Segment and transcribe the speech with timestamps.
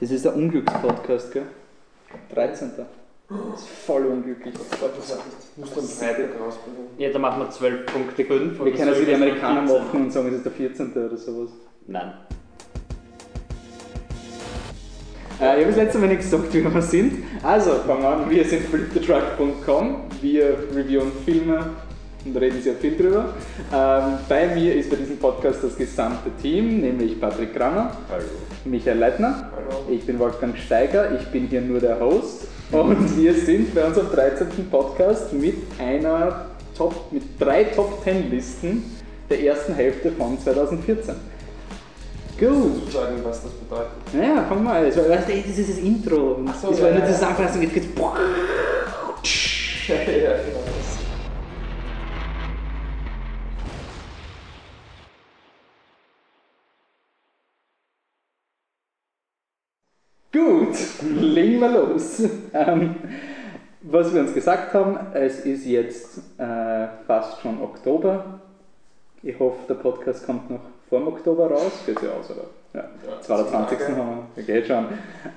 [0.00, 1.46] Das ist der Unglückspodcast, gell?
[2.34, 2.72] 13.
[3.28, 4.54] Das ist voll unglücklich.
[4.54, 5.18] Ich glaube, das
[5.56, 6.80] musst du am Freitag rausbringen.
[6.98, 8.64] Ja, dann machen wir 12.5.
[8.64, 10.92] Wir können wie die Amerikaner machen und sagen, es ist der 14.
[10.92, 11.50] oder sowas.
[11.86, 12.12] Nein.
[15.40, 17.24] Äh, ich habe das letzte Mal nicht gesagt, wie wir sind.
[17.42, 18.30] Also, fangen wir an.
[18.30, 19.96] Wir sind fliptetruck.com.
[20.20, 21.70] Wir reviewen Filme
[22.24, 23.34] und reden sehr viel drüber.
[23.72, 28.24] Ähm, bei mir ist bei diesem Podcast das gesamte Team, nämlich Patrick Kramer, Hallo.
[28.64, 29.84] Michael Leitner, Hallo.
[29.90, 34.10] ich bin Wolfgang Steiger, ich bin hier nur der Host und wir sind bei unserem
[34.10, 34.48] 13.
[34.70, 38.84] Podcast mit einer Top, mit drei Top 10 Listen
[39.30, 41.14] der ersten Hälfte von 2014.
[42.38, 42.90] Gut.
[42.92, 43.92] sagen, was das bedeutet.
[44.12, 44.84] Naja, fangen wir an.
[44.84, 46.40] Das, war, weißt du, das ist das Intro.
[46.60, 47.12] So, das war ja, eine ja.
[47.12, 47.62] Zusammenfassung.
[47.62, 47.88] Jetzt geht's.
[49.86, 50.64] Ja, ja, genau.
[60.34, 60.76] Gut,
[61.20, 62.22] legen wir los.
[62.52, 62.94] Ähm,
[63.82, 68.40] was wir uns gesagt haben, es ist jetzt äh, fast schon Oktober.
[69.22, 71.72] Ich hoffe, der Podcast kommt noch vor dem Oktober raus.
[71.84, 72.44] Geht ja aus, oder?
[72.72, 72.88] Ja.
[73.06, 73.78] Ja, 22.
[73.78, 73.96] Tage.
[73.96, 74.86] haben wir, geht schon.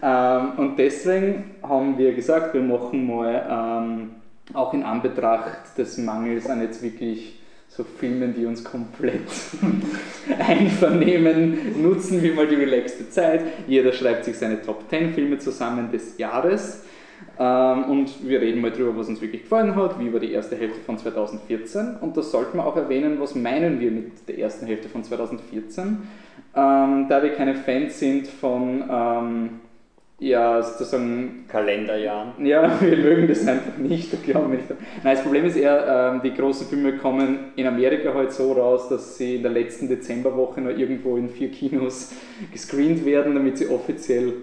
[0.02, 4.16] Ähm, und deswegen haben wir gesagt, wir machen mal ähm,
[4.54, 7.40] auch in Anbetracht des Mangels an jetzt wirklich
[7.78, 9.30] so Filmen, die uns komplett
[10.40, 13.42] einvernehmen, nutzen wir mal die relaxte Zeit.
[13.68, 16.84] Jeder schreibt sich seine Top 10 Filme zusammen des Jahres.
[17.38, 20.56] Ähm, und wir reden mal drüber, was uns wirklich gefallen hat, wie war die erste
[20.56, 21.98] Hälfte von 2014.
[22.02, 25.86] Und das sollten wir auch erwähnen, was meinen wir mit der ersten Hälfte von 2014.
[26.56, 29.50] Ähm, da wir keine Fans sind von, ähm,
[30.20, 32.44] ja, sozusagen Kalenderjahren.
[32.46, 34.70] ja, wir mögen das einfach nicht, glauben wir nicht.
[34.70, 38.90] Nein, das Problem ist eher, ähm, die großen Filme kommen in Amerika halt so raus,
[38.90, 42.14] dass sie in der letzten Dezemberwoche noch irgendwo in vier Kinos
[42.52, 44.34] gescreent werden, damit sie offiziell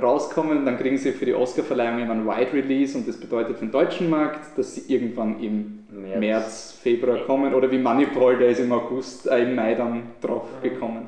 [0.00, 0.64] rauskommen.
[0.64, 3.72] Dann kriegen sie für die Oscarverleihung immer ein Wide Release und das bedeutet für den
[3.72, 6.18] deutschen Markt, dass sie irgendwann im März.
[6.18, 10.48] März, Februar kommen oder wie Moneyball, der ist im August, äh, im Mai dann drauf
[10.62, 11.06] gekommen.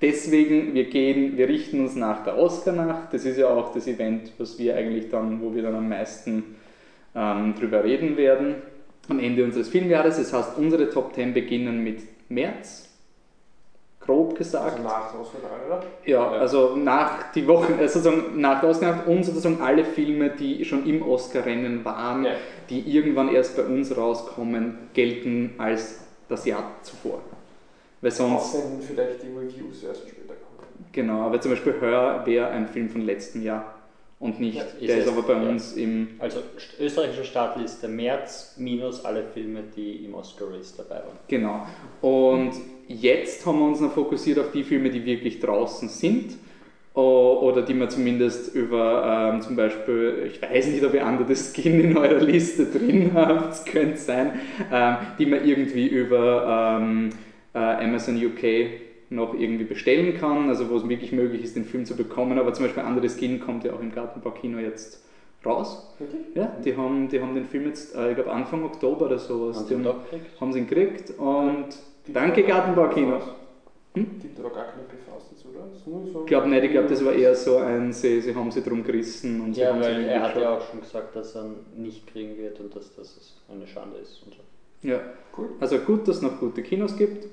[0.00, 3.12] Deswegen, wir gehen, wir richten uns nach der Oscar-Nacht.
[3.12, 6.56] Das ist ja auch das Event, was wir eigentlich dann, wo wir dann am meisten
[7.16, 8.56] ähm, drüber reden werden.
[9.08, 10.18] Am Ende unseres Filmjahres.
[10.18, 12.84] Das heißt, unsere Top 10 beginnen mit März.
[14.00, 14.72] Grob gesagt.
[14.72, 15.82] Also nach der Auswahl, oder?
[16.06, 20.64] Ja, also nach die Wochen, also sozusagen nach der Oscar-Nacht und sozusagen alle Filme, die
[20.64, 22.30] schon im Oscar-Rennen waren, Ja.
[22.70, 27.20] die irgendwann erst bei uns rauskommen, gelten als das Jahr zuvor.
[28.00, 30.68] Weil sonst, wenn vielleicht die Reviews erst später kommen.
[30.92, 33.74] genau, aber zum Beispiel Hör wäre ein Film von letzten Jahr
[34.20, 35.48] und nicht, Ja, ist der ist es, aber bei ja.
[35.48, 41.18] uns im, Also st- österreichische Startliste März minus alle Filme, die im Oscar-Race dabei waren.
[41.28, 41.66] genau.
[42.00, 42.52] Und
[42.88, 46.34] jetzt haben wir uns noch fokussiert auf die Filme, die wirklich draußen sind
[46.94, 51.36] oder die man zumindest über ähm, zum Beispiel, ich weiß nicht, ob ihr Under the
[51.36, 54.32] Skin in eurer Liste drin habt, könnte sein,
[54.72, 57.27] ähm, die man irgendwie über ähm, äh,
[57.58, 58.70] Amazon UK
[59.10, 62.52] noch irgendwie bestellen kann, also wo es wirklich möglich ist, den Film zu bekommen, aber
[62.52, 65.02] zum Beispiel Under the Skin kommt ja auch im Gartenbaukino jetzt
[65.46, 65.94] raus.
[65.98, 66.20] Wirklich?
[66.34, 69.56] Ja, die haben, die haben den Film jetzt, äh, ich glaube Anfang Oktober oder sowas,
[69.58, 70.40] Haben die Sie haben, ihn doch gekriegt?
[70.40, 71.66] haben sie ihn gekriegt und
[72.04, 73.20] Gibt danke Gartenbaukino.
[73.94, 74.06] Hm?
[74.20, 75.66] Gibt aber gar keine PVs dazu, oder?
[76.12, 78.62] So Ich glaube nicht, ich glaube, das war eher so ein, sie, sie haben sie
[78.62, 81.34] drum gerissen und sie Ja, haben sie weil er hat ja auch schon gesagt, dass
[81.34, 84.22] er ihn nicht kriegen wird und dass das eine Schande ist.
[84.24, 84.88] Und so.
[84.88, 85.00] Ja,
[85.36, 85.48] Cool.
[85.60, 87.26] also gut, dass es noch gute Kinos gibt.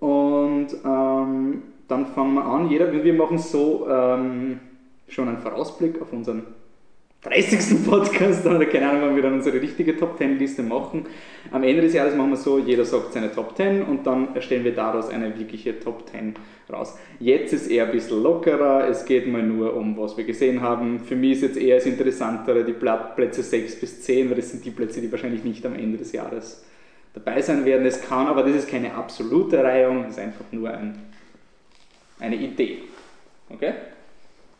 [0.00, 2.70] Und ähm, dann fangen wir an.
[2.70, 4.60] Jeder, wir machen so ähm,
[5.08, 6.42] schon einen Vorausblick auf unseren
[7.22, 7.84] 30.
[7.86, 11.04] Podcast oder keine Ahnung, wann wir dann unsere richtige Top 10 Liste machen.
[11.50, 14.64] Am Ende des Jahres machen wir so, jeder sagt seine Top 10 und dann erstellen
[14.64, 16.34] wir daraus eine wirkliche Top 10
[16.72, 16.96] raus.
[17.18, 21.00] Jetzt ist eher ein bisschen lockerer, es geht mal nur um, was wir gesehen haben.
[21.00, 24.64] Für mich ist jetzt eher das Interessantere die Plätze 6 bis 10, weil das sind
[24.64, 26.64] die Plätze, die wahrscheinlich nicht am Ende des Jahres
[27.14, 27.86] dabei sein werden.
[27.86, 30.98] Es kann, aber das ist keine absolute Reihung, das ist einfach nur ein,
[32.18, 32.78] eine Idee.
[33.48, 33.74] Okay?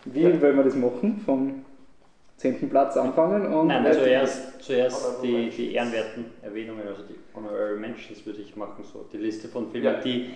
[0.04, 0.40] Wie Ja.
[0.40, 1.20] wollen wir das machen?
[1.24, 1.64] Vom
[2.38, 2.70] 10.
[2.70, 8.24] Platz anfangen und Nein, weiter- zuerst, zuerst die, die ehrenwerten Erwähnungen, also die Honorary Mentions
[8.24, 10.00] würde ich machen, so die Liste von Filmen, Ja.
[10.00, 10.30] die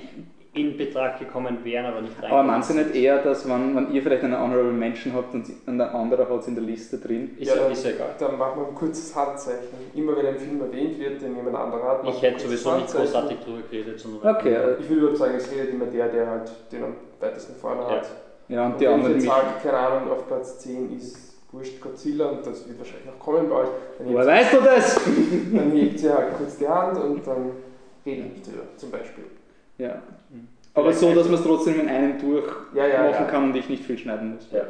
[0.55, 3.93] in Betracht gekommen wären, aber nicht Aber reinkommen meinst du nicht eher, dass wenn, wenn
[3.93, 7.37] ihr vielleicht eine Honorable Mention habt und ein anderer hat es in der Liste drin?
[7.39, 8.09] Ist Ja, ja, dann- ist ja egal.
[8.19, 9.67] Dann machen wir ein kurzes Handzeichen.
[9.95, 12.77] Immer wenn ein Film erwähnt wird, den jemand anderer hat, Ich hätte ein kurzes sowieso
[12.77, 16.09] nicht großartig drüber geredet, sondern Okay, äh, Ich will überhaupt sagen, es redet immer der,
[16.09, 17.91] der halt den am weitesten vorne Ja.
[17.91, 18.11] hat.
[18.49, 19.25] ja, und Und die wenn ich anderen mich.
[19.27, 23.49] sage, keine Ahnung, auf Platz 10 ist Wurscht Godzilla und das wird wahrscheinlich noch kommen
[23.49, 23.69] bei euch,
[24.01, 24.95] Woher weißt du das?
[25.53, 27.51] dann hebt sie halt kurz die Hand und dann
[28.07, 29.25] rede ich nicht drüber, zum Beispiel.
[29.79, 30.03] Ja.
[30.75, 33.31] Aber Vielleicht so, dass man es trotzdem in einem durch Ja, ja, machen ja.
[33.31, 34.49] kann und ich nicht viel schneiden muss.
[34.53, 34.63] Ja.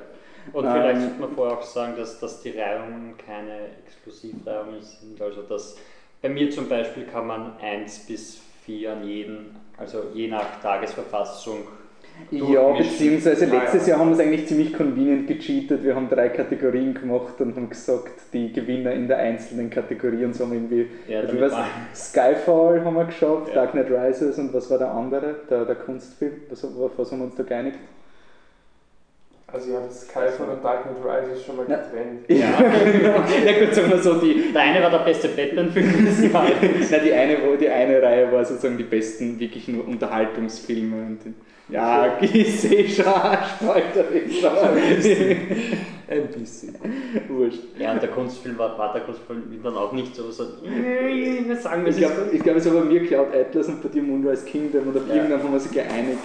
[0.53, 5.21] Und Ähm, vielleicht sollte man vorher auch sagen, dass, dass die Reihungen keine Exklusivreihungen sind.
[5.21, 5.77] Also dass
[6.21, 11.67] bei mir zum Beispiel kann man 1 bis 4 an jeden, also je nach Tagesverfassung.
[12.31, 13.91] Ja, beziehungsweise letztes ja.
[13.93, 15.85] Jahr haben wir es eigentlich ziemlich convenient gecheatet.
[15.85, 20.35] Wir haben drei Kategorien gemacht und haben gesagt, die Gewinner in der einzelnen Kategorie und
[20.35, 20.87] so haben irgendwie.
[21.07, 21.53] Ja, also was,
[21.95, 23.55] Skyfall haben wir geschafft, Ja.
[23.55, 25.35] Dark Knight Rises und was war der andere?
[25.51, 26.33] Der, der Kunstfilm.
[26.51, 27.79] Was, auf was haben wir uns da geeinigt?
[29.47, 30.97] Also ihr habt Skyfall und Dark Knight
[31.31, 32.25] Rises schon mal getrennt.
[32.29, 32.37] Ja.
[33.45, 36.53] ja gut, sagen wir so, die, Der eine war der beste Batman-Film des Jahres.
[36.91, 40.97] Na, die, eine, wo- die eine Reihe war sozusagen die besten, wirklich nur Unterhaltungsfilme.
[40.97, 41.35] Und die,
[41.69, 44.73] ja, ich sehe schon, Spalterisch, aber
[46.07, 46.75] Ein bisschen.
[47.29, 47.61] wurscht.
[47.79, 51.83] Ja, und der Kunstfilm war, war der Kunstfilm dann auch nicht so, so wir sagen,
[51.87, 54.03] Ich es ist glaube, ich glaub, es war bei mir Cloud Atlas und bei dir
[54.03, 55.15] Moonrise Kingdom und auf Ja.
[55.17, 56.19] irgendwann haben wir sich geeinigt.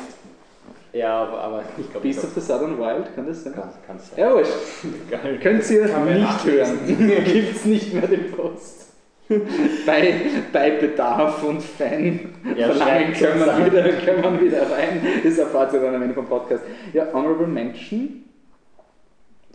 [0.92, 3.54] Ja, aber, aber ich glaube, Beast of the Southern Wild, kann das sein?
[3.54, 4.18] kann, kann sein.
[4.20, 4.52] Ja, wurscht.
[5.42, 6.80] Könnt ihr nicht hören.
[7.26, 8.89] Gibt's nicht mehr den Post.
[9.86, 10.14] bei,
[10.52, 15.02] bei Bedarf und Fan Ja, verlangen können wir, wieder, können wir wieder rein.
[15.24, 16.64] Das erfahrt ihr dann am Ende vom Podcast.
[16.94, 18.26] Ja, Honorable Mention.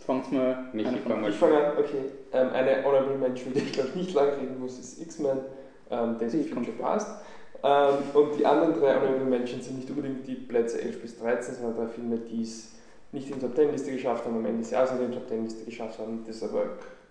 [0.05, 0.97] Fangt mal Michi, an.
[1.05, 2.05] fang mal Ich fange an, okay.
[2.31, 5.39] Ähm, eine Honorable Mention, die ich glaube nicht lang reden muss, ist X-Men,
[5.91, 7.09] ähm, Days of Future Past.
[7.63, 11.55] Ähm, und die anderen drei Honorable Mentions sind nicht unbedingt die Plätze 11 bis 13,
[11.55, 12.75] sondern drei Filme, die es
[13.11, 15.27] nicht in die Top 10 Liste geschafft haben, am Ende des Jahres in die Top
[15.27, 16.63] 10 Liste geschafft haben, das aber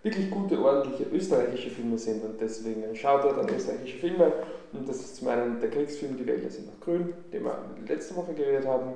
[0.04, 4.32] wirklich gute, ordentliche österreichische Filme sind und deswegen ein Shoutout an österreichische Filme.
[4.72, 7.58] Und das ist zum einen der Kriegsfilm Die Wälder sind noch grün, den wir
[7.88, 8.92] letzte Woche geredet haben.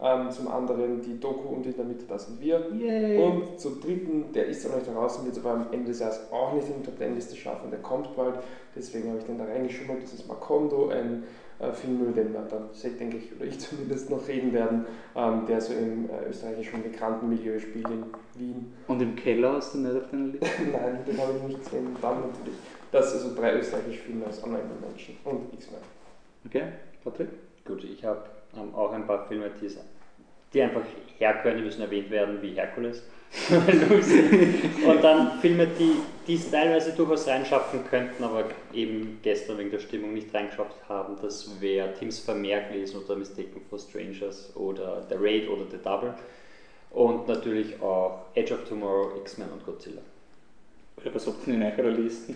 [0.00, 2.70] Ähm, zum anderen die Doku und in der Mitte, das sind wir.
[2.72, 3.22] Yay.
[3.22, 6.20] Und zum dritten, der ist noch nicht draußen, wird es aber am Ende des Jahres
[6.32, 8.36] auch nicht in die Top 10 Liste schaffen, der kommt bald.
[8.74, 10.02] Deswegen habe ich den da reingeschummelt.
[10.02, 11.24] Das ist Macondo, ein
[11.62, 12.68] äh, Film, über den wir dann,
[12.98, 17.58] denke ich, oder ich zumindest noch reden werden, ähm, der so im äh, österreichischen Migrantenmilieu
[17.60, 18.04] spielt in
[18.34, 18.72] Wien.
[18.88, 20.46] Und im Keller hast du nicht auf deiner Liste?
[20.72, 21.96] Nein, den habe ich nicht gesehen.
[22.02, 22.58] Dann natürlich.
[22.90, 25.80] Das sind also drei österreichische Filme als Online-Menschen und X-Men.
[26.44, 26.64] Okay,
[27.04, 27.28] Patrick?
[27.64, 28.24] Gut, ich habe
[28.56, 29.70] ähm, auch ein paar Filme, die,
[30.52, 30.82] die einfach
[31.20, 33.04] die müssen erwähnt werden, wie Herkules.
[33.50, 35.96] Und dann Filme, die
[36.26, 41.16] die es teilweise durchaus reinschaffen könnten, aber eben gestern wegen der Stimmung nicht reingeschafft haben.
[41.20, 46.14] Das wäre Tims Vermeer gewesen oder Mistaken for Strangers oder The Raid oder The Double.
[46.90, 50.02] Und natürlich auch Edge of Tomorrow, X-Men und Godzilla.
[50.98, 52.34] Oder was habt ihr in eurer Liste?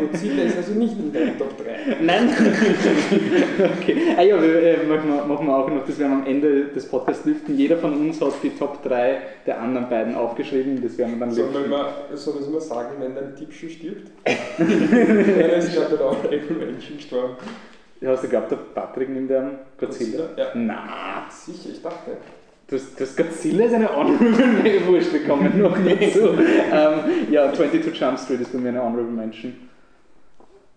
[0.00, 1.96] Godzilla ist also nicht in der Top 3.
[2.00, 2.28] Nein!
[3.78, 3.96] Okay.
[4.16, 6.64] Ah ja, wir, äh, machen, wir, machen wir auch noch, das werden wir am Ende
[6.66, 7.56] des Podcasts lüften.
[7.56, 11.36] Jeder von uns hat die Top 3 der anderen beiden aufgeschrieben, das werden wir dann
[11.36, 11.70] wir lüften.
[12.14, 14.10] sollen wir es mal sagen, wenn dein Tipp schon stirbt?
[14.26, 17.36] Einer ist bei der Honorable Menschen gestorben.
[18.04, 20.24] Hast du geglaubt, der Patrick nimmt einen Godzilla?
[20.36, 20.46] Ja.
[20.54, 22.16] Na, Sicher, ich dachte.
[22.72, 24.32] Das, das Godzilla ist eine Honorable
[24.86, 26.30] Wurscht, wir kommen noch nicht zu.
[26.30, 29.54] Ähm, ja, 22 Jump Street ist bei mir eine Honorable Mention.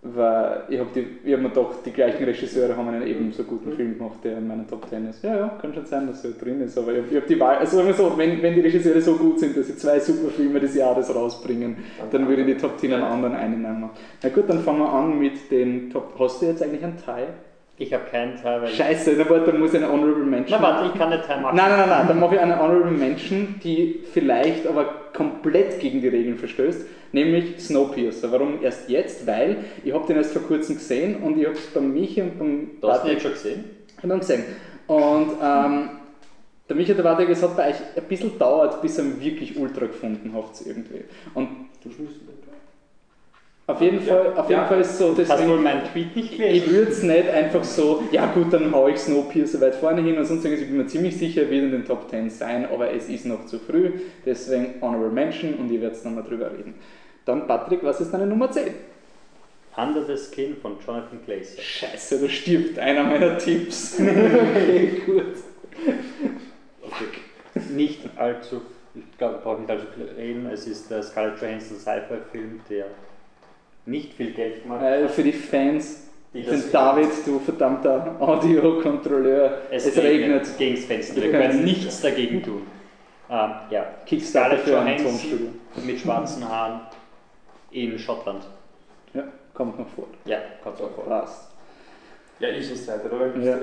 [0.08, 4.18] Weil ich habe hab mir gedacht, die gleichen Regisseure haben einen ebenso guten Film gemacht,
[4.24, 5.24] der in meiner Top 10 ist.
[5.24, 7.58] Ja, ja, kann schon sein, dass er drin ist, aber ich habe hab die Wahl.
[7.58, 10.30] Also sagen wir so, wenn, wenn die Regisseure so gut sind, dass sie zwei super
[10.30, 11.78] Filme des Jahres rausbringen,
[12.12, 13.90] dann würde ich die Top 10 an anderen einnehmen.
[14.22, 16.14] Na gut, dann fangen wir an mit den Top.
[16.20, 17.30] Hast du jetzt eigentlich einen Teil?
[17.78, 18.70] Ich habe keinen Teil, weil.
[18.70, 20.60] Scheiße, dann, warte, dann muss ich eine Honorable Mention.
[20.62, 21.58] Na warte, ich kann einen Teil machen.
[21.58, 26.00] Nein, nein, nein, nein, dann mache ich eine Honorable Mention, die vielleicht aber komplett gegen
[26.00, 28.32] die Regeln verstößt, nämlich Snowpiercer.
[28.32, 29.28] Warum erst jetzt?
[29.28, 32.40] Weil ich habe den erst vor kurzem gesehen und ich habe es beim Michi und
[32.40, 33.66] beim Du hast ihn jetzt schon gesehen?
[33.98, 34.44] ich ihn gesehen.
[34.88, 35.90] Und ähm,
[36.70, 39.20] der Michi und der Patrick, es hat bei euch ein bisschen gedauert, bis ihr ihn
[39.20, 41.04] wirklich ultra gefunden habt irgendwie.
[41.34, 41.50] Und
[43.68, 44.14] auf jeden Ja.
[44.16, 44.68] Fall, auf jeden Ja.
[44.68, 46.72] Fall ist es so, Hast deswegen- wohl meinen Tweet nicht ich gelesen?
[46.72, 50.26] würde es nicht einfach so, ja gut, dann hau ich Snowpiercer weit vorne hin und
[50.26, 50.46] sonst.
[50.46, 53.26] Ich bin mir ziemlich sicher, er wird in den Top 10 sein, aber es ist
[53.26, 53.92] noch zu früh.
[54.26, 56.76] Deswegen Honorable Mention und ihr werdet nochmal drüber reden.
[57.26, 58.68] Dann Patrick, was ist deine Nummer 10?
[59.78, 61.62] Under the Skin von Jonathan Glazer.
[61.62, 64.00] Scheiße, da stirbt einer meiner Tipps.
[64.00, 65.26] okay, gut.
[67.76, 68.62] Nicht allzu,
[68.94, 70.46] ich glaube, ich brauche nicht allzu viel reden.
[70.52, 72.86] Es ist der Scarlett Johansson Sci-Fi-Film, der
[73.86, 78.16] nicht viel Geld gemacht Äh, für die Fans, Die ich das- bin David, du verdammter
[78.20, 79.60] Audiokontrolleur.
[79.72, 80.58] Es, Es, regnet, regnet.
[80.58, 81.22] gegen das Fenster.
[81.22, 82.62] Wir können nichts dagegen tun.
[83.30, 85.48] Ähm, ja, Kickstarter für ein Tonstudio.
[85.84, 86.82] mit schwarzen Haaren
[87.72, 88.44] in Schottland.
[89.14, 89.24] Ja,
[89.54, 90.06] kommt noch vor.
[90.26, 91.06] Ja, kommt so vor.
[91.06, 91.50] Passt.
[92.40, 93.34] Ja, ich ist weiter, oder?
[93.36, 93.58] Ich Ja.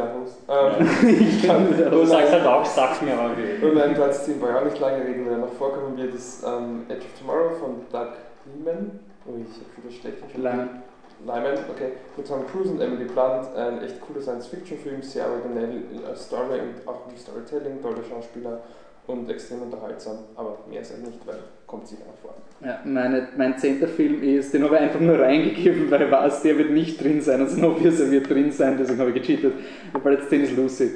[0.79, 0.89] Ähm,
[1.21, 3.65] Ich kann Du sagst halt auch, sag's mir aber wie.
[3.65, 6.15] Über meinen Platz 10 brauche ich auch nicht lange reden, weil er noch vorkommen wird,
[6.15, 8.13] ist ähm, Edge of Tomorrow von Doug
[8.57, 8.99] Liman.
[9.27, 10.37] Oh, ich habe wieder schlecht.
[10.37, 10.83] Lange.
[11.25, 16.27] Lyman, okay, mit Tom Cruise und Emily Blunt, ein echt cooler Science-Fiction-Film, sehr originell als
[16.27, 18.61] Story und auch im Storytelling, tolle Schauspieler
[19.07, 22.35] und extrem unterhaltsam, aber mehr ist er nicht, weil kommt sicher noch vor.
[22.61, 26.43] Ja, meine, mein zehnter Film ist, den habe ich einfach nur reingegeben, weil ich weiß,
[26.43, 29.55] der wird nicht drin sein und Snowpiercer wird drin sein, deswegen habe ich gecheatet.
[29.93, 30.91] Weil jetzt 10 ist Lucy.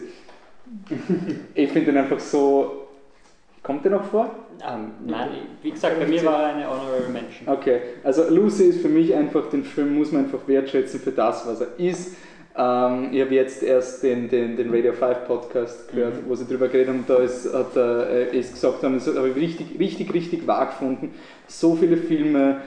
[1.55, 2.89] ich finde den einfach so.
[3.63, 4.31] Kommt der noch vor?
[4.67, 5.29] Ähm, nein,
[5.63, 7.49] wie gesagt, bei mir war er eine Honorary Mention.
[7.49, 11.47] Okay, also Lucy ist für mich einfach, den Film muss man einfach wertschätzen für das,
[11.47, 12.17] was er ist.
[12.59, 16.29] Ähm, ich habe jetzt erst den, den, den Radio 5 Podcast gehört, mhm.
[16.29, 19.29] wo sie darüber geredet haben, da ist, hat er äh, ist gesagt haben, das habe
[19.29, 21.15] ich richtig, richtig, richtig wahr gefunden.
[21.47, 22.63] So viele Filme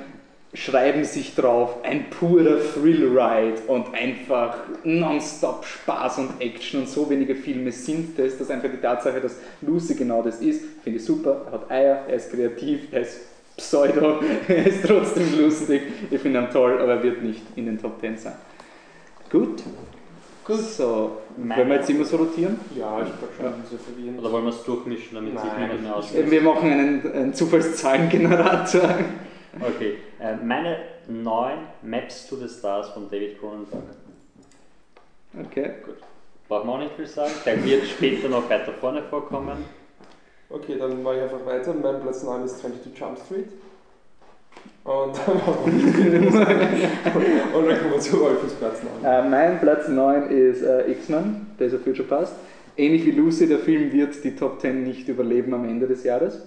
[0.54, 7.36] schreiben sich drauf, ein purer Thrill-Ride und einfach nonstop Spaß und Action und so wenige
[7.36, 11.42] Filme sind das, dass einfach die Tatsache, dass Lucy genau das ist, finde ich super,
[11.46, 13.20] er hat Eier, er ist kreativ, er ist
[13.58, 17.80] pseudo, er ist trotzdem lustig, ich finde ihn toll, aber er wird nicht in den
[17.80, 18.34] Top 10 sein.
[19.30, 19.62] Gut.
[20.44, 20.58] Gut.
[20.58, 22.60] So, wollen wir jetzt immer so rotieren?
[22.76, 23.54] Ja, ich glaube schon, ja.
[23.70, 24.20] so verwirrend.
[24.20, 26.32] Oder wollen wir es durchmischen, damit Nein, sich niemand mehr auskennt?
[26.32, 28.96] Wir machen einen, einen Zufallszahlengenerator.
[29.62, 33.84] Okay, äh, meine neun Maps to the Stars von David Cronenberg.
[35.46, 35.72] Okay.
[35.86, 35.98] Gut.
[36.48, 37.32] Braucht man auch nicht viel sagen.
[37.46, 39.66] Der wird später noch weiter vorne vorkommen.
[40.50, 41.74] Okay, dann mache ich einfach weiter.
[41.74, 43.50] Mein Platz 9 ist 22 Jump Street.
[44.84, 46.22] Und dann machen wir
[47.56, 49.06] Und dann kommen wir zu Wolfens Platz 9.
[49.06, 52.34] Äh, mein Platz 9 ist äh, X-Men, Days of Future Past.
[52.76, 56.42] Ähnlich wie Lucy, der Film wird die Top 10 nicht überleben am Ende des Jahres.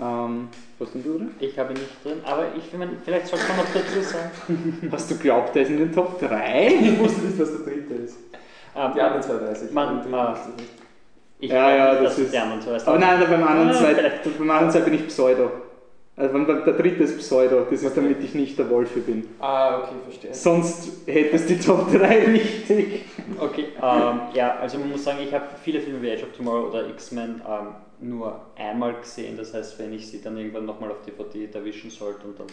[0.00, 1.30] Ähm, was denn du drin?
[1.40, 2.64] Ich habe ihn nicht drin, aber ich
[3.04, 4.88] vielleicht sollte man noch dazu sagen.
[4.92, 6.68] Hast du glaubt, der ist in den Top 3?
[6.82, 8.16] ich wusste nicht, was der dritte ist.
[8.74, 9.72] Ähm, die anderen zwei weiß ich.
[9.72, 10.36] Man, man,
[11.38, 12.34] ich ja, ja, das ist.
[12.34, 15.50] Aber nein, beim anderen, zwei, beim anderen zwei bin ich Pseudo.
[16.16, 19.26] Also der dritte ist Pseudo, das ist damit ich nicht der Wolfe bin.
[19.38, 20.34] Ah, okay, verstehe.
[20.34, 23.06] Sonst hättest du die Top 3 richtig.
[23.38, 26.68] Okay, ähm, ja, also man muss sagen, ich habe viele Filme wie Age of Tomorrow
[26.68, 27.68] oder X-Men ähm,
[28.00, 29.36] nur einmal gesehen.
[29.36, 32.46] Das heißt, wenn ich sie dann irgendwann nochmal auf DVD erwischen sollte und dann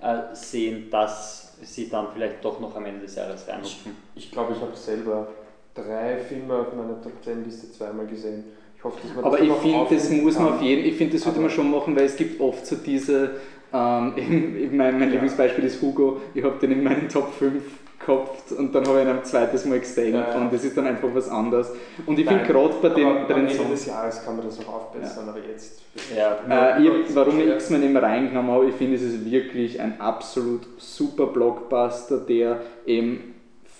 [0.00, 3.96] äh, sehen, dass sie dann vielleicht doch noch am Ende des Jahres reinhupfen.
[4.14, 5.28] Ich, ich glaube, ich habe selber
[5.74, 8.44] drei Filme auf meiner Top 10 Liste zweimal gesehen.
[8.76, 11.22] Ich hoffe, dass man Aber ich finde, das muss man auf jeden ich finde, das
[11.22, 13.30] sollte man schon machen, weil es gibt oft so diese,
[13.72, 14.14] ähm,
[14.72, 15.06] mein, mein ja.
[15.06, 17.62] Lieblingsbeispiel ist Hugo, ich habe den in meinen Top 5
[17.98, 20.86] gehabt und dann habe ich ihn ein zweites Mal gesehen ja, und das ist dann
[20.86, 21.70] einfach was anderes.
[22.06, 24.74] Und ich finde gerade bei dem bei den Ende des Jahres kann man das auch
[24.74, 25.32] aufbessern, ja.
[25.32, 25.82] aber jetzt.
[26.16, 30.00] Ja, äh, ich, warum ich X-Men immer reingenommen habe, ich finde, es ist wirklich ein
[30.00, 33.34] absolut super Blockbuster, der eben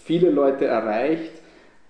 [0.05, 1.33] viele Leute erreicht,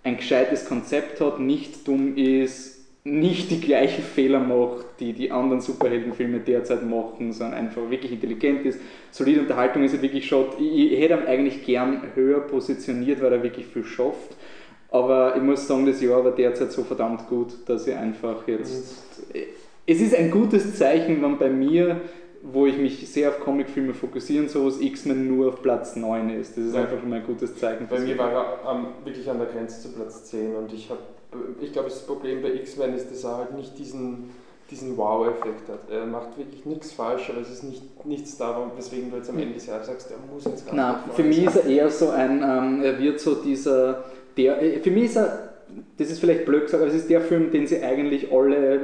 [0.04, 2.77] ein gescheites Konzept hat, nicht dumm ist,
[3.10, 8.64] nicht die gleichen Fehler macht, die die anderen Superheldenfilme derzeit machen, sondern einfach wirklich intelligent
[8.66, 8.80] ist.
[9.10, 10.46] Solide Unterhaltung ist er wirklich schon.
[10.58, 14.36] Ich, ich hätte ihn eigentlich gern höher positioniert, weil er wirklich viel schafft.
[14.90, 19.26] Aber ich muss sagen, das Jahr war derzeit so verdammt gut, dass ich einfach jetzt.
[19.86, 22.00] Es ist ein gutes Zeichen, wenn bei mir,
[22.42, 26.56] wo ich mich sehr auf Comicfilme fokussieren, so was X-Men nur auf Platz 9 ist.
[26.56, 26.82] Das ist ja.
[26.82, 27.86] einfach schon ein gutes Zeichen.
[27.88, 31.00] Bei mir war er um, wirklich an der Grenze zu Platz 10 und ich habe
[31.60, 34.30] ich glaube, das Problem bei X-Men ist, dass er halt nicht diesen,
[34.70, 35.90] diesen Wow-Effekt hat.
[35.90, 39.38] Er macht wirklich nichts falsch, aber es ist nicht, nichts darum, weswegen du jetzt am
[39.38, 42.10] Ende des Jahres sagst, er muss jetzt gar Nein, für mich ist er eher so
[42.10, 44.04] ein, ähm, er wird so dieser,
[44.36, 45.50] der, äh, für mich ist er,
[45.98, 48.80] das ist vielleicht blöd gesagt, aber es ist der Film, den sie eigentlich alle,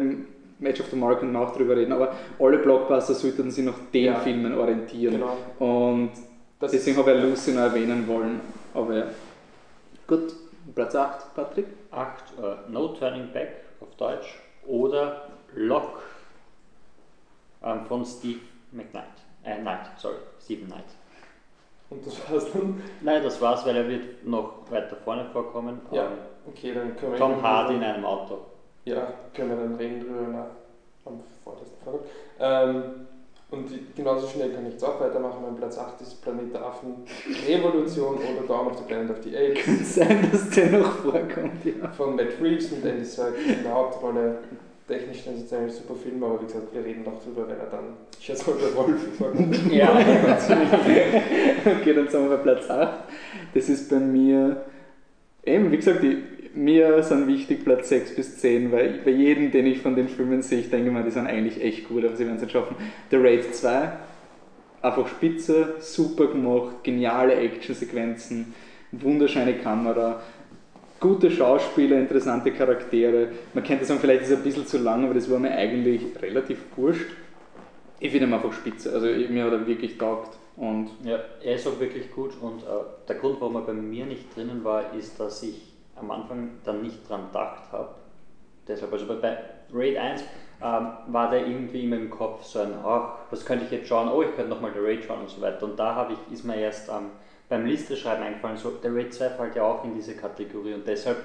[0.58, 4.04] Match of the Mark wir auch drüber reden, aber alle Blockbuster sollten sich nach den
[4.04, 5.14] ja, Filmen orientieren.
[5.14, 5.36] Genau.
[5.58, 6.10] Und
[6.60, 8.40] das deswegen habe ich Lucy noch erwähnen wollen.
[8.72, 9.06] Aber ja.
[10.06, 10.34] Gut,
[10.74, 11.66] Platz 8, Patrick?
[11.96, 16.02] 8, uh, No Turning Back auf Deutsch oder Lock
[17.62, 18.40] ähm, von Steve
[18.72, 19.04] McKnight.
[19.44, 20.84] Äh, Knight, sorry, Stephen Knight.
[21.90, 22.82] Und das war's dann?
[23.02, 25.80] Nein, das war's, weil er wird noch weiter vorne vorkommen.
[25.90, 26.12] Ja, ähm,
[26.46, 27.18] okay, dann können wir...
[27.18, 28.46] Tom Hardy in einem Auto.
[28.84, 30.50] Ja, können wir dann reden drüber
[31.04, 32.06] am vordersten Vortrag.
[32.38, 33.06] Ähm,
[33.54, 35.42] und genauso schnell kann ich jetzt auch weitermachen.
[35.42, 37.04] Mein Platz 8 ist Planet der Affen,
[37.48, 39.64] Revolution oder Dawn of the Planet of the Apes.
[39.64, 41.88] Könnte sein, dass der noch vorkommt, ja.
[41.96, 44.38] Von Matt Reeves und Andy Serkis in der Hauptrolle.
[44.86, 48.26] Technisch ein super Film, aber wie gesagt, wir reden noch drüber, wenn er dann, ich
[48.26, 49.72] schätze mal, der Wolf vorkommt.
[49.72, 49.98] ja,
[51.64, 53.00] okay, dann sagen wir Platz 8.
[53.54, 54.62] Das ist bei mir,
[55.42, 56.22] eben, wie gesagt, die
[56.54, 60.42] mir sind wichtig Platz 6 bis 10, weil bei jedem, den ich von den Filmen
[60.42, 62.76] sehe, ich denke mal, die sind eigentlich echt gut, aber sie werden es nicht schaffen.
[63.10, 63.92] The Raid 2,
[64.82, 68.54] einfach spitze, super gemacht, geniale Actionsequenzen,
[68.92, 70.22] wunderschöne Kamera,
[71.00, 73.28] gute Schauspieler, interessante Charaktere.
[73.52, 76.02] Man könnte sagen, vielleicht ist es ein bisschen zu lang, aber das war mir eigentlich
[76.22, 77.10] relativ wurscht.
[78.00, 78.92] Ich finde ihn einfach spitze.
[78.92, 80.38] Also mir hat er wirklich taugt.
[80.56, 82.66] Und Ja, er ist auch wirklich gut und äh,
[83.08, 86.82] der Grund, warum er bei mir nicht drinnen war, ist, dass ich am Anfang dann
[86.82, 87.90] nicht dran gedacht habe.
[88.66, 89.38] Deshalb, also bei-
[89.72, 90.22] Raid 1
[90.62, 94.08] ähm, war der irgendwie immer im Kopf so ein, ach, was könnte ich jetzt schauen?
[94.08, 95.64] Oh, ich könnte nochmal der Raid schauen und so weiter.
[95.64, 97.10] Und da ich, ist mir erst ähm,
[97.48, 101.18] beim Listeschreiben eingefallen, so, der Raid 2 fällt ja auch in diese Kategorie und deshalb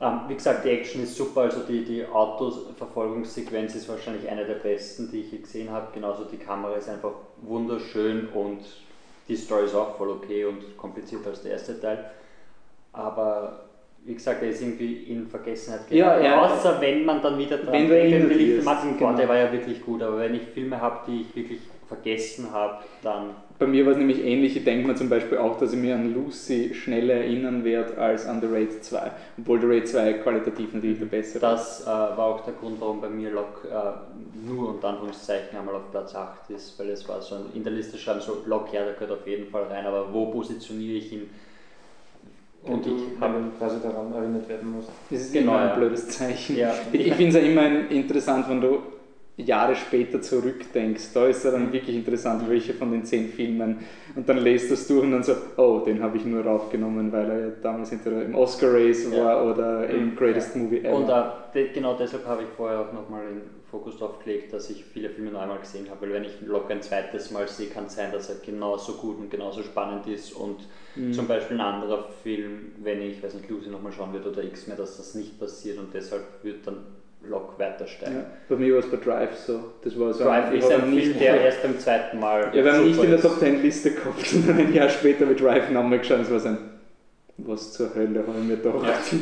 [0.00, 4.54] ähm, wie gesagt, die Action ist super, also die, die Autoverfolgungssequenz ist wahrscheinlich eine der
[4.54, 5.88] besten, die ich je gesehen habe.
[5.92, 8.60] Genauso die Kamera ist einfach wunderschön und
[9.26, 12.10] die Story ist auch voll okay und komplizierter als der erste Teil.
[12.92, 13.64] Aber
[14.04, 16.24] wie gesagt, er ist irgendwie in Vergessenheit Ja, geraten.
[16.24, 16.40] ja.
[16.42, 19.14] Außer wenn man dann wieder dran Wenn denkt, den wirst, Martin genau.
[19.14, 22.78] der war ja wirklich gut, aber wenn ich Filme habe, die ich wirklich vergessen habe,
[23.02, 24.56] dann bei mir war es nämlich ähnlich.
[24.56, 28.24] Ich denke mir zum Beispiel auch, dass ich mir an Lucy schneller erinnern werde als
[28.24, 29.10] an The Raid 2.
[29.38, 31.42] Obwohl The Raid 2 qualitativ natürlich der bessere ist.
[31.42, 35.74] Das äh, war auch der Grund, warum bei mir Lok äh, nur unter Anführungszeichen einmal
[35.74, 38.84] auf Platz 8 ist, weil es war so in der Liste schreiben so, Lok, ja,
[38.84, 41.28] der gehört auf jeden Fall rein, aber wo positioniere ich ihn?
[42.62, 44.88] Und ich habe quasi daran erinnert werden musst.
[45.10, 45.74] Das ist Genau, immer ein ja.
[45.76, 46.56] blödes Zeichen.
[46.56, 46.74] Ja.
[46.92, 48.82] Ich, finde es ja immer interessant, wenn du
[49.36, 51.12] Jahre später zurückdenkst.
[51.14, 53.78] Da ist ja dann wirklich interessant, welche von den zehn Filmen.
[54.16, 57.12] Und dann lest du es durch und dann so, oh, den habe ich nur raufgenommen,
[57.12, 59.24] weil er ja damals entweder im Oscar Race Ja.
[59.24, 60.96] war oder im Greatest Movie Ever.
[60.96, 64.84] Und de, genau deshalb habe ich vorher auch nochmal den Fokus darauf gelegt, dass ich
[64.84, 67.84] viele Filme noch einmal gesehen habe, weil wenn ich Lok ein zweites Mal sehe, kann
[67.86, 70.60] es sein, dass er genauso gut und genauso spannend ist und
[70.96, 71.12] Mhm.
[71.12, 74.66] zum Beispiel ein anderer Film, wenn ich, weiß nicht, Lucy nochmal schauen würde oder X
[74.66, 76.78] mehr, dass das nicht passiert und deshalb wird dann
[77.22, 78.16] Lok weiter steigen.
[78.16, 79.60] ja, bei mir war es bei Drive so.
[79.82, 82.50] Das war so Drive ist ein Film, der erst beim zweiten Mal.
[82.54, 83.20] Ja, wir haben nicht in der.
[83.20, 86.20] Top 10 Liste gehabt und dann ein Jahr später mit Drive nochmal geschaut.
[86.20, 86.58] Es war so ein,
[87.38, 89.12] was zur Hölle habe ich mir gedacht.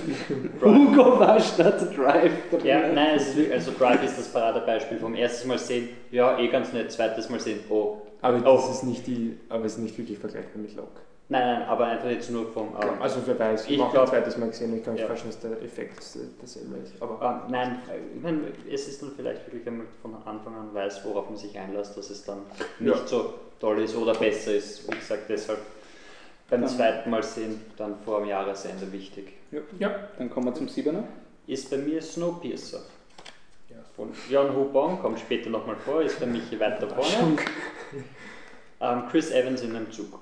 [0.62, 2.32] Hugo war statt Drive.
[2.64, 6.38] Ja, nein, es ist, wirklich- also Drive ist das Paradebeispiel vom ersten Mal sehen, ja,
[6.38, 7.99] eh ganz nett, zweites Mal sehen, oh.
[8.23, 8.56] Aber Oh.
[8.56, 10.88] das ist nicht die, aber es ist nicht wirklich vergleichbar mit Lok.
[11.28, 12.68] Nein, nein, aber einfach jetzt nur vom.
[12.80, 15.06] ähm, Also wer weiß, Ich ich habe ein zweites Mal gesehen, ich kann mir Ja.
[15.08, 16.94] vorstellen, dass der Effekt das- dasselbe ist.
[17.02, 17.78] Aber Ähm, nein,
[18.16, 18.40] ich meine,
[18.73, 21.96] es ist dann vielleicht wirklich, wenn man von Anfang an weiß, worauf man sich einlässt,
[21.96, 22.38] dass es dann
[22.79, 23.07] nicht Ja.
[23.07, 24.90] so toll ist oder besser ist.
[24.90, 25.59] Wie gesagt, deshalb
[26.48, 29.32] beim Dann- zweiten Mal sehen, dann vor dem Jahresende wichtig.
[29.78, 31.04] ja, Dann kommen wir zum Siebener.
[31.46, 32.80] Ist bei mir Snowpiercer.
[33.70, 33.76] Ja.
[33.96, 37.37] Von Jan Hubong, kommt später nochmal vor, ist bei Michi weiter vorne.
[38.80, 40.18] Ähm, Chris Evans in einem Zug.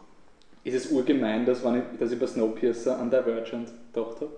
[0.62, 4.30] Ist es urgemein, dass, wenn ich, dass ich bei Snowpiercer an Divergent gedacht habe?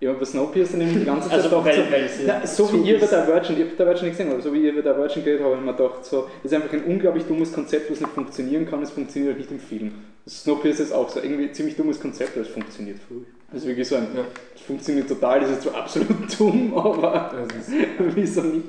[0.00, 2.46] Ich habe bei Snowpiercer nämlich die ganze Zeit Also, gedacht, weil, so, weil es Ja,
[2.46, 3.12] so wie ihr über ist.
[3.12, 5.60] Divergent, ich habe Divergent nicht gesehen, aber so wie ihr über Divergent geredet habt, habe
[5.60, 8.82] ich mir gedacht, so, das ist einfach ein unglaublich dummes Konzept, was nicht funktionieren kann,
[8.82, 9.92] es funktioniert halt nicht im Film.
[10.30, 13.24] Snowpiercer ist auch so irgendwie ein ziemlich dummes Konzept, aber es funktioniert voll.
[13.52, 14.22] Das ist wirklich so ein, Ja.
[14.54, 17.74] es funktioniert total, das ist zwar absolut dumm, aber das ist,
[18.14, 18.66] wieso nicht?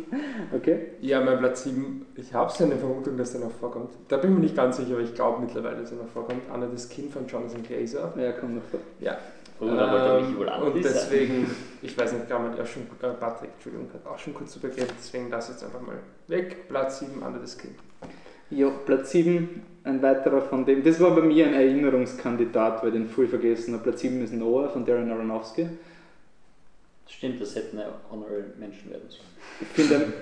[0.55, 0.87] Okay?
[1.01, 3.91] ja, mein Platz 7, ich habe so eine Vermutung, dass der noch vorkommt.
[4.07, 6.41] Da bin ich mir nicht ganz sicher, aber ich glaube mittlerweile, dass er noch vorkommt.
[6.51, 8.11] Anna das Kind von Jonathan Glazer.
[8.17, 8.79] Ja, komm noch vor.
[8.99, 9.17] Ja.
[9.59, 11.51] Früher wollte mich Ähm, Und deswegen,
[11.83, 15.29] ich weiß nicht, hat ja schon, äh, Patrick, Entschuldigung, hat auch schon kurz übergeben, deswegen
[15.29, 16.67] lass jetzt einfach mal weg.
[16.67, 17.75] Platz 7, Anna das Kind.
[18.51, 20.83] Ja, Platz 7, ein weiterer von dem.
[20.83, 23.83] Das war bei mir ein Erinnerungskandidat, weil den früh vergessen habe.
[23.83, 25.67] Platz 7 ist Noah von Darren Aronofsky.
[27.07, 29.23] Stimmt, das hätten ja Honorable Menschen werden sollen.
[29.61, 30.13] Ich finde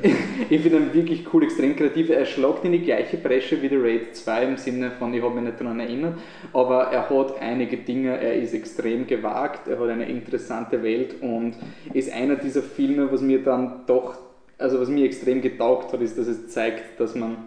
[0.49, 2.09] ihn, find wirklich cool, extrem kreativ.
[2.09, 5.33] Er schlagt in die gleiche Bresche wie The Raid 2 im Sinne von, ich habe
[5.33, 6.19] mich nicht daran erinnert,
[6.53, 11.55] aber er hat einige Dinge, er ist extrem gewagt, er hat eine interessante Welt und
[11.93, 14.17] ist einer dieser Filme, was mir dann doch,
[14.57, 17.37] also was mir extrem getaugt hat, ist, dass es zeigt, dass man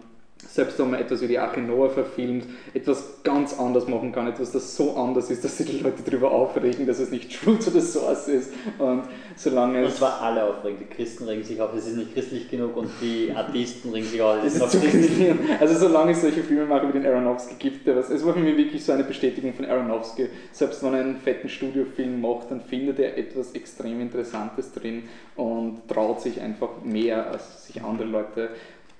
[0.53, 4.51] selbst wenn man etwas wie die Arche Noah verfilmt, etwas ganz anders machen kann, etwas,
[4.51, 7.71] das so anders ist, dass sich die Leute darüber aufregen, dass es nicht true to
[7.71, 8.53] the source ist.
[8.77, 9.01] Und
[9.35, 10.77] solange Und es zwar alle aufregen.
[10.79, 14.21] Die Christen regen sich auf, es ist nicht christlich genug und die Atheisten regen sich
[14.21, 15.33] auf, es Es ist ist noch zu christlich.
[15.59, 18.39] Also solange es solche Filme mache wie den Aronofsky gibt, der was, es war für
[18.39, 20.29] mich wirklich so eine Bestätigung von Aronofsky.
[20.51, 25.87] Selbst wenn er einen fetten Studiofilm macht, dann findet er etwas extrem Interessantes drin und
[25.87, 28.49] traut sich einfach mehr, als sich andere Leute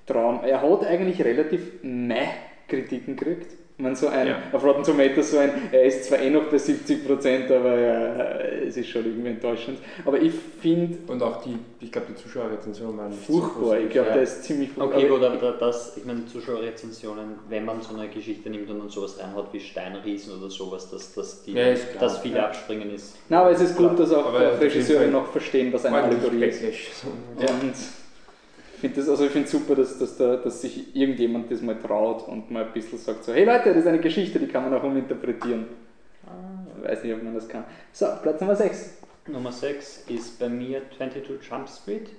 [0.05, 0.39] trauen.
[0.43, 2.27] Er hat eigentlich relativ meh
[2.67, 3.47] Kritiken gekriegt.
[3.75, 4.37] Meine, so ein, Ja.
[4.51, 8.77] auf Rotten Tomatoes so ein, er ist zwar eh noch bei 70%, aber äh, es
[8.77, 9.79] ist schon irgendwie enttäuschend.
[10.05, 14.09] Aber ich finde Und auch die, ich glaube, die Zuschauerrezensionen waren so furchtbar, ich glaube,
[14.09, 14.13] Ja.
[14.13, 14.95] der ist ziemlich furchtbar.
[14.99, 18.69] Okay, Aber- gut, aber da- das, ich meine, Zuschauerrezensionen, wenn man so eine Geschichte nimmt
[18.69, 22.19] und dann sowas reinhaut wie Steinriesen oder sowas, dass, dass, die, Ja, ist klar, dass
[22.19, 22.45] viele ja.
[22.45, 23.15] abspringen ist.
[23.27, 26.61] Na, aber es ist gut, dass auch Regisseure Fall noch verstehen, was eine Allegorie ist.
[27.37, 27.73] Und
[28.83, 32.27] finde das, also ich finde super, dass, dass, da, dass sich irgendjemand das mal traut
[32.27, 34.73] und mal ein bisschen sagt so, hey Leute, das ist eine Geschichte, die kann man
[34.73, 35.67] auch uminterpretieren.
[36.77, 37.63] Ich weiß nicht, ob man das kann.
[37.93, 38.97] So, Platz Nummer 6.
[39.27, 42.09] Nummer 6 ist bei mir 22 Jump Street.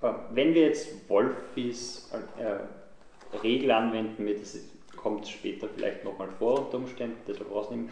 [0.00, 4.58] Äh, Wenn wir jetzt Wolfies äh, Regel anwenden mit, das
[4.96, 7.90] kommt später vielleicht nochmal vor unter Umständen, deshalb rausnehmen.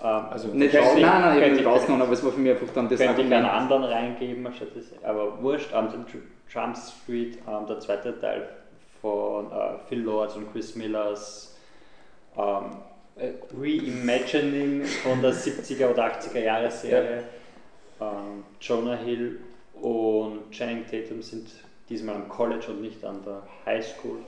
[0.00, 2.38] Ähm, Also Nicht, Schau- nein, nein, ich habe nicht ich- rausgenommen, aber es war für
[2.40, 3.72] mich einfach dann das könnte ich einen Argument.
[3.72, 8.48] anderen reingeben, anstatt das, aber wurscht, Tr- Jump Street, ähm, der zweite Teil
[9.02, 11.56] von äh, Phil Lords und Chris Millers
[12.36, 12.76] ähm,
[13.16, 17.24] äh, Reimagining von der 70er oder 80er Jahre Serie.
[18.00, 19.40] Ähm, Jonah Hill
[19.74, 21.48] und Channing Tatum sind
[21.88, 24.18] diesmal am College und nicht an der High School.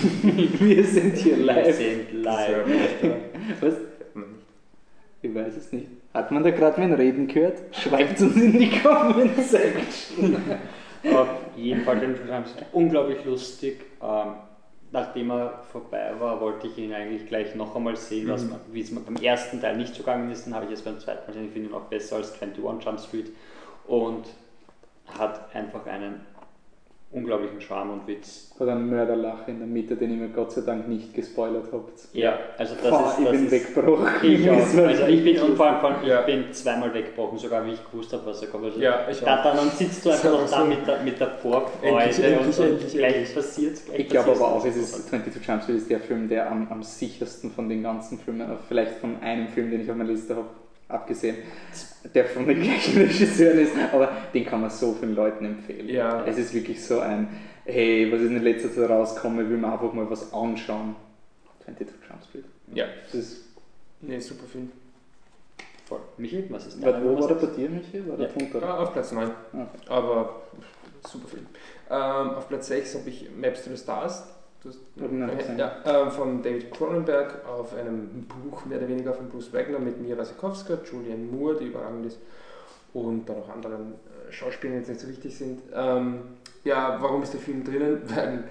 [0.60, 1.74] Wir sind hier Wir live.
[1.76, 2.66] sind Das live.
[3.60, 3.74] Was?
[5.20, 5.86] Ich weiß es nicht.
[6.14, 7.58] Hat man da gerade mein Reden gehört?
[7.72, 10.36] Schreibt uns in die Comment Section.
[11.14, 13.80] Auf jeden Fall den Film unglaublich lustig.
[14.02, 14.34] Ähm,
[14.92, 18.54] nachdem er vorbei war, wollte ich ihn eigentlich gleich noch einmal sehen, Mhm.
[18.72, 20.46] wie es mir beim ersten Teil nicht so gegangen ist.
[20.46, 21.46] Dann habe ich es beim zweiten Mal gesehen.
[21.46, 23.30] Ich finde ihn auch besser als 21 Jump Street
[23.86, 24.24] und
[25.18, 26.20] hat einfach einen
[27.10, 28.50] unglaublichen Charme und Witz.
[28.60, 31.92] Hat einen Mörderlacher in der Mitte, den ihr mir Gott sei Dank nicht gespoilert habt.
[32.12, 33.18] Ja, also das Boah, ist.
[33.18, 34.06] ich Das bin ist weggebrochen.
[34.22, 34.56] ich auch.
[34.86, 36.20] Also ich bin, und vor allem, vor allem, Ja.
[36.20, 38.64] ich bin zweimal weggebrochen, sogar wie ich gewusst habe, was er kommt.
[38.66, 39.42] Also Ja, ich da, auch.
[39.44, 40.64] dann, dann sitzt du einfach noch da so.
[40.66, 43.34] mit der, mit der Vorfreude Endlich, endlich, und, und endlich, gleich endlich.
[43.34, 43.84] passiert es.
[43.96, 46.82] Ich glaube aber auch, es ist 22 Jump Street ist der Film, der am, am
[46.82, 50.36] sichersten von den ganzen Filmen, äh, vielleicht von einem Film, den ich auf meiner Liste
[50.36, 50.46] habe,
[50.88, 51.36] abgesehen,
[52.14, 55.88] der von den gleichen Regisseuren ist, aber den kann man so vielen Leuten empfehlen.
[55.88, 56.24] Ja.
[56.24, 57.28] Es ist wirklich so ein,
[57.64, 60.96] hey, was ist in letzter Zeit rausgekommen, will man einfach mal was anschauen.
[61.64, 62.44] 22 Jump Street.
[62.74, 62.86] Ja.
[63.04, 63.44] Das ist,
[64.00, 64.70] Nee, super Film.
[65.86, 66.00] Voll.
[66.18, 68.06] Michi, was ist dein wo war der bei dir, Michi?
[68.08, 68.32] War der Ja.
[68.32, 69.28] Punkt Ah, auf Platz 9.
[69.52, 69.66] Okay.
[69.88, 70.42] Aber
[71.08, 71.46] super Film.
[71.90, 74.22] Ähm, auf Platz 6 habe ich Maps to the Stars.
[74.62, 75.58] Gesehen.
[75.58, 80.00] ja, ähm, von David Cronenberg auf einem Buch mehr oder weniger von Bruce Wagner mit
[80.00, 82.18] Mira Sikowska, Julianne Moore, die überragend ist,
[82.92, 85.60] und dann noch anderen äh, Schauspielern, die jetzt nicht so wichtig sind.
[85.72, 86.22] Ähm,
[86.64, 88.02] ja, warum ist der Film drinnen?
[88.14, 88.44] Weil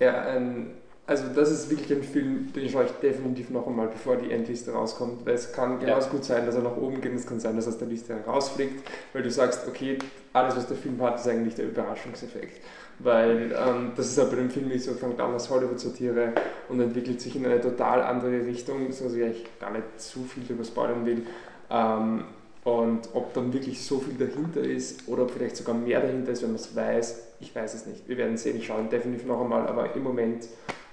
[0.00, 0.72] er ein,
[1.06, 4.72] also das ist wirklich ein Film, den schaue ich definitiv noch einmal, bevor die Endliste
[4.72, 7.56] rauskommt, weil es kann genauso gut sein, dass er nach oben geht es kann sein,
[7.56, 9.98] dass er aus der Liste rausfliegt, weil du sagst, okay,
[10.32, 12.60] alles was der Film hat, ist eigentlich der Überraschungseffekt.
[13.00, 16.32] Weil ähm, das ist ja bei dem Film nicht so, fängt an als Hollywood-Satire
[16.68, 20.24] und entwickelt sich in eine total andere Richtung, so dass ich eigentlich gar nicht zu
[20.24, 21.22] viel darüber spoilern will.
[21.70, 22.24] Ähm,
[22.64, 26.42] und ob dann wirklich so viel dahinter ist oder ob vielleicht sogar mehr dahinter ist,
[26.42, 28.08] wenn man es weiß, ich weiß es nicht.
[28.08, 30.46] Wir werden sehen, ich schaue definitiv noch einmal, aber im Moment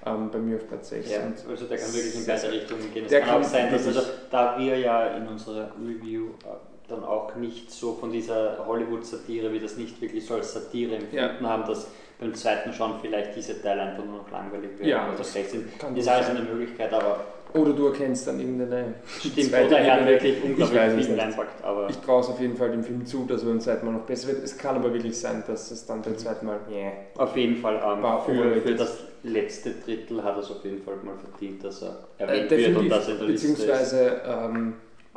[0.04, 1.10] ähm, bei mir auf Platz 6.
[1.10, 3.04] Ja, also der kann wirklich in beide Richtungen gehen.
[3.04, 6.71] Es Der kann auch kann sein, dass also, da wir ja in unserer Review äh,
[6.92, 11.46] dann auch nicht so von dieser Hollywood-Satire, wie das nicht wirklich so als Satire empfunden
[11.48, 11.88] haben, dass
[12.20, 15.50] beim zweiten Schauen vielleicht diese Teile einfach nur noch langweilig werden Ja, oder das schlecht
[15.50, 15.66] sind.
[15.96, 17.20] Ist alles eine Möglichkeit, aber
[17.54, 21.90] Oder du erkennst dann irgendeine stimmt, oder er hat wirklich Ich unglaublich viel reinpackt, aber
[21.90, 24.02] Ich traue es auf jeden Fall dem Film zu, dass er beim zweiten Mal noch
[24.06, 24.44] besser wird.
[24.44, 26.92] Es kann aber wirklich sein, dass es dann beim zweiten Mal, yeah.
[27.16, 30.82] auf jeden Fall ähm, War für, für das letzte Drittel hat er es auf jeden
[30.82, 33.56] Fall mal verdient, dass er Äh, erwähnt wird und dass er in der Liste ist.
[33.58, 34.74] beziehungsweise ähm,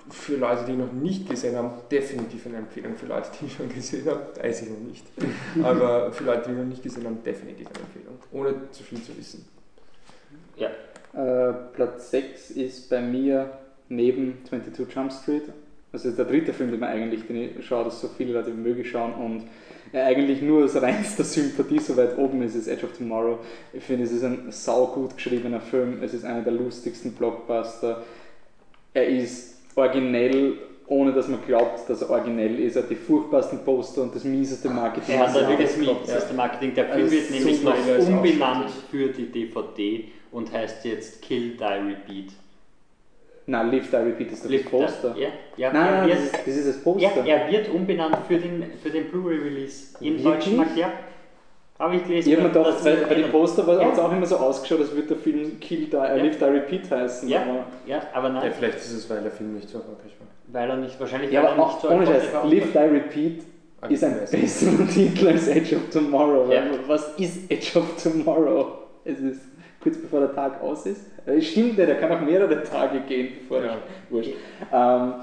[0.09, 2.95] für Leute, die ihn noch nicht gesehen haben, definitiv eine Empfehlung.
[2.95, 5.05] Für Leute, die ihn schon gesehen haben, weiß ich noch nicht.
[5.63, 8.19] Aber für Leute, die ihn noch nicht gesehen haben, definitiv eine Empfehlung.
[8.31, 9.45] Ohne zu viel zu wissen.
[11.15, 13.49] Äh, Platz 6 ist bei mir
[13.87, 15.43] neben 22 Jump Street.
[15.91, 18.47] Das ist der dritte Film, den, man eigentlich, den ich schaue, dass so viele Leute
[18.47, 19.43] wie möglich schauen und
[19.93, 23.39] er eigentlich nur aus reinster Sympathie so weit oben ist, ist Edge of Tomorrow.
[23.71, 28.03] Ich finde, es ist ein saugut geschriebener Film, es ist einer der lustigsten Blockbuster.
[28.93, 30.53] Er ist originell,
[30.87, 32.75] ohne dass man glaubt, dass er originell ist.
[32.75, 35.15] Er hat die furchtbarsten Poster und das mieseste Marketing.
[35.15, 36.73] Er hat da das wirklich das mieseste Marketing.
[36.75, 41.63] Der Film Also wird nämlich noch umbenannt für die DVD und heißt jetzt Kill, Die,
[41.63, 42.31] Repeat.
[43.47, 45.13] Nein, Live, Die, Repeat ist das Poster.
[45.15, 47.23] Die- Ja, ja, Nein, nein, das ist, das Poster.
[47.25, 50.75] ja, er wird umbenannt für den, für den Blu-ray-Release im deutschen Markt.
[50.77, 50.91] Ja,
[51.79, 52.29] habe ich gelesen.
[52.29, 53.85] Ich habe mir gedacht, sie- bei den Poster Ja.
[53.85, 56.43] hat es auch immer so ausgeschaut, als würde der Film Kill Die, äh, Live Die
[56.45, 57.27] Repeat heißen.
[57.29, 57.41] Ja.
[57.41, 60.27] Aber, Ja, aber Ja, nein, vielleicht ist es, weil der Film nicht so erfolgreich war.
[60.53, 62.45] weil er nicht, wahrscheinlich ja, aber er nicht auch, so ohne erfolgreich Scheiß, war.
[62.47, 63.43] Live Die Repeat
[63.89, 64.41] ist ein ich.
[64.41, 66.51] besserer Titel als Edge of Tomorrow.
[66.51, 66.61] Ja.
[66.87, 68.67] Was ist Edge of Tomorrow?
[69.03, 69.41] Es ist
[69.83, 71.01] kurz bevor der Tag aus ist.
[71.27, 73.77] Äh, Stimmt nicht, er kann auch mehrere Tage gehen, bevor Ja.
[74.09, 74.31] Wurscht.
[74.71, 75.13] Ähm,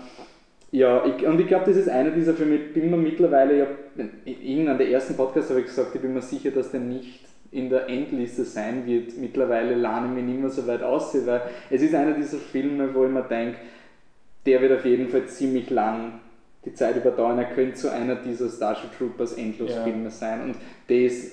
[0.72, 3.62] ja, ich, und ich glaube, das ist einer dieser Filme, ich bin mir mittlerweile, ich
[3.62, 6.80] hab, in irgendeinem der ersten Podcasts habe ich gesagt, ich bin mir sicher, dass der
[6.80, 9.16] nicht in der Endliste sein wird.
[9.18, 12.94] Mittlerweile lerne ich mich nicht mehr so weit aus, weil es ist einer dieser Filme,
[12.94, 13.60] wo ich mir denke,
[14.46, 16.20] der wird auf jeden Fall ziemlich lang
[16.64, 17.38] die Zeit überdauern.
[17.38, 20.42] Er könnte so einer dieser Starship Troopers Endlosfilme sein.
[20.42, 20.58] Und
[20.88, 21.32] das,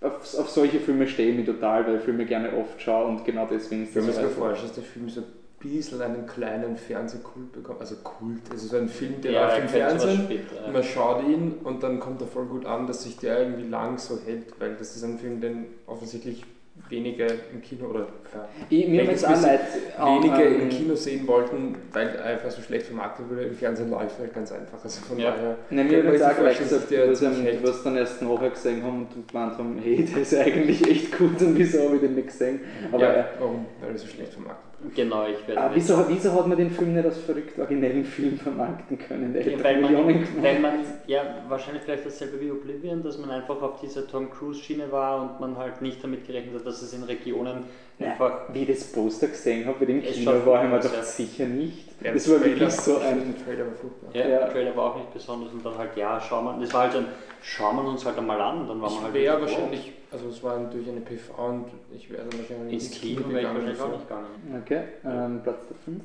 [0.00, 3.24] auf, auf solche Filme stehe ich mich total, weil ich Filme gerne oft schaue und
[3.24, 5.22] genau deswegen ist das weit- vorstellt, dass der Film so
[5.62, 7.78] bisschen einen kleinen Fernsehkult bekommen.
[7.80, 10.20] Also Kult, also so ein Film, der Ja, läuft im Fernsehen.
[10.24, 10.72] später, ja.
[10.72, 13.98] Man schaut ihn und dann kommt er voll gut an, dass sich der irgendwie lang
[13.98, 16.44] so hält, weil das ist ein Film, den offensichtlich
[16.88, 22.24] wenige im Kino oder ja, Ich, mir wenige ähm, im Kino sehen wollten, weil er
[22.24, 23.42] einfach so schlecht vermarktet wurde.
[23.44, 24.82] Im Fernsehen läuft halt ganz einfach.
[24.82, 25.30] Also von Ja.
[25.30, 25.56] daher.
[25.70, 27.62] Nein, mir sich auch gleich gesagt, hält.
[27.66, 31.40] was dann erst nachher gesehen haben und gemeint haben, hey, der ist eigentlich echt gut
[31.40, 32.60] und wieso habe ich den nicht gesehen?
[32.90, 33.66] Aber ja, warum?
[33.80, 36.94] Weil er so schlecht vermarktet Genau, ich werde ah, wieso, wieso hat man den Film
[36.94, 39.32] nicht als verrückt originellen Film vermarkten können?
[39.32, 40.72] Der Ja, weil Millionen man, weil man,
[41.06, 45.40] ja, wahrscheinlich vielleicht dasselbe wie Oblivion, dass man einfach auf dieser Tom Cruise-Schiene war und
[45.40, 47.64] man halt nicht damit gerechnet hat, dass es in Regionen
[48.04, 48.40] einfach.
[48.52, 51.02] wie ich das Poster gesehen habe, wie dem Es Kino war, ich mir ja.
[51.02, 51.88] sicher nicht.
[52.02, 53.34] Ja, das der war Trailer- wirklich so ein.
[53.36, 54.10] Der Trailer war furchtbar.
[54.14, 54.38] Ja, Ja.
[54.40, 56.96] der Trailer war auch nicht besonders und dann halt, ja, schauen wir, das war halt
[56.96, 57.06] ein,
[57.42, 59.14] schauen wir uns halt einmal an, dann waren wir halt.
[59.14, 62.90] wäre wirklich, wahrscheinlich, also es war durch eine PV und ich wäre dann wahrscheinlich ins
[62.90, 64.62] Kino wäre ich wahrscheinlich auch nicht gegangen.
[64.62, 66.02] Okay, ähm, Platz der 5.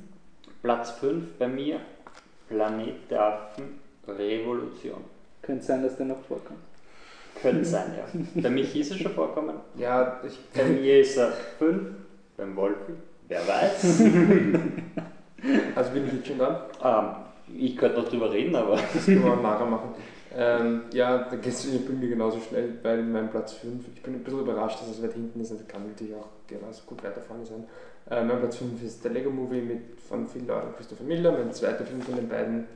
[0.62, 1.80] Platz 5 bei mir,
[2.50, 5.04] Planet der Affen, Revolution.
[5.42, 6.60] Könnte sein, dass der noch vorkommt.
[7.42, 8.42] Könnte sein, ja.
[8.42, 9.56] Bei mich ist er schon vorkommen.
[9.76, 11.90] Ja, ich, Bei mir ist er 5,
[12.36, 12.94] beim Wolfi,
[13.28, 14.02] wer weiß.
[15.76, 16.58] also bin ich jetzt schon dran.
[16.84, 17.06] ähm,
[17.58, 18.78] ich könnte noch drüber reden, aber.
[18.94, 19.90] Das können wir nachher machen.
[20.36, 24.16] Ähm, ja, da geht es bei mir genauso schnell, weil mein Platz 5, ich bin
[24.16, 27.22] ein bisschen überrascht, dass es weit hinten ist, das kann natürlich auch genauso gut weiter
[27.22, 27.64] vorne sein.
[28.10, 31.32] Äh, mein Platz 5 ist der Lego Movie mit, von Phil Lord und Christopher Miller,
[31.32, 32.68] mein zweiter Film von den beiden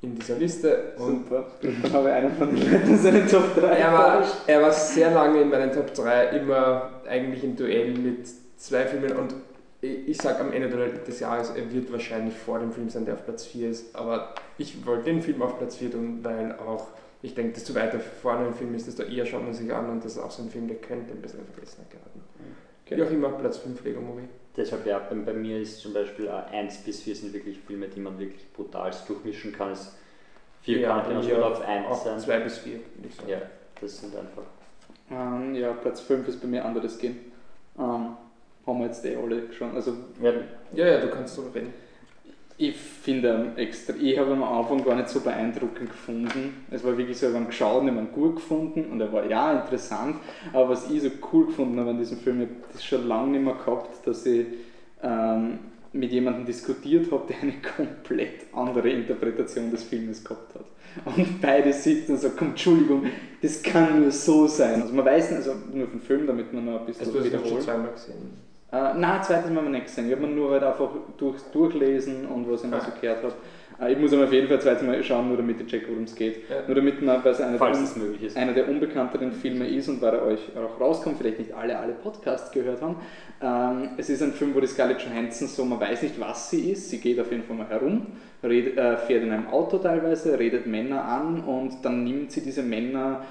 [0.00, 0.92] in dieser Liste.
[0.96, 1.46] Und Super.
[1.62, 3.66] Dann habe ich einen von seinen Top 3.
[3.66, 8.28] er, war, er war sehr lange in meinen Top 3, immer eigentlich im Duell mit
[8.56, 9.34] zwei Filmen und
[9.80, 13.14] ich, ich sage am Ende des Jahres, er wird wahrscheinlich vor dem Film sein, der
[13.14, 16.88] auf Platz 4 ist, aber ich wollte den Film auf Platz 4 tun, weil auch
[17.20, 20.04] ich denke, desto weiter vorne ein Film ist, desto eher schaut man sich an und
[20.04, 22.20] das ist auch so ein Film, der könnte ein bisschen in Vergessenheit geraten.
[22.84, 22.96] Okay.
[22.96, 24.28] Wie auch immer, Platz 5 Lego Movie.
[24.58, 28.00] Deshalb, ja, bei, bei mir ist zum Beispiel 1 bis 4 sind wirklich Filme, die
[28.00, 29.70] man wirklich brutal durchmischen kann.
[29.70, 29.94] Es
[30.62, 32.18] 4 Ja, kann genauso gut auf 1 Auch sein.
[32.18, 33.28] 2 bis 4, würde ich sagen.
[33.28, 33.40] Ja,
[33.80, 34.42] das sind einfach.
[35.10, 37.32] Ähm, ja, Platz 5 ist bei mir anderes gehen.
[37.78, 38.16] Ähm,
[38.66, 39.74] haben wir jetzt eh alle schon.
[39.74, 40.32] Also Ja,
[40.74, 41.72] Ja, ja, du kannst darüber reden.
[42.60, 46.66] Ich finde extra, ich habe ihn am Anfang gar nicht so beeindruckend gefunden.
[46.72, 49.24] Es war wirklich so, wir haben geschaut, wir haben ihn gut gefunden und er war
[49.26, 50.16] ja interessant,
[50.52, 53.30] aber was ich so cool gefunden habe an diesem Film, ich habe das schon lange
[53.30, 54.46] nicht mehr gehabt, dass ich
[55.04, 55.60] ähm,
[55.92, 60.64] mit jemandem diskutiert habe, der eine komplett andere Interpretation des Filmes gehabt hat.
[61.04, 63.04] Und beide sitzen und sagen, Entschuldigung,
[63.40, 64.82] das kann nur so sein.
[64.82, 67.18] Also man weiß nicht, also nur vom Film, damit man noch ein bisschen Also du
[67.20, 67.62] hast ihn schon wiederholt.
[67.62, 68.47] zweimal gesehen.
[68.70, 70.06] Äh, nein, zweites Mal haben wir nicht gesehen.
[70.06, 73.34] Ich habe mir nur halt einfach durch, durchlesen und was ich noch so gehört habe.
[73.80, 76.04] Äh, ich muss aber auf jeden Fall zweites Mal schauen, nur damit ich check, worum
[76.04, 76.48] es geht.
[76.50, 76.56] Ja.
[76.66, 80.22] Nur damit man, weil es einer, der, einer der unbekannteren Filme ist und weil er
[80.22, 82.96] euch auch rauskommt, vielleicht nicht alle alle Podcasts gehört haben.
[83.40, 86.72] Ähm, es ist ein Film, wo die Scarlett Johansson so, man weiß nicht, was sie
[86.72, 86.90] ist.
[86.90, 88.06] Sie geht auf jeden Fall mal herum,
[88.42, 92.62] redet, äh, fährt in einem Auto teilweise, redet Männer an und dann nimmt sie diese
[92.62, 93.24] Männer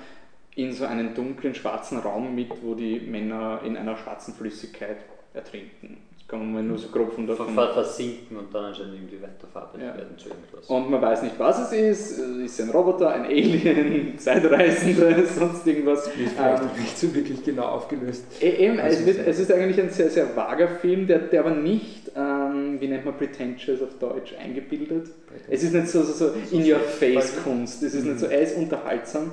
[0.56, 4.98] in so einen dunklen schwarzen Raum mit, wo die Männer in einer schwarzen Flüssigkeit
[5.38, 5.98] ertrinken.
[6.20, 7.54] Das kann man mal nur so grob von davon.
[7.56, 9.96] ver- Versinken und dann anscheinend irgendwie weiterverarbeitet Ja.
[9.96, 10.66] werden zu irgendwas.
[10.68, 12.20] Und man weiß nicht, was es ist.
[12.20, 16.06] Ist es ein Roboter, ein Alien, Zeitreisende, sonst irgendwas.
[16.08, 18.26] Ist vielleicht Ähm, nicht so wirklich genau aufgelöst.
[18.42, 21.40] E- Eben, Also es, wird, es ist eigentlich ein sehr, sehr vager Film, der, der
[21.40, 25.08] aber nicht, ähm, wie nennt man pretentious auf Deutsch, eingebildet.
[25.50, 27.84] Es ist nicht so, so, so in-your-face-Kunst.
[27.84, 29.32] Es ist nicht so, er ist unterhaltsam.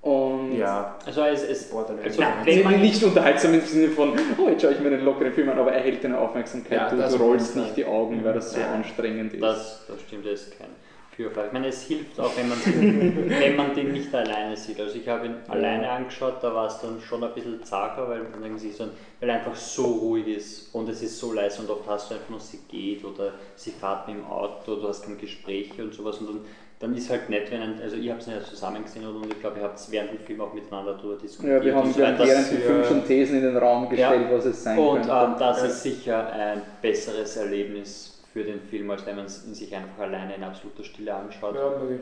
[0.00, 2.04] Und Ja, Also es, Borderline.
[2.04, 5.32] Also, wenn man- nicht unterhaltsam im Sinne von, oh, jetzt schaue ich mir einen lockeren
[5.32, 6.72] Film an, aber er hält deine Aufmerksamkeit.
[6.78, 8.72] Ja, du, das du rollst nicht die Augen, weil das so Ja.
[8.72, 9.42] anstrengend ist.
[9.42, 10.68] Das, das stimmt, das ist kein
[11.16, 12.58] Pure Ich meine, es hilft auch, wenn man,
[13.40, 14.78] wenn man den nicht alleine sieht.
[14.78, 18.22] Also ich habe ihn alleine angeschaut, da war es dann schon ein bisschen zacher, weil,
[18.22, 18.84] man denkt sich so,
[19.18, 22.14] weil er einfach so ruhig ist und es ist so leise und oft hast du
[22.14, 25.92] einfach nur, sie geht oder sie fährt mit dem Auto, du hast keine Gespräche und
[25.92, 26.40] sowas und dann,
[26.80, 29.40] dann ist halt nett, wenn ein, also ich habe es nicht zusammen gesehen und ich
[29.40, 31.58] glaube, ihr habt es während dem Film auch miteinander darüber diskutiert.
[31.60, 32.24] ja, wir haben und so weiter.
[32.26, 32.58] während dem.
[32.60, 34.36] Film schon Thesen in den Raum gestellt, Ja.
[34.36, 35.08] was es sein Und könnte.
[35.10, 35.66] ähm, das Ja.
[35.66, 39.98] ist sicher ein besseres Erlebnis für den Film, als wenn man es in sich einfach
[40.04, 41.54] alleine in absoluter Stille anschaut.
[41.56, 42.00] ja, möglich.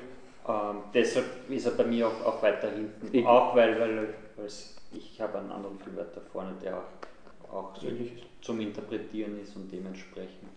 [0.48, 3.08] Ähm, deshalb ist er bei mir auch, auch weiter hinten.
[3.16, 4.08] Ich- auch weil, weil
[4.92, 7.86] ich habe einen anderen Film weiter vorne, der auch, auch so
[8.42, 10.50] zum Interpretieren ist und dementsprechend.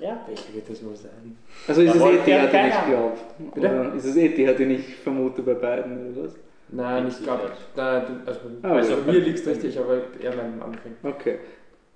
[0.00, 1.36] Ja, Welcher wird das wohl sein?
[1.66, 3.12] also ist Da es eh ja den ich glaube?
[3.56, 6.34] Oder ist es eh der, den ich vermute bei beiden, oder was?
[6.70, 10.94] Nein, ich glaube, also, Ah, also bei mir liegt es richtig, aber eher meinem Film.
[11.02, 11.38] Okay.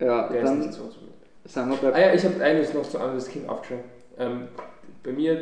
[0.00, 0.84] Ja, Der ist dann nicht so.
[0.84, 0.98] so.
[1.44, 3.84] sind wir bei Ah ja, ich habe eines noch zu anderes Kind aufgeschrieben.
[4.18, 4.48] Ähm,
[5.04, 5.38] bei mir,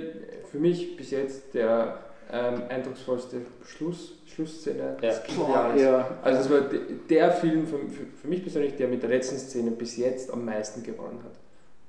[0.51, 1.99] für mich bis jetzt der
[2.33, 5.09] ähm, eindrucksvollste Schluss, Schlussszene Ja.
[5.09, 5.81] des Kinojahres.
[5.81, 6.09] Ja.
[6.23, 7.79] Also es war de- der Film für,
[8.21, 11.33] für mich persönlich, der mit der letzten Szene bis jetzt am meisten gewonnen hat.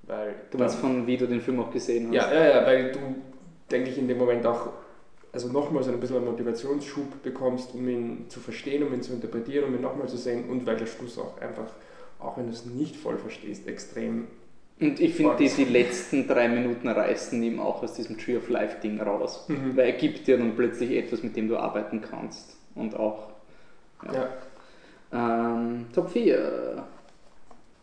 [0.04, 2.32] Weil Du meinst von wie du den Film auch gesehen hast?
[2.32, 3.00] ja, ja, ja, weil du,
[3.70, 4.70] denke ich, in dem Moment auch
[5.34, 9.66] also nochmals ein bisschen einen Motivationsschub bekommst, um ihn zu verstehen, um ihn zu interpretieren,
[9.66, 11.68] um ihn nochmal zu sehen und weil der Schluss auch einfach,
[12.20, 14.28] auch wenn du es nicht voll verstehst, extrem
[14.80, 18.50] Und ich finde, die, die letzten drei Minuten reißen ihm auch aus diesem Tree of
[18.50, 19.46] Life Ding raus.
[19.48, 19.78] Mhm.
[19.78, 22.58] Weil er gibt dir dann plötzlich etwas, mit dem du arbeiten kannst.
[22.76, 23.30] Und auch.
[24.12, 24.30] Ja.
[25.14, 26.84] Ähm, Top 4.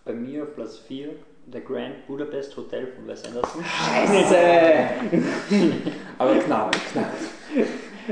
[0.04, 1.10] Bei mir auf Platz 4
[1.52, 3.64] der Grand Budapest Hotel von Wes Anderson.
[3.64, 4.36] Scheiße!
[6.18, 7.12] Aber knapp, knapp.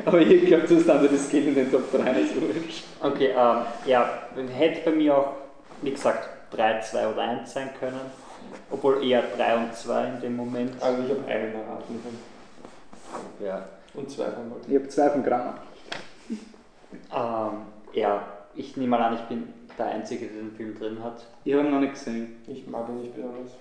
[0.05, 2.85] Aber ich glaube, du hast dann das Skill in den Top 3 nicht so wurscht.
[3.01, 4.22] Okay, ähm, ja,
[4.57, 5.33] hätte bei mir auch,
[5.83, 8.01] wie gesagt, 3, 2 oder 1 sein können.
[8.70, 10.83] Obwohl eher 3 und 2 in dem Moment.
[10.83, 12.01] Also ich habe einen erraten
[13.44, 14.70] Ja, und zwei von Leuten.
[14.70, 15.59] Ich habe zwei von Grammar.
[16.31, 18.22] ähm, ja,
[18.55, 21.27] ich nehme mal an, ich bin der Einzige, der den Film drin hat.
[21.45, 22.37] Ich habe ihn noch nicht gesehen.
[22.47, 23.53] Ich mag ihn nicht besonders.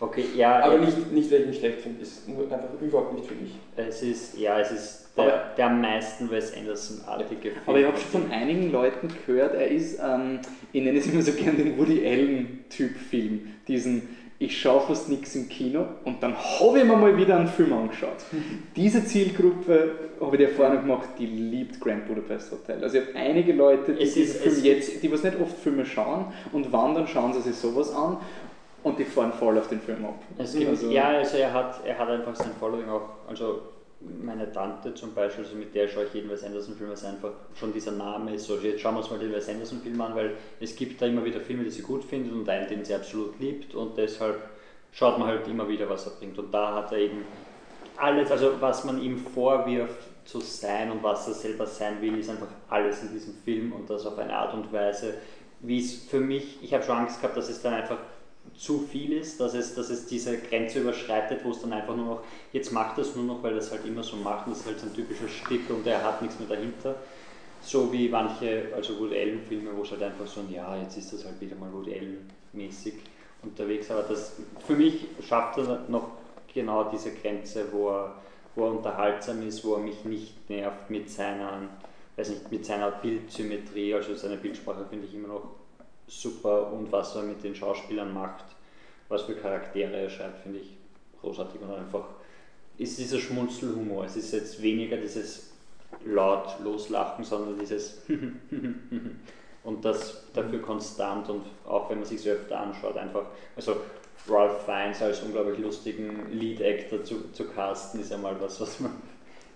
[0.00, 3.26] Okay, ja, Aber nicht, nicht weil ich ihn schlecht finde, ist nur einfach überhaupt nicht
[3.26, 3.54] für mich.
[3.76, 7.54] es ist, ja, es ist der, der am meisten Wes Anderson-artige Film.
[7.66, 10.40] Aber ich habe schon von einigen Leuten gehört, er ist, ähm,
[10.72, 13.48] ich nenne es immer so gern den Woody Allen-Typ-Film.
[13.68, 14.08] Diesen,
[14.42, 17.74] ich schaue fast nichts im Kino und dann habe ich mir mal wieder einen Film
[17.74, 18.16] angeschaut.
[18.74, 22.82] Diese Zielgruppe habe ich dir vorne gemacht, die liebt Grand Budapest Hotel.
[22.82, 25.56] Also ich habe einige Leute, die Es diesen ist- Film jetzt, die was nicht oft
[25.58, 28.16] Filme schauen und wann, dann schauen sie sich sowas an
[28.82, 30.18] und die fahren voll auf den Film ab.
[30.38, 33.60] Es gibt, Also- ja, also er hat, er hat einfach sein Following auch, also
[34.00, 37.72] meine Tante zum Beispiel, also mit der schaue ich jeden Wes Anderson-Film, es einfach schon
[37.72, 40.74] dieser Name ist, so jetzt schauen wir uns mal den Wes Anderson-Film an, weil es
[40.74, 43.74] gibt da immer wieder Filme, die sie gut findet und einen, den sie absolut liebt
[43.74, 44.40] und deshalb
[44.92, 46.38] schaut man halt immer wieder, was er bringt.
[46.38, 47.24] Und da hat er eben
[47.96, 52.30] alles, also was man ihm vorwirft zu sein und was er selber sein will, ist
[52.30, 55.14] einfach alles in diesem Film und das auf eine Art und Weise,
[55.60, 57.98] wie es für mich, ich habe schon Angst gehabt, dass es dann einfach
[58.60, 62.04] zu viel ist, dass es, dass es diese Grenze überschreitet, wo es dann einfach nur
[62.04, 64.46] noch, jetzt macht er es nur noch, weil er es halt immer so macht.
[64.46, 66.96] Und das ist halt so ein typisches Stück und er hat nichts mehr dahinter.
[67.62, 71.10] So wie manche, also Woody Allen-Filme, wo es halt einfach so ein, ja, jetzt ist
[71.10, 72.94] das halt wieder mal Woody Allen-mäßig
[73.42, 76.08] unterwegs, aber das, für mich schafft er noch
[76.52, 78.14] genau diese Grenze, wo er,
[78.56, 81.62] wo er unterhaltsam ist, wo er mich nicht nervt mit seiner,
[82.16, 85.59] weiß nicht, mit seiner Bildsymmetrie, also seine Bildsprache finde ich immer noch
[86.10, 88.44] super und was er mit den Schauspielern macht,
[89.08, 90.76] was für Charaktere er schreibt, finde ich
[91.20, 92.04] großartig und einfach
[92.78, 94.04] ist dieser Schmunzelhumor.
[94.04, 95.50] Es ist jetzt weniger dieses
[96.04, 98.02] laut loslachen, sondern dieses
[99.64, 103.76] und das dafür konstant und auch wenn man sich so öfter anschaut, einfach, also
[104.28, 108.92] Ralph Fiennes als unglaublich lustigen Lead-Actor zu, zu casten, ist ja mal was, was man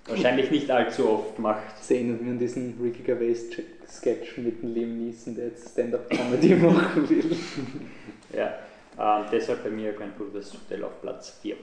[0.06, 1.78] wahrscheinlich nicht allzu oft macht.
[1.78, 7.08] Das erinnert mich an diesen Ricky Gervais-Sketch mit dem Liam Neeson, der jetzt Stand-Up-Comedy machen
[7.08, 7.36] will.
[8.32, 8.54] Ja,
[8.98, 11.56] ähm, deshalb bei mir Grand Budapest Hotel auf Platz 4.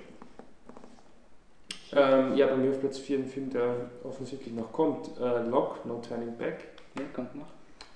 [1.94, 5.10] Ähm, ja, bei mir auf Platz 4 ein Film, der offensichtlich noch kommt.
[5.20, 6.60] Äh, Lock, No Turning Back.
[6.98, 7.48] Ja, kommt noch.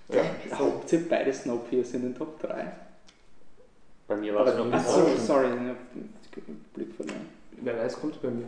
[0.09, 0.21] Ja.
[0.51, 2.71] Habt ihr beide Snowpiercer in den Top 3?
[4.07, 5.25] Bei mir war es noch ein Achso, bisschen.
[5.25, 7.29] sorry, ich hab den Blick verloren.
[7.61, 8.45] Wer weiß, kommt bei mir.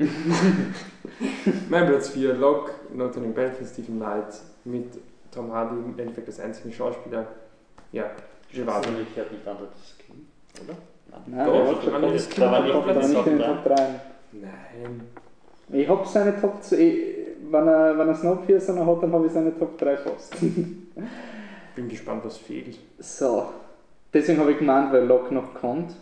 [1.68, 4.86] mein Platz 4, Lock, No Turning Back von Stephen Knight mit
[5.30, 7.26] Tom Hardy im Endeffekt als einzigen Schauspieler.
[7.92, 8.04] Ja,
[8.52, 8.86] Gerard.
[8.86, 10.26] Ich habe nicht anders Skin,
[10.64, 10.76] oder?
[11.26, 13.64] Nein, Doch, der Top- das Kind war auf nicht, Platz war nicht in den Top
[13.64, 14.00] Top 3.
[14.32, 15.00] Nein.
[15.72, 16.76] Ich hab seine Top 2,
[17.50, 20.36] wenn er, wenn er Snowpiercer noch hat, dann habe ich seine Top 3 fast.
[21.74, 22.78] Bin gespannt, was fehlt.
[22.98, 23.50] So,
[24.12, 25.94] deswegen habe ich gemeint, weil Lock noch kommt.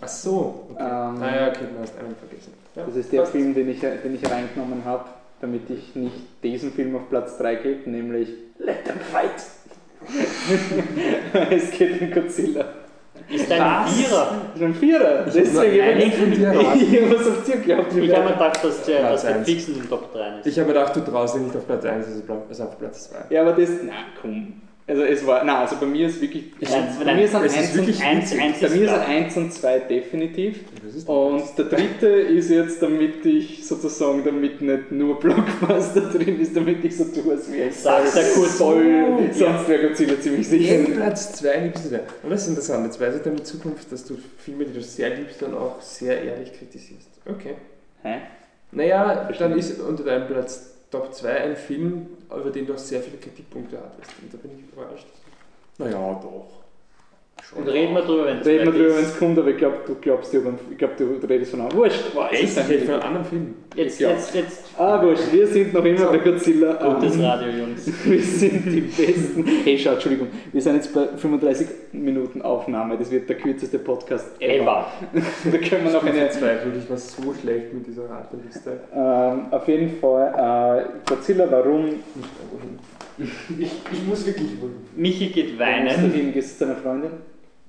[0.00, 0.82] Ach so, okay.
[0.82, 2.52] Ähm, naja, okay, du hast einen vergessen.
[2.76, 3.26] Ja, Das ist der.
[3.26, 5.04] Film, den ich, den ich reingenommen habe,
[5.40, 8.28] damit ich nicht diesen Film auf Platz 3 gebe, nämlich
[8.58, 9.30] Let them fight!
[11.50, 12.64] es geht um Godzilla.
[13.28, 13.94] Ist ein Was?
[13.94, 14.36] Vierer.
[14.54, 15.24] Ist ein Vierer.
[15.26, 17.94] Deswegen habe ich von dir auf dir geglaubt.
[17.96, 20.46] Ich habe mir gedacht, dass der, dass fix in den Top 3 ist.
[20.46, 22.78] Ich habe mir gedacht, du traust dich nicht auf Platz 1, also bleib- also auf
[22.78, 23.16] Platz 2.
[23.34, 23.70] Ja, aber das.
[23.84, 24.62] Na komm.
[24.90, 25.44] Also es war.
[25.44, 26.46] Na, also bei mir ist wirklich.
[26.60, 29.06] Nein, bei nein, mir ist 1 wirklich und, eins, eins bei ist mir sind klar.
[29.06, 30.60] 1 und 2 definitiv.
[30.84, 36.56] Ist Und der dritte ist jetzt, damit ich sozusagen, damit nicht nur Blockbuster drin ist,
[36.56, 38.56] damit ich so tue, als wäre ich Sag's ja kurz.
[38.56, 39.30] voll.
[39.32, 40.74] So, Sonst wäre Godzilla ziemlich sicher.
[40.78, 42.02] Den Platz 2 liebst du sehr.
[42.24, 42.84] Und das ist interessant.
[42.86, 45.80] Jetzt weiß ich dann in Zukunft, dass du Filme, die du sehr liebst, dann auch
[45.80, 47.08] sehr ehrlich kritisierst.
[47.26, 47.54] Okay.
[48.02, 48.16] Hä?
[48.72, 53.00] Naja, dann ist unter deinem Platz Top 2 ein Film, über den du auch sehr
[53.00, 54.12] viele Kritikpunkte hattest.
[54.20, 55.06] Und da bin ich überrascht.
[55.78, 56.59] Naja, doch.
[57.56, 59.78] Und reden wir drüber, wenn es Reden wir drüber, wenn es kommt, aber ich glaube,
[59.86, 61.72] du glaubst, dir, ich glaub, du, du redest von einem.
[61.72, 63.54] Wurscht, wow, es ist Ich rede von ein einem anderen Film.
[63.74, 64.10] Jetzt, Ja.
[64.10, 64.64] jetzt, jetzt.
[64.78, 66.10] Ah, wurscht, wir sind noch immer So.
[66.10, 66.72] bei Godzilla.
[66.94, 67.86] Gutes Ähm, Radio, Jungs.
[68.04, 69.44] Wir sind die Besten.
[69.64, 72.96] Hey, schau, Entschuldigung, wir sind jetzt bei 35 Minuten Aufnahme.
[72.96, 74.86] Das wird der kürzeste Podcast ever.
[75.12, 76.18] Da können wir noch eine.
[76.20, 78.80] Verzweifelt, ich war so schlecht mit dieser Ratenliste.
[78.94, 81.88] Ähm, auf jeden Fall, äh, Godzilla, warum?
[83.58, 84.48] Ich, ich muss wirklich.
[84.96, 85.88] Michi geht Weinen.
[85.88, 86.12] weinen.
[86.12, 87.10] Hin, gehst du zu deiner Freundin?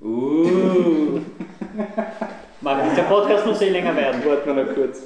[0.01, 1.19] Uh.
[2.61, 4.23] Mag dieser Podcast noch sehr länger werden?
[4.25, 5.03] Warten wir noch kurz.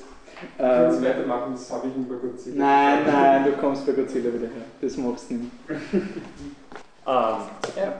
[0.58, 2.56] Kannst Ähm, du weitermachen, das habe ich nicht bei Godzilla.
[2.66, 4.66] nein, nein, du kommst bei Godzilla wieder her.
[4.82, 5.52] Das machst du nicht.
[7.08, 7.14] Ähm,
[7.78, 8.00] Ja.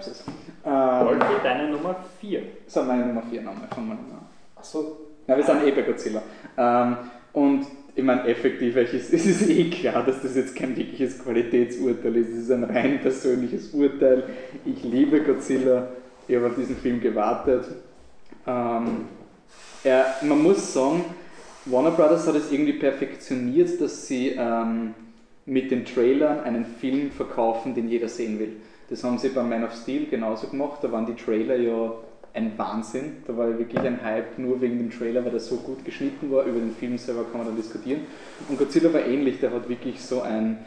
[0.66, 2.42] Ähm, Wolfi, deine Nummer 4.
[2.66, 3.68] so, meine Nummer 4 nochmal.
[3.70, 4.26] Fangen wir nochmal an.
[4.56, 6.24] Achso, Ja, wir sind eh bei Godzilla.
[6.58, 6.98] Ähm,
[7.34, 11.24] und ich meine, effektiv, es ist, es ist eh klar, dass das jetzt kein wirkliches
[11.24, 12.30] Qualitätsurteil ist.
[12.30, 14.24] Es ist ein rein persönliches Urteil.
[14.66, 15.90] Ich liebe Godzilla.
[16.28, 17.66] Ich habe auf diesen Film gewartet.
[18.48, 19.06] Ähm,
[19.84, 21.06] er, man muss sagen,
[21.66, 24.94] Warner Brothers hat es irgendwie perfektioniert, dass sie ähm,
[25.46, 28.58] mit den Trailern einen Film verkaufen, den jeder sehen will.
[28.90, 30.80] Das haben sie bei Man of Steel genauso gemacht.
[30.84, 31.94] Da waren die Trailer ja
[32.34, 33.18] ein Wahnsinn.
[33.26, 36.44] Da war wirklich ein Hype nur wegen dem Trailer, weil der so gut geschnitten war.
[36.46, 38.02] Über den Film selber kann man dann diskutieren.
[38.50, 39.40] Und Godzilla war ähnlich.
[39.40, 40.58] Der hat wirklich so ein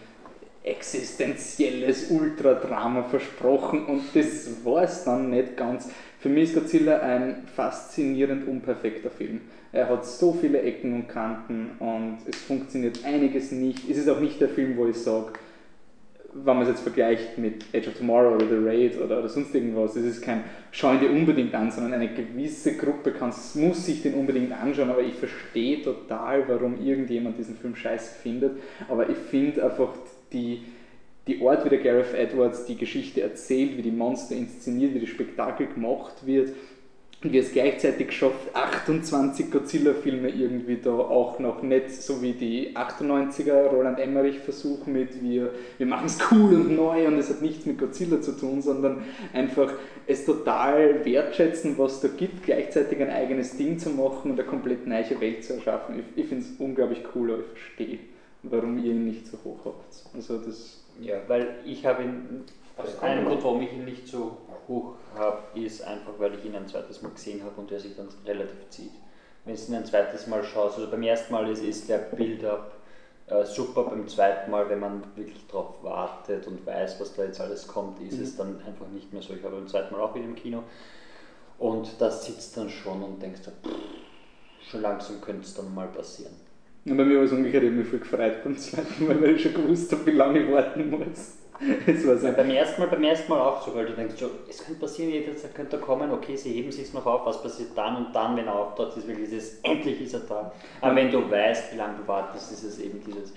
[0.64, 5.90] existenzielles Ultradrama versprochen und das war es dann nicht ganz.
[6.20, 9.42] Für mich ist Godzilla ein faszinierend unperfekter Film.
[9.72, 13.88] Er hat so viele Ecken und Kanten und es funktioniert einiges nicht.
[13.88, 15.32] Es ist auch nicht der Film, wo ich sage,
[16.34, 19.54] wenn man es jetzt vergleicht mit Edge of Tomorrow oder The Raid oder, oder sonst
[19.54, 23.86] irgendwas, es ist kein schau ihn dir unbedingt an, sondern eine gewisse Gruppe kann's, muss
[23.86, 29.08] sich den unbedingt anschauen, aber ich verstehe total, warum irgendjemand diesen Film scheiße findet, aber
[29.08, 29.90] ich finde einfach
[30.32, 30.62] die,
[31.26, 35.08] die Art, wie der Gareth Edwards die Geschichte erzählt, wie die Monster inszeniert, wie das
[35.08, 36.50] Spektakel gemacht wird,
[37.20, 42.76] und wie es gleichzeitig schafft, 28 Godzilla-Filme irgendwie da auch noch nicht so wie die
[42.76, 47.66] 98er Roland Emmerich-Versuch mit wir, wir machen es cool und neu und es hat nichts
[47.66, 49.02] mit Godzilla zu tun, sondern
[49.32, 49.72] einfach
[50.06, 54.86] es total wertschätzen, was da gibt, gleichzeitig ein eigenes Ding zu machen und eine komplett
[54.86, 55.98] neue Welt zu erschaffen.
[55.98, 57.98] Ich, ich finde es unglaublich cool, aber ich verstehe,
[58.42, 60.04] warum ihr ihn nicht so hoch habt.
[60.14, 62.44] Also das Ja, weil ich habe ihn.
[62.76, 64.36] Das Ein Grund, warum ich ihn nicht so
[64.68, 67.96] hoch habe, ist einfach, weil ich ihn ein zweites Mal gesehen habe und er sich
[67.96, 68.92] dann relativ zieht.
[69.44, 72.72] Wenn du ihn ein zweites Mal schaust, also beim ersten Mal ist, ist der Build-up
[73.26, 77.40] äh, super, beim zweiten Mal, wenn man wirklich darauf wartet und weiß, was da jetzt
[77.40, 78.22] alles kommt, ist Mhm.
[78.22, 79.34] es dann einfach nicht mehr so.
[79.34, 80.62] Ich habe beim zweiten Mal auch wieder im Kino
[81.58, 83.76] und das sitzt dann schon und denkst, du, pff,
[84.70, 86.34] schon langsam könnte es dann mal passieren.
[86.88, 89.34] Ja, bei mir war es umgekehrt, ich habe mich voll gefreut beim zweiten Mal, weil
[89.36, 91.34] ich schon gewusst habe, wie lange ich warten muss.
[91.86, 94.14] Es war so Ja, beim, ersten Mal, beim ersten Mal auch so, weil du denkst,
[94.16, 97.42] so, es könnte passieren, jederzeit könnte er kommen, okay, sie heben sich noch auf, was
[97.42, 100.52] passiert dann und dann, wenn er auftaucht, ist wirklich dieses, endlich ist er da.
[100.80, 103.34] Aber wenn du weißt, wie lange du wartest, ist es eben dieses,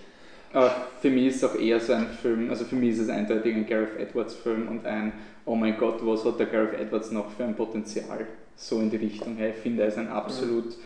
[0.54, 3.10] Aber für mich ist es auch eher so ein Film, also für mich ist es
[3.10, 5.14] eindeutig ein Gareth Edwards Film und ein,
[5.46, 8.98] oh mein Gott, was hat der Gareth Edwards noch für ein Potenzial, so in die
[8.98, 9.38] Richtung.
[9.38, 9.50] her.
[9.50, 10.78] Ich finde, er ist ein absolut,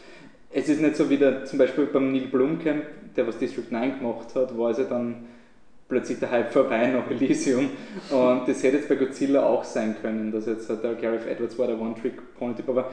[0.57, 2.83] es ist nicht so wie der, zum Beispiel beim Neil Blomkamp,
[3.15, 5.25] der was District 9 gemacht hat, war es ja dann
[5.89, 7.69] plötzlich der Hype vorbei nach Elysium
[8.09, 11.67] und das hätte jetzt bei Godzilla auch sein können, dass jetzt der Gareth Edwards war
[11.67, 12.89] der One-Trick-Point, aber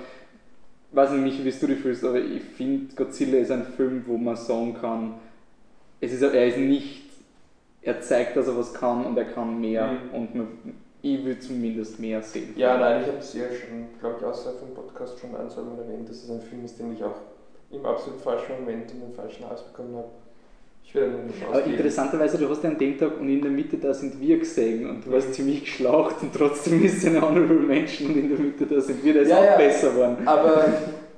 [0.90, 4.36] weiß nicht, wie du dich fühlst, aber ich finde, Godzilla ist ein Film, wo man
[4.36, 5.14] sagen kann,
[6.00, 7.04] es ist, er ist nicht,
[7.80, 10.14] er zeigt, dass er was kann und er kann mehr Mhm.
[10.14, 10.48] und man,
[11.00, 12.54] ich will zumindest mehr sehen.
[12.56, 15.62] Ja, nein, ich habe es ja schon, glaube ich, außerhalb vom Podcast schon ein, zwei
[15.62, 17.14] Mal erwähnt, dass es ein Film ist, den ich auch
[17.72, 20.08] im absolut falschen Moment und den falschen Hals bekommen habe.
[20.84, 21.76] Ich werde eine Chance Aber geben.
[21.76, 24.88] interessanterweise, du hast ja an dem Tag und in der Mitte da sind wir gesehen
[24.90, 28.38] und du warst ziemlich geschlaucht und trotzdem ist es eine Honorable Mention und in der
[28.38, 29.56] Mitte da sind wir, da ist Ja, auch ja.
[29.56, 30.16] besser geworden.
[30.26, 30.64] Aber,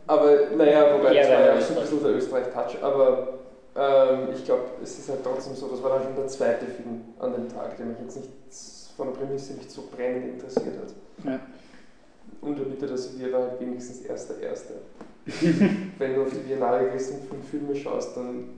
[0.06, 3.28] aber naja, wobei Ja, das war ja auch so ein Österreich- bisschen der Österreich-Touch, aber
[3.76, 7.00] ähm, ich glaube, es ist halt trotzdem so, das war dann schon der zweite Film
[7.18, 8.28] an dem Tag, der mich jetzt nicht
[8.96, 11.24] von der Prämisse nicht so brennend interessiert hat.
[11.32, 11.40] Ja.
[12.40, 14.74] Und der Mitte der Sevilla war halt wenigstens erster, erster.
[15.98, 18.48] Wenn du auf die Biennale gehst und fünf Filme schaust, dann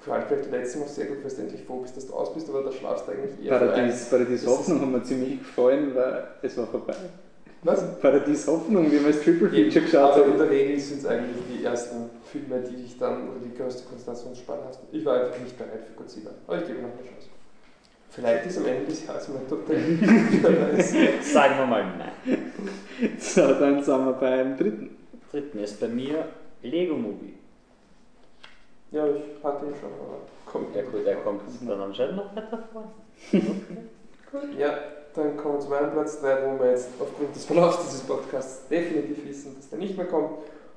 [0.00, 2.34] gefällt vielleicht der letzte noch sehr gut, weil du endlich froh bist, dass du aus
[2.34, 6.24] bist, aber da schlafst du eigentlich eher Paradies, Paradies Hoffnung hat mir ziemlich gefallen, weil
[6.42, 6.94] es war vorbei.
[7.62, 8.00] Was?
[8.00, 10.38] Paradies Hoffnung, wie wir als Triple Feature geschaut Aber in haben.
[10.38, 14.62] der Regel sind es eigentlich die ersten Filme, die dich dann, oder die größte Konzentrationsspanne
[14.66, 14.80] hast.
[14.90, 17.28] Ich war einfach nicht bereit für Godzilla, aber ich gebe noch eine Chance.
[18.08, 19.76] Vielleicht ist am Ende des Jahres mein total.
[21.22, 22.52] Sagen wir mal nein.
[23.18, 24.99] So, dann sind wir beim dritten.
[25.30, 26.28] Dritten ist bei mir
[26.62, 27.34] Lego Movie.
[28.90, 30.74] ja, ich hatte ihn schon, aber kommt.
[30.74, 32.90] Ja gut, der kommt dann anscheinend noch weiter vor.
[34.56, 34.78] Ja,
[35.14, 38.68] dann kommen wir zu meinem Platz 3, wo wir jetzt aufgrund des Verlaufs dieses Podcasts
[38.68, 40.30] definitiv wissen, dass der nicht mehr kommt.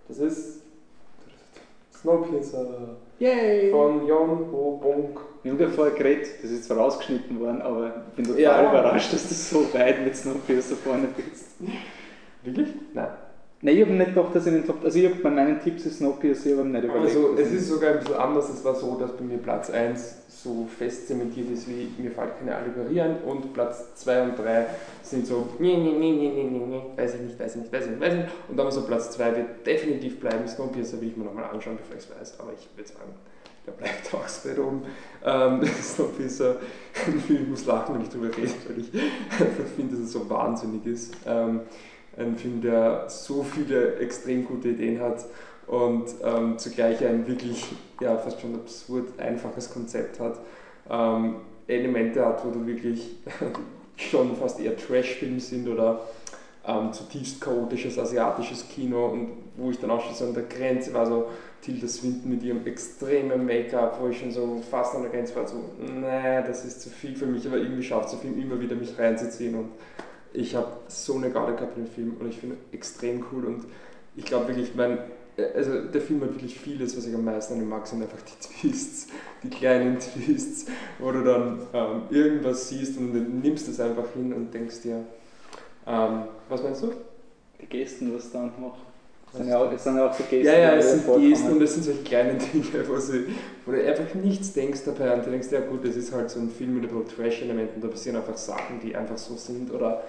[0.07, 0.61] Das ist
[1.95, 3.69] Snowpiercer Yay!
[3.69, 5.19] von Jon Ho Bong.
[5.43, 8.69] Wir haben ja vorher geredet, das ist zwar rausgeschnitten worden, aber ich bin total Ja.
[8.71, 11.49] überrascht, dass du so weit mit Snowpiercer vorne bist.
[12.41, 12.69] Wirklich?
[12.93, 13.07] Nein.
[13.65, 14.83] Nein, ich habe nicht gedacht, dass ich den Top.
[14.83, 17.15] Also, ich habe bei meinen Tipps ist Snowpiercer, ich habe nicht überlegt.
[17.15, 18.49] Also, es ist sogar ein bisschen anders.
[18.49, 22.37] Es war so, dass bei mir Platz 1 so fest zementiert ist, wie mir fällt
[22.39, 24.65] keine Allegorie ein und Platz 2 und 3
[25.01, 27.71] sind so, nee, nee, nee, nee, nee, nee, nee, weiß ich nicht, weiß ich nicht,
[27.71, 28.31] weiß ich nicht, weiß ich nicht.
[28.49, 30.45] Und dann so Platz 2 wird definitiv bleiben.
[30.45, 33.13] Snowpiercer will ich mir nochmal anschauen, bevor ich es weiß, aber ich würde sagen,
[33.65, 34.81] der bleibt auch weit oben.
[35.23, 36.57] Ähm, Snowpiercer,
[37.29, 38.91] ich muss lachen, wenn ich darüber rede, weil ich
[39.77, 41.15] finde, dass es so wahnsinnig ist.
[41.25, 41.61] Ähm,
[42.17, 45.25] ein Film, der so viele extrem gute Ideen hat
[45.67, 47.65] und ähm, zugleich ein wirklich,
[48.01, 50.39] ja, fast schon absurd einfaches Konzept hat.
[50.89, 51.35] Ähm,
[51.67, 53.15] Elemente hat, wo du wirklich
[53.95, 56.01] schon fast eher Trash-Film sind oder
[56.65, 60.93] ähm, zutiefst chaotisches asiatisches Kino und wo ich dann auch schon so an der Grenze
[60.93, 61.27] war, so
[61.61, 65.47] Tilda Swinton mit ihrem extremen Make-up, wo ich schon so fast an der Grenze war,
[65.47, 68.59] so, nee, das ist zu viel für mich, aber irgendwie schafft es der Film immer
[68.59, 69.69] wieder mich reinzuziehen und
[70.33, 73.65] ich habe so eine Garde gehabt in dem Film und ich finde extrem cool und
[74.15, 74.97] ich glaube wirklich, mein,
[75.55, 78.21] also der Film hat wirklich vieles, was ich am meisten an ihm mag, sind einfach
[78.21, 79.07] die Twists,
[79.43, 80.65] die kleinen Twists,
[80.99, 85.05] wo du dann ähm, irgendwas siehst und dann nimmst es einfach hin und denkst dir,
[85.85, 86.91] ähm, was meinst du?
[87.61, 88.93] Die Gesten, was da machen.
[89.31, 90.45] Das sind ja auch, das sind ja auch so Gesten.
[90.45, 91.19] Ja, ja, es sind.
[91.19, 93.25] Gesten und es sind solche kleinen Dinge, wo, sie,
[93.65, 96.39] wo du einfach nichts denkst dabei und du denkst, ja gut, das ist halt so
[96.39, 100.03] ein Film mit ein bisschen Trash-Elementen, da passieren einfach Sachen, die einfach so sind oder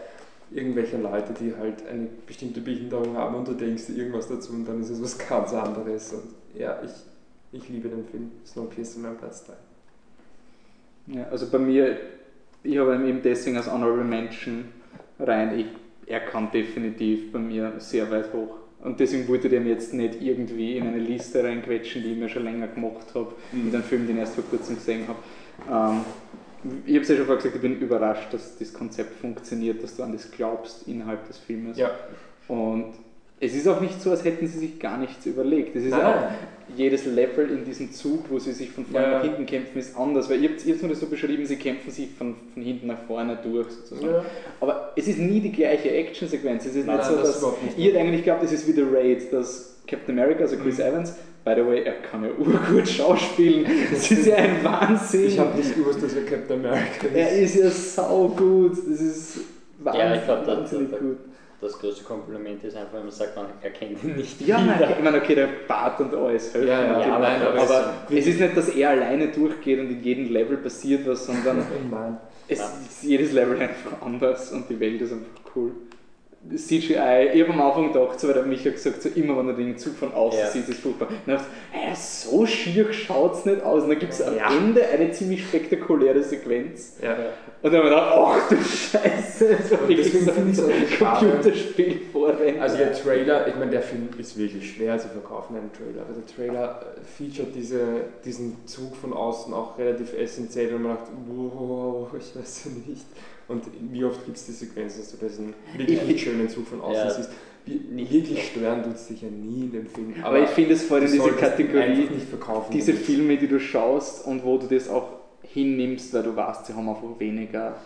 [0.55, 4.67] irgendwelche Leute, die halt eine bestimmte Behinderung haben und du denkst dir irgendwas dazu und
[4.67, 6.23] dann ist es was ganz anderes und
[6.59, 9.55] ja, ich, ich liebe den Film, Snowpiercer mein Platz 3.
[11.07, 11.99] Ja, also bei mir,
[12.63, 14.67] ich habe ihn eben deswegen als Honorable Mention
[15.19, 15.59] rein.
[15.59, 15.67] Ich,
[16.07, 18.57] er kann definitiv bei mir sehr weit hoch.
[18.83, 22.29] Und deswegen wollte ich den jetzt nicht irgendwie in eine Liste reinquetschen, die ich mir
[22.29, 25.19] schon länger gemacht habe, mit einem Film, den ich erst vor kurzem gesehen habe.
[25.71, 26.05] Ähm,
[26.87, 29.97] ich habe es ja schon vorher gesagt, ich bin überrascht, dass das Konzept funktioniert, dass
[29.97, 31.77] du an das glaubst innerhalb des Filmes.
[31.79, 31.91] Ja,
[32.49, 32.87] Und
[33.41, 35.77] es ist auch nicht so, als hätten sie sich gar nichts überlegt.
[35.77, 36.15] Es ist Nein, auch
[36.77, 39.97] jedes Level in diesem Zug, wo sie sich von vorne Ja, nach hinten kämpfen, ist
[39.99, 40.31] anders.
[40.31, 43.01] Weil ihr habt es nur das so beschrieben, sie kämpfen sich von, von hinten nach
[43.07, 44.07] vorne durch sozusagen.
[44.15, 44.25] ja.
[44.61, 46.65] Aber es ist nie die gleiche Actionsequenz.
[46.65, 47.39] Es ist Nein, nicht so, das dass.
[47.39, 47.79] überhaupt nicht.
[47.79, 50.85] ich hätte eigentlich geglaubt, es ist wie The Raid, dass Captain America, also Chris Mhm.
[50.85, 51.15] Evans,
[51.45, 53.67] by the way, er kann ja urgut schauspielen.
[53.93, 55.27] Das ist ja ein Wahnsinn.
[55.27, 57.15] Ich habe nicht gewusst, dass er Captain America ist.
[57.15, 58.73] er ist ja sau gut.
[58.73, 59.39] Das ist
[59.81, 61.17] wahnsinn, Ja, ich glaub, das- wahnsinnig das- gut.
[61.61, 64.91] Das größte Kompliment ist einfach, wenn man sagt, man erkennt ihn nicht Ja, nein, wieder.
[64.99, 68.19] ich meine, okay, der Bart und alles helfen Ja, ja, ja, nein, aber aber es-
[68.19, 72.19] es ist nicht, dass er alleine durchgeht und in jedem Level passiert was, sondern Nein.
[72.49, 75.27] es ist jedes Level einfach anders und die Welt ist einfach
[75.57, 75.71] cool.
[76.55, 79.55] CGI, ich habe am Anfang gedacht, so, weil der Micha gesagt so immer wenn er
[79.55, 80.47] den Zug von außen Ja.
[80.49, 81.09] sieht, ist furchtbar.
[81.09, 81.49] Und dann dachte
[81.93, 83.85] ich, so schier schaut es nicht aus.
[83.85, 84.55] Und dann gibt es am Ja.
[84.55, 86.99] Ende eine ziemlich spektakuläre Sequenz.
[87.03, 87.17] Ja.
[87.63, 90.13] Und dann habe ich gedacht, ach du Scheiße, das war wirklich
[90.55, 90.87] so ein.
[90.99, 92.61] Computerspiel vorrennen.
[92.61, 96.03] Also der Trailer, ich meine, der Film ist wirklich schwer zu verkaufen, einen Trailer.
[96.03, 97.79] Aber der Trailer äh, featuret diese,
[98.25, 103.07] diesen Zug von außen auch relativ essentiell und man sagt, wow, ich weiß ja nicht.
[103.49, 106.81] Und wie oft gibt es die Sequenz, dass du diesen wirklich Ich- schönen Zug von
[106.81, 107.11] außen Ja.
[107.11, 107.31] siehst?
[107.67, 110.15] Nicht wirklich stören tut es dich ja nie in dem Film.
[110.23, 112.09] aber ich finde es in du diese Kategorie,
[112.73, 112.93] diese.
[112.93, 115.09] Filme, die du schaust und wo du das auch
[115.43, 117.77] hinnimmst, weil du weißt, sie haben einfach weniger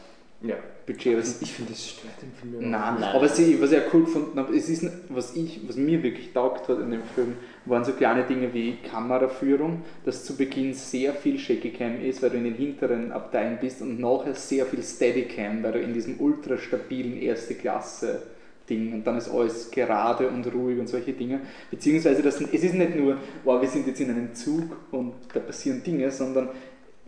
[0.43, 0.55] Ja.
[0.87, 1.17] Budget.
[1.19, 3.15] Was Ich finde, das stört den Film ja Nein, Nein.
[3.15, 6.33] aber sie, was ich auch cool gefunden habe, es ist, was, ich, was mir wirklich
[6.33, 7.35] taugt hat in dem Film,
[7.69, 12.39] waren so kleine Dinge wie Kameraführung, dass zu Beginn sehr viel Shaky-Cam ist, weil du
[12.39, 16.57] in den hinteren Abteilen bist und nachher sehr viel Steady-Cam, weil du in diesem ultra
[16.59, 18.23] stabilen erste Klasse
[18.69, 21.41] Ding und dann ist alles gerade und ruhig und solche Dinge.
[21.71, 25.41] Beziehungsweise das, es ist nicht nur, wow, wir sind jetzt in einem Zug und da
[25.41, 26.51] passieren Dinge, sondern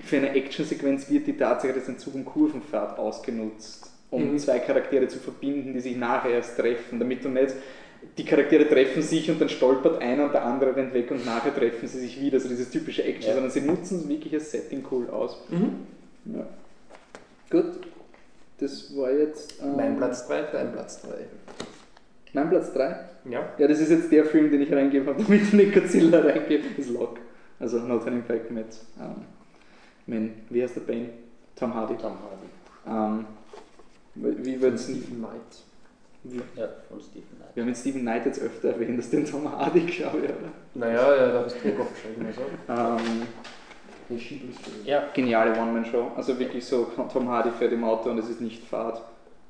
[0.03, 4.39] für eine Actionsequenz wird die Tatsache, dass ein Zug um Kurven fährt, ausgenutzt, um Mhm.
[4.39, 7.55] zwei Charaktere zu verbinden, die sich nachher erst treffen, damit du nicht
[8.19, 11.55] die Charaktere treffen sich und dann stolpert einer und der andere rennt weg und nachher
[11.55, 13.35] treffen sie sich wieder, also dieses typische Action, Ja.
[13.35, 15.37] sondern sie nutzen wirklich das Setting cool aus.
[15.49, 15.87] Mhm.
[16.35, 16.47] Ja.
[17.51, 17.81] Gut,
[18.59, 21.09] das war jetzt ähm, Mein Platz 3, dein Platz 3.
[22.33, 22.97] mein Platz 3.
[23.29, 23.49] Ja.
[23.59, 26.65] Ja, das ist jetzt der Film, den ich reingegeben habe, damit ich nicht Godzilla reingebe,
[26.77, 27.19] ist Lock.
[27.59, 28.67] Also Not an Impact mit,
[28.99, 29.25] ähm,
[30.07, 31.11] mit, wie heißt der Bane?
[31.57, 31.95] Tom Hardy.
[31.97, 33.19] Tom Hardy.
[33.19, 33.27] Ähm,
[34.15, 35.63] wie würdest du Stephen Knight.
[36.25, 37.40] wie- Ja, von Stephen.
[37.61, 40.49] Wir haben jetzt Stephen Knight jetzt öfter erwähnt, dass den Tom Hardy, glaube ich, oder?
[40.73, 42.27] Naja, ja, da hast du Druck aufgeschrieben.
[42.27, 42.41] Also.
[44.09, 44.17] Ähm.
[44.87, 46.13] Ja, geniale One-Man-Show.
[46.17, 49.03] Also wirklich so, Tom Hardy fährt im Auto und es ist nicht Fahrt.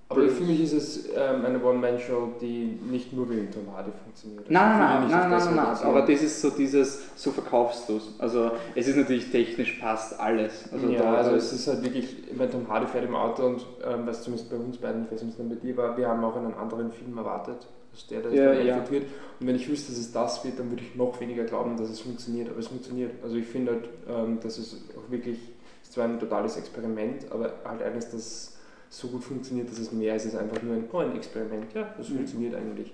[0.09, 4.41] Aber für mich ist es ähm, eine One-Man-Show, die nicht nur wegen Tom Hardy funktioniert.
[4.41, 7.89] Also Nein, nein, nein, nein, nein, nein, nein, aber das ist so dieses, so verkaufst
[7.89, 8.13] du es.
[8.19, 10.69] Also es ist natürlich technisch passt alles.
[10.73, 13.47] Also ja, da, also es ist halt wirklich, ich meine, Tom Hardy fährt im Auto
[13.47, 16.25] und ähm, was zumindest bei uns beiden, ich weiß nicht, bei dir war, wir haben
[16.25, 18.91] auch einen anderen Film erwartet, als der, der Ja, ja.
[18.91, 19.05] wird.
[19.41, 21.91] Und wenn ich wüsste, dass es das wird, dann würde ich noch weniger glauben, dass
[21.91, 22.49] es funktioniert.
[22.51, 23.13] Aber es funktioniert.
[23.23, 25.39] Also ich finde halt, ähm, dass es auch wirklich,
[25.83, 28.57] es ist zwar ein totales Experiment, aber halt eines, das
[28.91, 31.73] so gut funktioniert, dass es mehr ist als einfach nur ein, oh, ein Experiment.
[31.75, 32.17] Ja, das Mhm.
[32.17, 32.93] funktioniert eigentlich.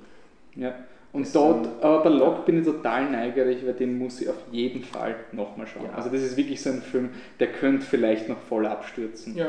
[0.55, 0.75] ja.
[1.13, 4.37] Und Das, dort, aber bei Lock bin ich total neugierig, weil den muss ich auf
[4.51, 5.85] jeden Fall nochmal schauen.
[5.85, 5.93] Ja.
[5.93, 7.09] Also das ist wirklich so ein Film,
[7.41, 9.35] der könnte vielleicht noch voll abstürzen.
[9.35, 9.49] Ja,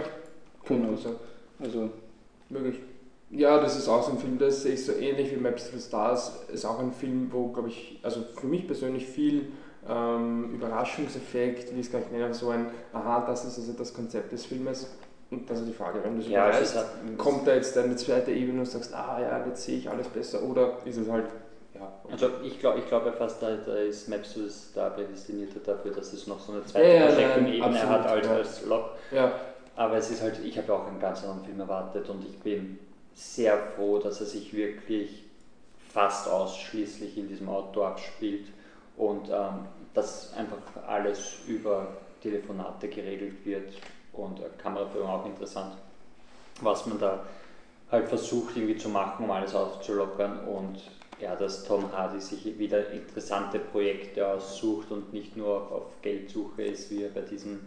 [0.65, 1.15] sein.
[1.59, 1.89] Also
[2.49, 2.75] Möglich.
[3.29, 5.77] Ja, das ist auch so ein Film, das sehe ich so ähnlich wie Maps to
[5.77, 6.31] the Stars.
[6.51, 9.49] Ist auch ein Film, wo, glaube ich, also für mich persönlich viel
[9.87, 13.93] ähm, Überraschungseffekt, wie ich es gar nicht nenne, so ein, aha, das ist also das
[13.93, 14.89] Konzept des Filmes.
[15.29, 17.97] Und das ist die Frage, wenn du es Ja, ist halt, kommt da jetzt eine
[17.97, 21.25] zweite Ebene und sagst, ah ja, jetzt sehe ich alles besser, oder ist es halt,
[21.75, 21.91] ja.
[22.09, 25.49] Also ich glaube ich glaub ja fast, da, da ist Maps to the Star prädestiniert
[25.65, 28.33] dafür, dass es noch so eine zweite Ja, Projecting-Ebene nein, hat absolut, als, ja.
[28.35, 28.89] als Lock.
[29.11, 29.31] Ja,
[29.75, 32.79] Aber es ist halt, ich habe auch einen ganz anderen Film erwartet und ich bin
[33.17, 35.23] sehr froh, dass er sich wirklich
[35.91, 38.45] fast ausschließlich in diesem Auto abspielt
[38.95, 39.65] und ähm,
[39.95, 40.57] dass einfach
[40.87, 41.87] alles über
[42.21, 43.73] Telefonate geregelt wird
[44.13, 45.73] und äh, Kameraführung auch interessant,
[46.61, 47.25] was man da
[47.89, 50.79] halt versucht irgendwie zu machen, um alles aufzulockern und
[51.19, 56.63] ja, dass Tom Hardy sich wieder interessante Projekte aussucht und nicht nur auf, auf Geldsuche
[56.63, 57.61] ist, wie er bei diesem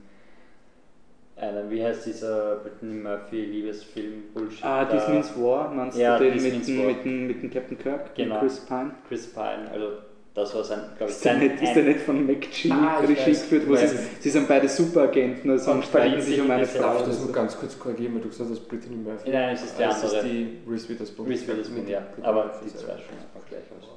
[1.42, 4.64] einen, wie heißt dieser Brittany Murphy Liebesfilm Bullshit?
[4.64, 6.86] Ah, This Means War, meinst Ja, du den This mit, Means dem- War.
[6.86, 8.34] mit, dem- mit dem Captain Kirk, Genau.
[8.34, 8.90] mit Chris Pine?
[9.08, 9.86] Chris Pine, also
[10.32, 13.30] das war sein, glaube ich, Ist der, nicht, ist der nicht von McG Ah, Regie
[13.32, 13.86] geführt, wo sie,
[14.20, 16.82] sie sind beide Superagenten, also Und streiten sich um in eine Frau.
[16.82, 19.28] darf ich das nur ganz kurz korrigieren, weil du gesagt hast, Brittany Murphy.
[19.30, 20.16] Nein, es ist der das andere.
[20.18, 21.26] ist die Reese Witherspoon.
[21.26, 22.96] Reese Witherspoon, ja, aber die zwei schon
[23.34, 23.88] auch gleich aus.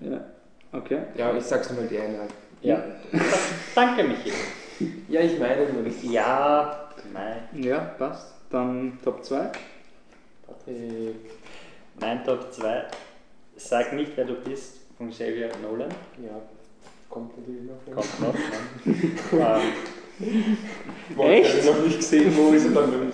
[0.00, 0.20] Ja,
[0.78, 0.98] okay.
[1.16, 2.18] Ja, ich sag's nur mal die eine.
[2.62, 2.82] Ja,
[3.74, 4.30] danke Michi.
[5.08, 5.84] Ja, ich meine nur.
[6.12, 8.34] Ja, nein, Ja, passt.
[8.50, 9.50] Dann Top 2.
[10.46, 11.14] Patrick.
[12.00, 12.84] Mein Top 2,
[13.56, 15.88] sag nicht, wer du bist, von Xavier Nolan.
[16.22, 16.40] Ja,
[17.08, 17.94] kommt natürlich noch.
[17.94, 18.34] Kommt noch.
[19.38, 19.60] ne?
[20.18, 21.54] ähm, Echt?
[21.58, 23.12] Ich habe noch nicht gesehen, wo ist er dann drin?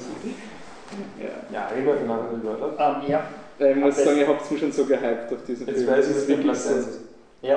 [1.21, 1.29] Ja.
[1.53, 3.01] Ja, reden wir drüber, oder?
[3.03, 3.27] ähm, ja,
[3.59, 5.91] Äh, Ich muss sagen, ihr habt mich schon so gehypt auf diesen Jetzt Film.
[5.91, 6.75] weiß Das ich, der wirklich Platz so.
[6.75, 7.01] 1 ist.
[7.43, 7.57] ja.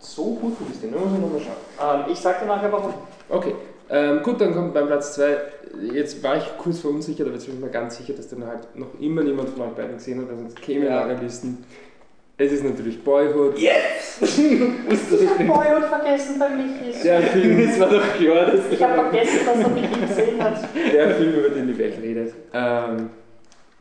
[0.00, 2.04] So gut du den, da muss ich nochmal schauen.
[2.06, 2.94] Ähm, ich sag dir nachher warum.
[3.28, 3.54] Okay,
[3.90, 5.36] ähm, gut, dann kommt beim Platz 2.
[5.92, 8.74] Jetzt war ich kurz verunsichert, aber jetzt bin ich mir ganz sicher, dass den halt
[8.76, 11.08] noch immer niemand von euch beiden gesehen hat, weil sonst käme Ja.
[11.08, 11.18] ja.
[11.20, 11.64] Listen.
[12.40, 13.58] Es ist natürlich Boyhood.
[13.58, 14.20] Yes!
[14.20, 17.02] Boyhood vergessen bei Michi.
[17.02, 20.68] Der Film, Es war doch klar, dass Ich habe vergessen, dass er Michi gesehen hat.
[20.92, 22.34] der Film, über den die Welt redet.
[22.52, 23.10] Ähm,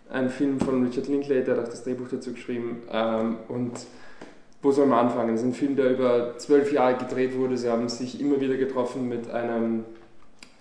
[0.09, 2.82] ein Film von Richard Linklater, der hat auch das Drehbuch dazu geschrieben.
[2.91, 3.74] Ähm, und
[4.68, 5.34] wo soll man anfangen?
[5.34, 7.55] Es ist ein Film, der über zwölf Jahre gedreht wurde.
[7.55, 9.86] Sie haben sich immer wieder getroffen mit einem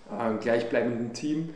[0.09, 1.49] äh, gleichbleibenden Team.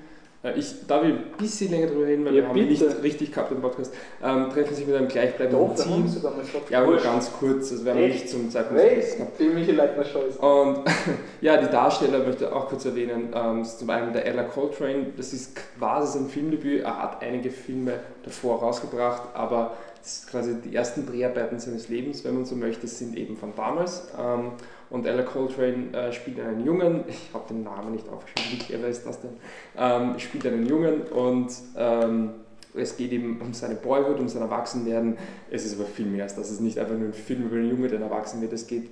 [0.42, 2.84] Äh, ich darf ich ein bisschen länger darüber reden, weil Ja, wir haben bitte.
[2.84, 3.92] nicht richtig gehabt im Podcast.
[4.22, 6.08] Ähm, treffen sich mit einem gleichbleibenden Doch, Team.
[6.08, 6.44] sogar mal.
[6.70, 8.14] Ja, aber ganz kurz, also wir haben Echt?
[8.22, 9.38] nicht zum Zeitpunkt gehabt.
[9.38, 10.38] Die Michi Leitner ist.
[10.40, 10.78] Und
[11.40, 13.28] ja, die Darsteller möchte ich auch kurz erwähnen.
[13.34, 16.84] Ähm, das ist zum einen der Ella Coltrane, das ist quasi sein Filmdebüt.
[16.84, 17.92] Er hat einige Filme
[18.24, 23.16] davor rausgebracht, aber das quasi die ersten Dreharbeiten seines Lebens, wenn man so möchte, sind
[23.18, 24.08] eben von damals.
[24.18, 24.52] Ähm,
[24.90, 28.88] und Ella Coltrane äh, spielt einen Jungen, ich habe den Namen nicht aufgeschrieben, wie clever
[28.88, 29.30] ist das denn?
[29.78, 32.30] Ähm, spielt einen Jungen und ähm,
[32.74, 35.16] es geht eben um seine Boyhood, um sein Erwachsenwerden.
[35.50, 36.46] Es ist aber viel mehr als das.
[36.46, 38.52] Es ist nicht einfach nur ein Film über einen Junge, der erwachsen wird.
[38.52, 38.90] Es geht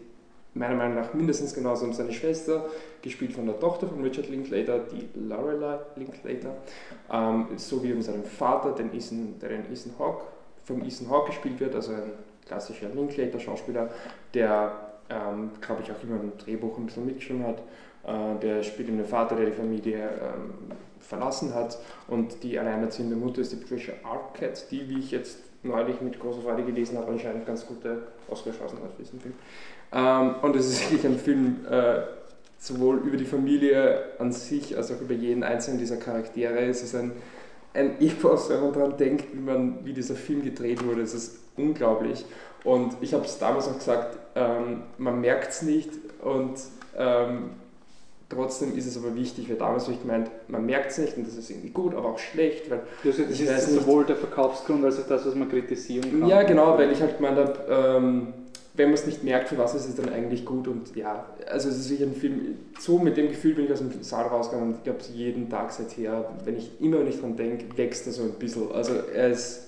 [0.54, 2.66] meiner Meinung nach mindestens genauso um seine Schwester,
[3.02, 6.56] gespielt von der Tochter von Richard Linklater, die Lorelei Linklater,
[7.12, 10.24] ähm, sowie um seinen Vater, den Ethan, der den Ethan Hawke,
[10.64, 12.12] vom Ethan Hawke gespielt wird, also ein
[12.46, 13.90] klassischer Linklater-Schauspieler,
[14.34, 17.62] der, ähm, glaube ich, auch immer im Drehbuch ein bisschen mitgeschrieben hat.
[18.04, 23.16] Äh, der spielt eben den Vater, der die Familie ähm, verlassen hat und die alleinerziehende
[23.16, 27.12] Mutter ist die Patricia Arquette, die, wie ich jetzt neulich mit großer Freude gelesen habe,
[27.12, 29.34] anscheinend ganz gute Oscar-Chancen hat für diesen Film.
[29.92, 32.02] Ähm, und es ist wirklich ein Film äh,
[32.58, 36.58] sowohl über die Familie an sich als auch über jeden einzelnen dieser Charaktere.
[36.60, 37.12] Es ist ein,
[37.74, 41.02] ein Epos, wenn man daran denkt, wie, man, wie dieser Film gedreht wurde.
[41.02, 42.24] Es ist unglaublich.
[42.64, 45.90] Und ich habe es damals auch gesagt, ähm, man merkt es nicht
[46.22, 46.54] und
[46.96, 47.50] ähm,
[48.28, 51.26] trotzdem ist es aber wichtig, weil damals habe ich gemeint, man merkt es nicht und
[51.26, 53.80] das ist irgendwie gut, aber auch schlecht, weil Das ist, das ist nicht.
[53.82, 56.28] sowohl der Verkaufsgrund als auch das, was man kritisieren kann.
[56.28, 58.28] Ja, genau, weil ich halt gemeint habe, ähm,
[58.74, 61.68] wenn man es nicht merkt, für was ist es dann eigentlich gut und ja, also
[61.68, 64.70] es ist sicher ein Film, so mit dem Gefühl bin ich aus dem Saal rausgegangen
[64.72, 68.22] und ich glaube jeden Tag seither, wenn ich immer nicht dran denke, wächst er so
[68.22, 68.70] ein bisschen.
[68.72, 69.67] Also er ist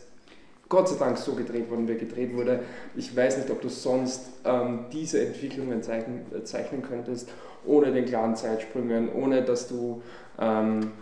[0.70, 2.60] Gott sei Dank so gedreht worden, wie er gedreht wurde.
[2.94, 7.28] Ich weiß nicht, ob du sonst ähm, diese Entwicklungen zeichnen, äh, zeichnen könntest,
[7.66, 10.00] ohne den klaren Zeitsprüngen, ohne dass du
[10.38, 10.92] ähm,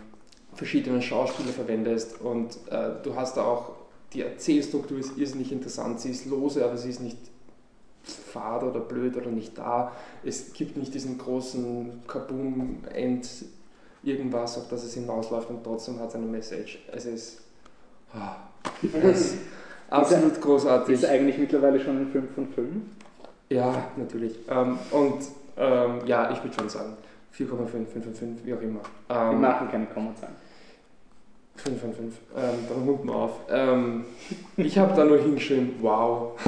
[0.55, 3.73] verschiedene Schauspieler verwendest und äh, du hast da auch,
[4.13, 7.19] die Erzählstruktur ist irrsinnig interessant, sie ist lose, aber sie ist nicht
[8.01, 9.91] fad oder blöd oder nicht da.
[10.23, 13.29] Es gibt nicht diesen großen Kaboom-End
[14.01, 16.79] irgendwas, auf das es hinausläuft und trotzdem hat es eine Message.
[16.91, 17.41] Es ist,
[18.15, 19.37] oh, es ist
[19.89, 20.95] absolut ist großartig.
[20.95, 22.67] Ist eigentlich mittlerweile schon ein 5 von 5?
[23.49, 24.37] Ja, natürlich.
[24.49, 25.19] Ähm, und
[25.57, 26.93] ähm, ja, ich würde schon sagen
[27.35, 28.81] 4,5, 5 von 5, wie auch immer.
[29.07, 30.35] Wir Ähm, machen keine Kommazahlen.
[31.55, 32.15] 5 von 5.
[32.37, 33.31] Ähm, dann runden wir auf.
[33.49, 34.05] Ähm,
[34.57, 36.39] ich habe da nur hingeschrieben, wow,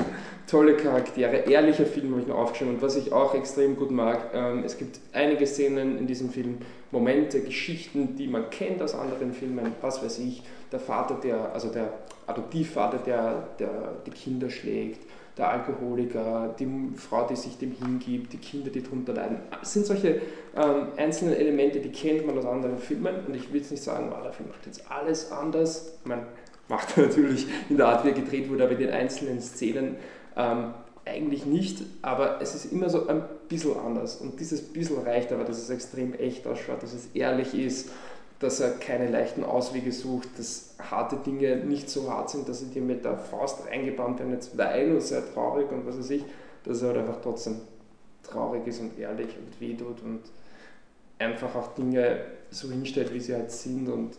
[0.48, 2.76] tolle Charaktere, ehrlicher Film habe ich mir aufgeschrieben.
[2.76, 6.60] Und was ich auch extrem gut mag, ähm, es gibt einige Szenen in diesem Film,
[6.92, 11.69] Momente, Geschichten, die man kennt aus anderen Filmen, was weiß ich, der Vater, der, also
[11.69, 11.91] der
[12.28, 13.69] Adoptivvater, der, der
[14.05, 15.05] die Kinder schlägt,
[15.38, 19.39] der Alkoholiker, die Frau, die sich dem hingibt, die Kinder, die drunter leiden.
[19.61, 20.22] Es sind solche
[20.55, 24.11] ähm, einzelnen Elemente, die kennt man aus anderen Filmen und ich will jetzt nicht sagen,
[24.11, 25.93] oh, der Film macht jetzt alles anders.
[26.03, 26.26] Man
[26.67, 29.95] macht er natürlich in der Art, wie er gedreht wurde, aber in den einzelnen Szenen
[30.36, 30.74] ähm,
[31.05, 35.43] eigentlich nicht, aber es ist immer so ein bisschen anders und dieses bisschen reicht aber,
[35.43, 37.89] dass es extrem echt ausschaut, dass es ehrlich ist,
[38.42, 42.66] dass er keine leichten Auswege sucht, dass harte Dinge nicht so hart sind, dass sie
[42.66, 46.26] dir mit der Faust reingebannt werden, jetzt weinen und sehr traurig und was weiß ich,
[46.64, 47.62] dass er halt einfach trotzdem
[48.24, 50.22] traurig ist und ehrlich und wehtut und
[51.20, 54.18] einfach auch Dinge so hinstellt, wie sie halt sind und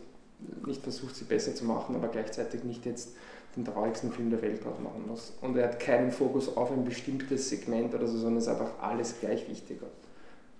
[0.66, 3.10] nicht versucht, sie besser zu machen, aber gleichzeitig nicht jetzt
[3.56, 5.32] den traurigsten Film der Welt drauf machen muss.
[5.40, 8.80] Und er hat keinen Fokus auf ein bestimmtes Segment oder so, sondern es ist einfach
[8.80, 9.80] alles gleich wichtig.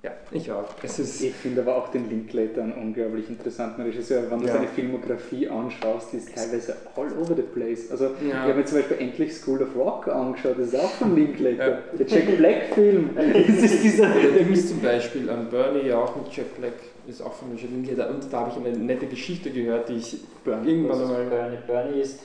[0.02, 0.64] Ja, ich auch.
[0.82, 4.28] Es ist, Ich finde aber auch den Linklater einen unglaublich interessanten Regisseur.
[4.28, 4.54] Wenn du Ja.
[4.54, 7.88] seine Filmografie anschaust, die ist teilweise all over the place.
[7.88, 8.40] Also, ich Ja.
[8.42, 11.82] habe mir zum Beispiel endlich School of Rock angeschaut, das ist auch von Linklater.
[11.96, 13.10] Der Jack Black-Film.
[13.14, 14.08] Das ist dieser.
[14.08, 16.72] Der ist zum Beispiel an Bernie, ja auch mit Jack Black,
[17.06, 18.10] ist auch von Richard Linklater.
[18.10, 21.24] Und da habe ich eine nette Geschichte gehört, die ich irgendwann Was ist einmal.
[21.26, 21.58] Bernie?
[21.64, 22.18] Bernie ist,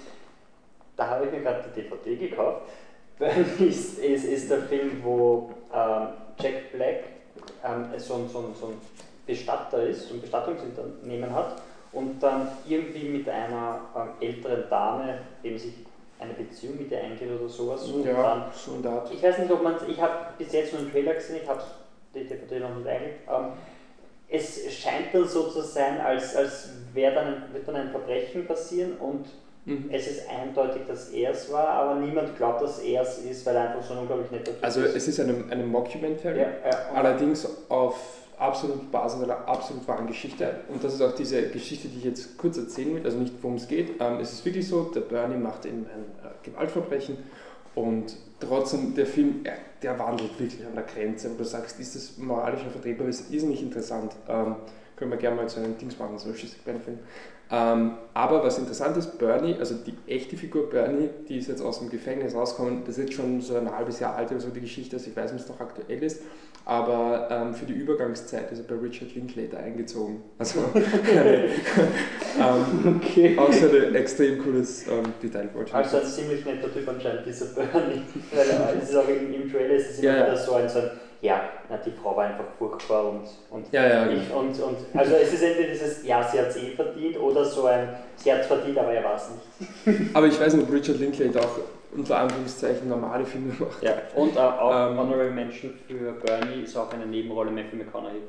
[0.96, 2.62] da habe ich mir gerade die DVD gekauft.
[3.20, 6.08] Bernie ist, ist, ist der Film, wo ähm,
[6.40, 7.04] Jack Black
[7.68, 8.82] ähm, so, ein, so, ein, so ein
[9.26, 11.62] Bestatter ist, so ein Bestattungsunternehmen hat
[11.92, 15.74] und dann irgendwie mit einer ähm, älteren Dame eben sich
[16.20, 17.84] eine Beziehung mit ihr eingeht oder sowas.
[17.88, 19.12] Und dann Ja, so in der Art.
[19.14, 21.62] ich weiß nicht, ob man ich habe bis jetzt nur einen Trailer gesehen, ich habe
[22.16, 23.16] die DVD noch nicht eigentlich.
[23.30, 23.46] Ähm,
[24.30, 28.98] es scheint dann so zu sein, als, als wäre dann, wird dann ein Verbrechen passieren
[28.98, 29.28] und
[29.68, 29.90] Mhm.
[29.92, 33.56] es ist eindeutig, dass er es war, aber niemand glaubt, dass er es ist, weil
[33.58, 34.96] er einfach so ein unglaublich netter Typ Also ist.
[34.96, 38.00] es ist eine, eine Mockumentary, ja, ja, allerdings auf
[38.40, 40.62] absolut Basis einer absolut wahren Geschichte.
[40.70, 43.58] Und das ist auch diese Geschichte, die ich jetzt kurz erzählen will, also nicht worum
[43.58, 44.00] es geht.
[44.00, 47.18] Ähm, es ist wirklich so, der Bernie macht eben ein äh, Gewaltverbrechen
[47.76, 51.94] und trotzdem der Film, er, der wandelt wirklich an der Grenze, wo du sagst, ist
[51.96, 54.14] das moralisch vertretbar, ist nicht interessant.
[54.30, 54.56] Ähm,
[54.96, 57.00] können wir gerne mal zu einem Dings machen, so schließlich bei einem Film.
[57.50, 61.80] Ähm, aber was interessant ist, Bernie, also die echte Figur Bernie, die ist jetzt aus
[61.80, 64.60] dem Gefängnis rausgekommen, das ist jetzt schon so ein halbes Jahr alt oder so die
[64.60, 66.22] Geschichte, also ich weiß nicht, ob es noch aktuell ist,
[66.66, 70.24] aber ähm, für die Übergangszeit ist er bei Richard Linklater eingezogen.
[70.38, 71.50] Also ähm,
[72.98, 73.38] Okay.
[73.38, 75.50] auch so ein extrem cooles ähm, Detail.
[75.72, 78.02] Also ein ziemlich netter Typ anscheinend, dieser Bernie.
[78.32, 80.36] Weil äh, es ist auch im, im Trailer ist es immer Ja, ja.
[80.36, 80.90] so ein, so ein,
[81.22, 85.16] ja, na, die Frau war einfach furchtbar und, und Ja, ja, ich und, und also
[85.16, 88.42] es ist entweder dieses, ja, sie hat es eh verdient oder so ein, sie hat
[88.42, 90.10] es verdient, aber er war es nicht.
[90.16, 91.60] Aber ich weiß nicht, ob Richard Linklater auch
[91.96, 93.82] unter Anführungszeichen normale Filme macht.
[93.82, 98.22] Ja, und äh, auch Ähm, Honorable Mention für Bernie ist auch eine Nebenrolle Matthew McConaughey.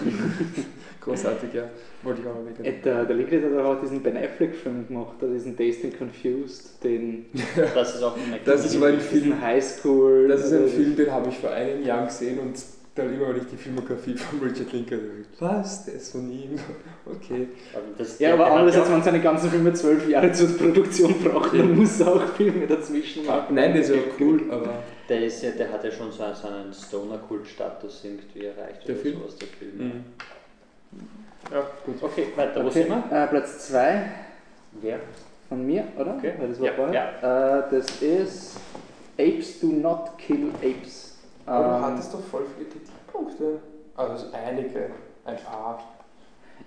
[1.00, 1.64] Großartig, ja.
[2.02, 2.80] Wollte ich auch mal Äh.
[2.82, 7.26] Der, der Linklater hat auch diesen Ben Affleck-Film gemacht, diesen Dazed and Confused, den,
[7.74, 8.40] Das ist auch ein.
[8.44, 10.28] Das ist ein Film, Highschool.
[10.28, 12.54] das ist ein Film, den habe ich vor einem Jahr gesehen und
[12.94, 15.02] dann immer, wenn ich die Filmografie von Richard Linklater.
[15.38, 15.84] Was?
[15.84, 16.50] Der ist von ihm?
[17.06, 17.48] Okay.
[17.98, 21.98] Das- Ja, aber andererseits, wenn seine ganzen Filme zwölf Jahre zur Produktion braucht, dann muss
[22.00, 23.54] er auch Filme dazwischen machen.
[23.54, 26.22] Nein, der ist ja cool, aber auch- Der, ist ja, der hat ja schon so
[26.22, 28.86] einen, so einen Stoner-Kult-Status irgendwie erreicht.
[28.86, 29.18] Der oder Film?
[29.18, 29.76] sowas, der Film.
[29.78, 30.04] Mhm.
[31.52, 32.02] Ja, gut.
[32.02, 33.22] Okay, weiter, wo Okay, sind wir?
[33.24, 34.02] äh, Platz 2
[34.72, 35.00] Wer?
[35.48, 36.14] von mir, oder?
[36.16, 36.34] Okay.
[36.38, 37.66] Weil das war Ja, vorher.
[37.68, 38.56] Äh, das ist
[39.18, 41.18] Apes do not kill apes.
[41.46, 43.58] Aber du Ähm, hattest doch voll viele Kritikpunkte.
[43.96, 44.90] Also einige,
[45.24, 45.82] ein paar.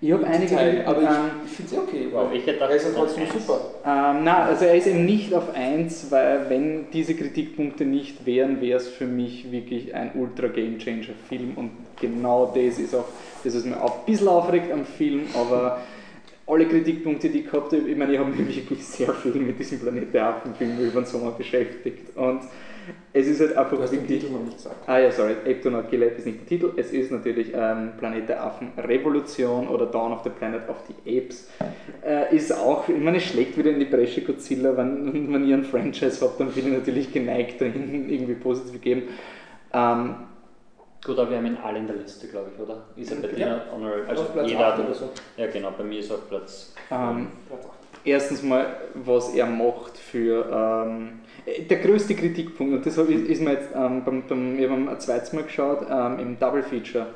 [0.04, 0.54] Ich habe einige.
[0.54, 1.08] Teil, aber ähm,
[1.46, 2.08] ich, finde es okay.
[2.12, 3.32] Wow, ich hätte er ist ja trotzdem eins.
[3.32, 3.62] super.
[3.86, 8.60] Ähm, na, also er ist eben nicht auf 1, weil wenn diese Kritikpunkte nicht wären,
[8.60, 13.06] wäre es für mich wirklich ein ultra Game Changer Film und genau das ist auch,
[13.46, 15.80] das ist mir auch ein bisschen aufregt am Film, aber
[16.46, 19.58] alle Kritikpunkte, die ich gehabt habe, ich meine, ich habe mich wirklich sehr viel mit
[19.58, 22.42] diesem Planet der Affen-Film über den Sommer beschäftigt und
[23.14, 24.22] es ist halt einfach Du hast den wirklich...
[24.22, 24.76] Titel noch nicht gesagt.
[24.88, 26.72] Ah ja, sorry, Ape Do Not Kill Ape ist nicht der Titel.
[26.76, 31.18] Es ist natürlich ähm, Planet der Affen Revolution oder Dawn of the Planet of the
[31.18, 31.50] Apes.
[32.06, 35.56] Äh, ist auch, ich meine, es schlägt wieder in die Bresche Godzilla, wenn, wenn ihr
[35.56, 39.04] ein Franchise habt, dann bin ich natürlich geneigt, dahin irgendwie positiv geben.
[39.74, 40.16] Ähm,
[41.06, 42.84] Gut, aber wir haben ihn alle in der Liste, glaube ich, oder?
[42.96, 43.62] Ist er bei dir Ja.
[43.74, 44.08] honorable?
[44.08, 45.10] Also jeder hat oder so.
[45.36, 46.74] Ja, genau, bei mir ist er auf Platz.
[46.92, 47.66] ähm, Platz
[48.06, 50.46] erstens mal, was er macht für
[50.98, 51.20] ähm,
[51.70, 55.00] der größte Kritikpunkt, und das ich- ist mir jetzt ähm, beim, beim, ich habe ein
[55.00, 57.08] zweites Mal geschaut, ähm, im Double Feature.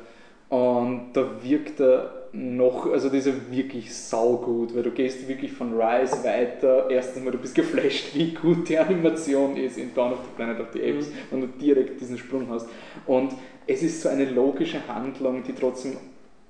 [0.50, 5.52] Und da wirkt er noch, also das ist ja wirklich saugut, weil du gehst wirklich
[5.52, 6.88] von Rise weiter.
[6.88, 10.60] Erstens mal, du bist geflasht, wie gut die Animation ist in Dawn of the Planet
[10.60, 12.66] of the Apes, wenn du direkt diesen Sprung hast.
[13.06, 13.32] Und
[13.68, 15.96] es ist so eine logische Handlung, die trotzdem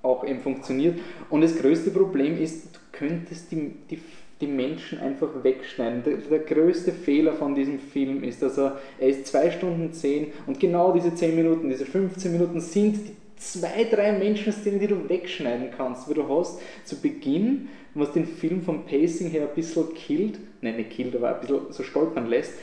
[0.03, 0.99] auch eben funktioniert.
[1.29, 4.01] Und das größte Problem ist, du könntest die, die,
[4.41, 6.05] die Menschen einfach wegschneiden.
[6.05, 10.29] Der, der größte Fehler von diesem Film ist, dass er, er ist 2 Stunden 10
[10.47, 15.09] und genau diese 10 Minuten, diese 15 Minuten sind die zwei, drei Menschenszenen, die du
[15.09, 19.95] wegschneiden kannst, weil du hast zu Beginn, was den Film vom Pacing her ein bisschen
[19.95, 22.55] killt, nein, nicht killt, aber ein bisschen so stolpern lässt,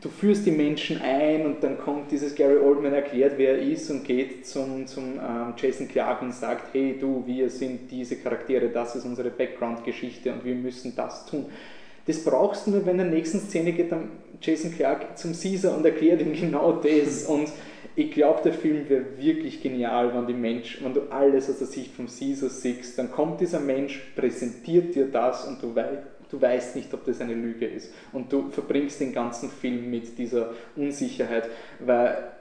[0.00, 3.90] du führst die Menschen ein und dann kommt dieses Gary Oldman erklärt, wer er ist
[3.90, 8.68] und geht zum, zum ähm, Jason Clark und sagt, hey du, wir sind diese Charaktere,
[8.68, 11.46] das ist unsere Background-Geschichte und wir müssen das tun.
[12.06, 15.76] Das brauchst du nur, wenn in der nächsten Szene geht dann Jason Clark zum Caesar
[15.76, 17.24] und erklärt ihm genau das.
[17.28, 17.48] Und
[17.94, 21.66] ich glaube, der Film wäre wirklich genial, wenn die Mensch, wenn du alles aus der
[21.66, 25.98] Sicht vom Caesar siehst, dann kommt dieser Mensch, präsentiert dir das und du, wei
[26.32, 27.92] du weißt nicht, ob das eine Lüge ist.
[28.12, 32.32] Und du verbringst den ganzen Film mit dieser Unsicherheit, weil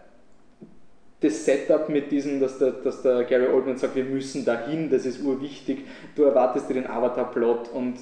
[1.20, 5.06] das Setup mit diesem, dass der, dass der Gary Oldman sagt, wir müssen dahin, das
[5.06, 5.86] ist urwichtig,
[6.16, 7.98] du erwartest dir den Avatar-Plot und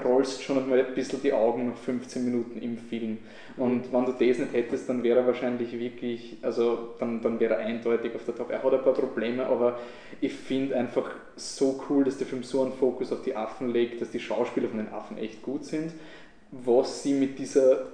[0.00, 3.18] rollst schon einmal ein bisschen die Augen nach 15 Minuten im Film.
[3.56, 7.54] Und wenn du das nicht hättest, dann wäre er wahrscheinlich wirklich, also dann, dann wäre
[7.54, 8.50] er eindeutig auf der Top.
[8.50, 9.78] Er hat ein paar Probleme, aber
[10.20, 14.00] ich finde einfach so cool, dass der Film so einen Fokus auf die Affen legt,
[14.00, 15.92] dass die Schauspieler von den Affen echt gut sind.
[16.50, 17.86] Was sie mit dieser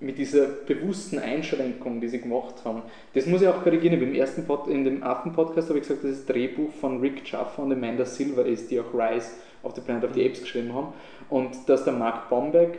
[0.00, 2.82] mit dieser bewussten Einschränkung, die sie gemacht haben,
[3.14, 4.00] das muss ich auch korrigieren.
[4.02, 7.62] Im ersten Pod, in dem Affen-Podcast habe ich gesagt, dass das Drehbuch von Rick Jaffa
[7.62, 9.30] und Amanda Silver ist, die auch Rise
[9.62, 10.92] of the Planet of the Apes geschrieben haben.
[11.30, 12.78] Und dass der Mark Bombeck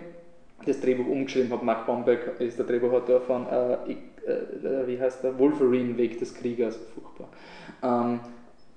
[0.65, 1.63] das Drehbuch umgeschrieben hat.
[1.63, 6.33] Mark Bombeck ist der Drehbuchautor von, äh, ich, äh, wie heißt der, Wolverine, Weg des
[6.33, 7.29] Kriegers, furchtbar.
[7.83, 8.19] Ähm,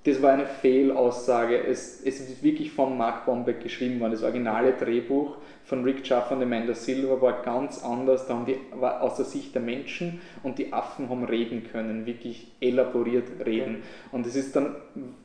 [0.04, 1.58] das war eine Fehlaussage.
[1.64, 4.12] Es, es ist wirklich von Mark Bombeck geschrieben worden.
[4.12, 5.36] Das originale Drehbuch
[5.68, 8.26] von Rick Jaffa und Amanda Silver war ganz anders.
[8.26, 12.06] Da haben die, war aus der Sicht der Menschen und die Affen haben reden können,
[12.06, 13.82] wirklich elaboriert reden.
[14.10, 14.76] Und es ist dann,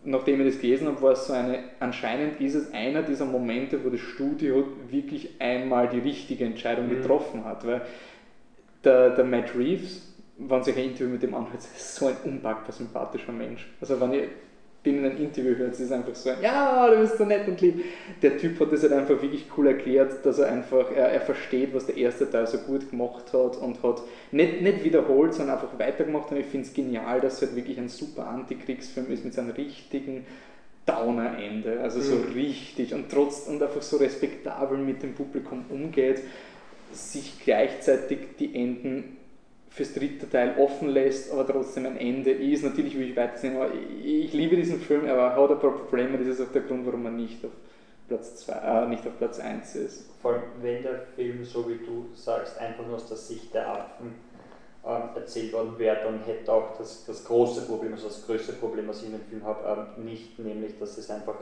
[0.04, 3.86] nachdem ich das gelesen habe, war es so eine, anscheinend ist es einer dieser Momente,
[3.86, 7.02] wo das Studio wirklich einmal die richtige Entscheidung Mhm.
[7.02, 7.66] getroffen hat.
[7.66, 7.82] Weil
[8.84, 12.74] der, der Matt Reeves, wenn sich ein Interview mit dem anhört, ist so ein unpackbar
[12.74, 13.66] sympathischer Mensch.
[13.80, 14.24] Also wenn ich
[14.84, 17.48] bin in einem Interview hört, es ist einfach so ein, ja, du bist so nett
[17.48, 17.84] und lieb.
[18.22, 21.74] Der Typ hat das halt einfach wirklich cool erklärt, dass er einfach, er, er versteht,
[21.74, 25.80] was der erste Teil so gut gemacht hat und hat nicht, nicht wiederholt, sondern einfach
[25.80, 29.34] weitergemacht und ich finde es genial, dass es halt wirklich ein super Antikriegsfilm ist mit
[29.34, 30.26] seinem richtigen
[30.86, 32.34] Downer-Ende, also so Mhm.
[32.34, 36.22] richtig und trotz und einfach so respektabel mit dem Publikum umgeht,
[36.92, 39.18] sich gleichzeitig die Enden
[39.74, 42.64] fürs dritte Teil offen lässt, aber trotzdem ein Ende ist.
[42.64, 46.18] Natürlich will ich weitersehen, aber ich, liebe diesen Film, aber er hat ein paar Probleme,
[46.20, 47.52] das ist auch der Grund, warum er nicht auf
[48.08, 50.10] Platz, zwei, äh, nicht auf Platz 1 ist.
[50.22, 53.68] Vor allem, wenn der Film, so wie du sagst, einfach nur aus der Sicht der
[53.68, 54.14] Affen
[54.86, 58.88] ähm, erzählt worden wäre, dann hätte auch das, das große Problem, also das größte Problem,
[58.88, 61.36] was ich in dem Film habe, ähm, nicht, nämlich, dass es einfach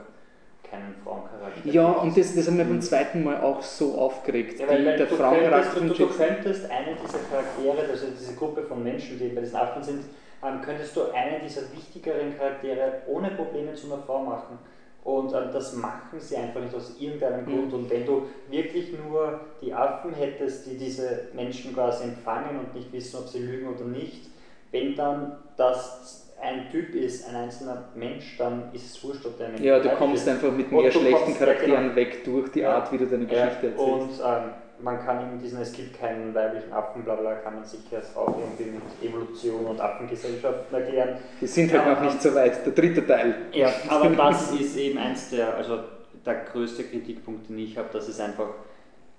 [0.72, 4.58] keinen Frauencharakter Ja, und das, das hat mich beim zweiten Mal auch so aufgeregt.
[4.58, 8.62] Ja, weil, weil der du, könntest, du, du könntest eine dieser Charaktere, also diese Gruppe
[8.62, 10.04] von Menschen, die bei diesen Affen sind,
[10.44, 14.58] ähm, könntest du eine dieser wichtigeren Charaktere ohne Probleme zu einer Frau machen.
[15.04, 17.50] Und ähm, das machen sie einfach nicht aus irgendeinem Mhm.
[17.50, 17.74] Grund.
[17.74, 22.92] Und wenn du wirklich nur die Affen hättest, die diese Menschen quasi empfangen und nicht
[22.92, 24.30] wissen, ob sie lügen oder nicht,
[24.70, 29.48] wenn dann das ein Typ ist, ein einzelner Mensch, dann ist es wurscht, ob der
[29.50, 30.28] Mensch Ja, du kommst ist.
[30.28, 31.96] einfach mit mehr schlechten ja, Charakteren genau.
[31.96, 32.76] weg durch die Ja.
[32.76, 33.80] Art, wie du deine Ja, Geschichte erzählst.
[33.80, 34.50] und ähm,
[34.82, 38.16] man kann in diesen, es gibt keinen weiblichen Affen, bla bla, kann man sich jetzt
[38.16, 41.18] auch irgendwie mit Evolution und Affengesellschaften erklären.
[41.40, 42.66] Die sind halt Ja, noch nicht so weit.
[42.66, 43.34] Der dritte Teil.
[43.52, 45.78] Ja, aber das ist eben eins der, also
[46.26, 48.48] der größte Kritikpunkt, den ich habe, dass es einfach,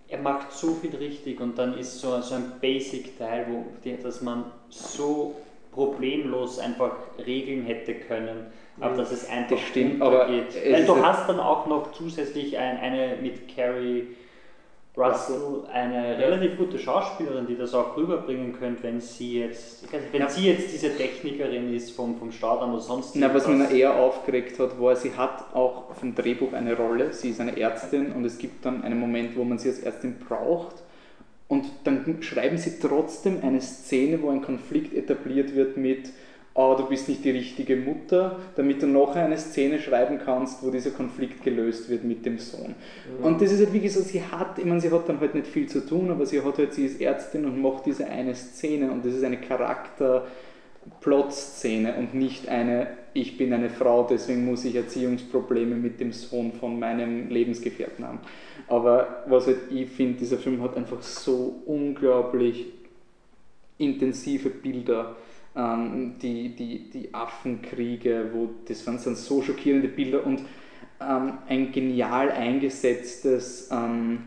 [0.10, 3.66] er macht so viel richtig und dann ist so, so ein Basic-Teil, wo,
[4.04, 5.36] dass man so
[5.74, 6.96] problemlos einfach
[7.26, 8.48] regeln hätte können,
[8.80, 12.78] aber dass es einfach Das stimmt, aber Weil du hast dann auch noch zusätzlich ein,
[12.80, 14.08] eine mit Carrie
[14.96, 20.22] Russell, eine relativ gute Schauspielerin, die das auch rüberbringen könnte, wenn sie jetzt, nicht, wenn
[20.22, 20.30] Ja.
[20.30, 24.60] sie jetzt diese Technikerin ist vom, vom Staudamm oder sonst Na, was mich eher aufgeregt
[24.60, 27.12] hat, war, sie hat auch vom Drehbuch eine Rolle.
[27.12, 30.20] Sie ist eine Ärztin und es gibt dann einen Moment, wo man sie als Ärztin
[30.20, 30.83] braucht.
[31.48, 36.10] Und dann schreiben sie trotzdem eine Szene, wo ein Konflikt etabliert wird mit,
[36.56, 40.70] oh, du bist nicht die richtige Mutter, damit du noch eine Szene schreiben kannst, wo
[40.70, 42.76] dieser Konflikt gelöst wird mit dem Sohn.
[43.22, 45.48] Und das ist halt wirklich so, sie hat, ich meine, sie hat dann halt nicht
[45.48, 48.91] viel zu tun, aber sie hat halt, sie ist Ärztin und macht diese eine Szene
[48.91, 50.26] und das ist eine Charakter-
[51.02, 56.54] Plot-Szene und nicht eine, ich bin eine Frau, deswegen muss ich Erziehungsprobleme mit dem Sohn
[56.54, 58.20] von meinem Lebensgefährten haben.
[58.68, 62.66] Aber was halt ich finde, dieser Film hat einfach so unglaublich
[63.78, 65.16] intensive Bilder.
[65.55, 70.41] Ähm, die, die, die Affenkriege, wo, das waren dann so schockierende Bilder und
[70.99, 74.24] ähm, ein genial eingesetztes ähm,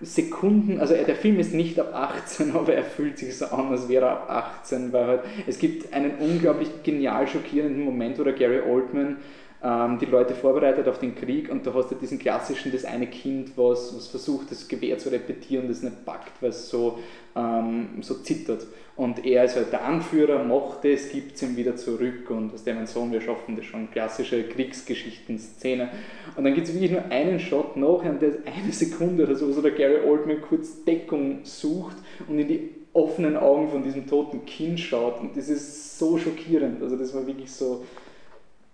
[0.00, 3.88] Sekunden, also der Film ist nicht ab 18, aber er fühlt sich so an, als
[3.88, 4.30] wäre er ab
[4.62, 9.18] 18, weil halt, es gibt einen unglaublich genial schockierenden Moment, wo der Gary Oldman
[9.62, 13.56] die Leute vorbereitet auf den Krieg und da hast du diesen klassischen, das eine Kind,
[13.56, 16.98] was, was versucht, das Gewehr zu repetieren, das nicht packt, weil es so,
[17.34, 18.66] ähm, so zittert.
[18.96, 22.64] Und er ist halt der Anführer, macht es, gibt es ihm wieder zurück und was
[22.64, 25.88] der mein Sohn, wir schaffen das schon, klassische Kriegsgeschichten-Szene.
[26.36, 29.54] Und dann gibt es wirklich nur einen Shot nachher, der ist eine Sekunde oder so,
[29.54, 31.96] wo der Gary Oldman kurz Deckung sucht
[32.28, 35.20] und in die offenen Augen von diesem toten Kind schaut.
[35.20, 36.82] Und das ist so schockierend.
[36.82, 37.84] Also das war wirklich so,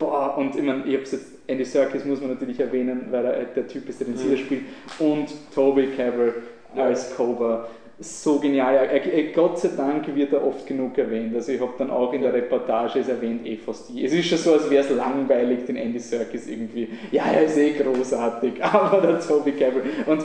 [0.02, 3.44] boah, und ich meine, ich habe jetzt, Andy Serkis muss man natürlich erwähnen, weil er
[3.44, 4.20] der Typ ist, der den Mhm.
[4.20, 4.62] Caesar spielt,
[4.98, 6.34] und Toby Cabell
[6.76, 7.66] als Cobra.
[8.00, 8.74] So genial.
[8.74, 11.34] Er, er, Gott sei Dank wird er oft genug erwähnt.
[11.36, 14.04] Also ich habe dann auch in der Reportage, es erwähnt eh fast die.
[14.04, 16.88] Es ist schon so, als wäre es langweilig, den Andy Serkis irgendwie.
[17.12, 19.82] Ja, er ist eh großartig, aber der Toby Cabell.
[20.06, 20.24] Und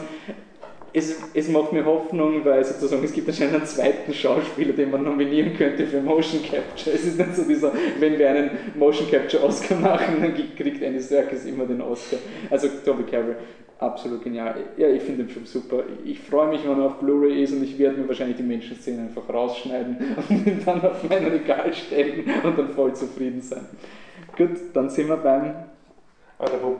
[0.94, 5.04] es, es macht mir Hoffnung, weil sozusagen es gibt anscheinend einen zweiten Schauspieler, den man
[5.04, 6.96] nominieren könnte für Motion Capture.
[6.96, 11.00] Es ist nicht so dieser, wenn wir einen Motion Capture Oscar machen, dann kriegt Andy
[11.00, 12.20] Serkis immer den Oscar.
[12.50, 13.38] Also Toby Cabell,
[13.80, 14.56] absolut genial.
[14.78, 15.84] Ja, ich finde den Film super.
[16.04, 19.04] Ich freue mich, wenn er auf Blu-ray ist und ich werde mir wahrscheinlich die Menschenszene
[19.04, 19.98] einfach rausschneiden
[20.30, 23.66] und ihn dann auf mein Regal stellen und dann voll zufrieden sein.
[24.36, 25.54] Gut, dann sind wir beim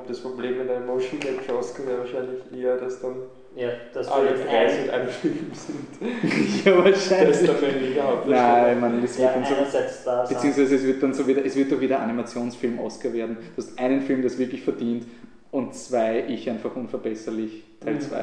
[0.08, 3.16] das Problem mit einem Motion Capture Oscar wäre wahrscheinlich eher, dass dann
[3.58, 6.64] Ja, das alle wird drei ein- mit einem Film sind.
[6.66, 7.40] ja, Der ist wahrscheinlich.
[7.40, 10.34] der männliche Nein, ich meine, das wird Ja, dann so.
[10.36, 13.38] Beziehungsweise es wird dann so wieder, es wird doch wieder Animationsfilm Oscar werden.
[13.56, 15.08] Du hast einen Film, das wirklich verdient
[15.52, 18.02] und zwei, ich einfach unverbesserlich, Teil Mhm.
[18.02, 18.18] 2.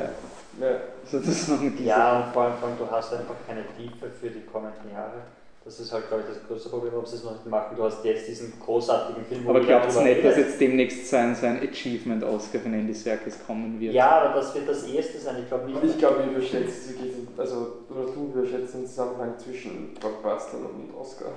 [0.60, 0.76] Ja.
[1.04, 1.88] Sozusagen diese.
[1.88, 5.22] Ja, und vor allem, du hast einfach keine Tiefe für die kommenden Jahre.
[5.64, 7.74] Das ist halt, glaube ich, das größte Problem, ob sie es noch nicht machen.
[7.74, 11.58] Du hast jetzt diesen großartigen Film, Aber glaubt ihr nicht, dass jetzt demnächst sein, sein
[11.66, 13.94] Achievement-Oscar von Andy Serkis kommen wird?
[13.94, 15.36] Ja, aber das wird das erste sein.
[15.42, 15.80] Ich glaube nicht.
[15.82, 20.60] Und ich glaube, wir überschätzen wirklich, den- also, oder du überschätzt den Zusammenhang zwischen Blockbustern
[20.66, 21.28] und Oscar.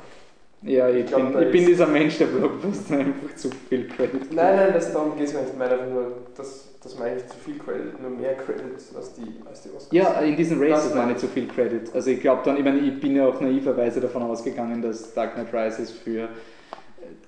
[0.63, 4.33] Ja, ich, Ich glaub, bin, ich bin dieser Mensch, der Blockbuster einfach zu viel Credit.
[4.33, 5.53] Nein, nein, das, darum geht es gar nicht.
[5.53, 8.63] Ich meine einfach nur, dass, dass man eigentlich zu viel Credit, nur mehr Credit
[8.95, 9.91] als die, als die Oscars.
[9.91, 11.93] Ja, in diesen Races meine nicht so viel Credit.
[11.93, 15.33] Also ich glaube dann, ich meine, ich bin ja auch naiverweise davon ausgegangen, dass Dark
[15.33, 16.27] Knight Rises für äh,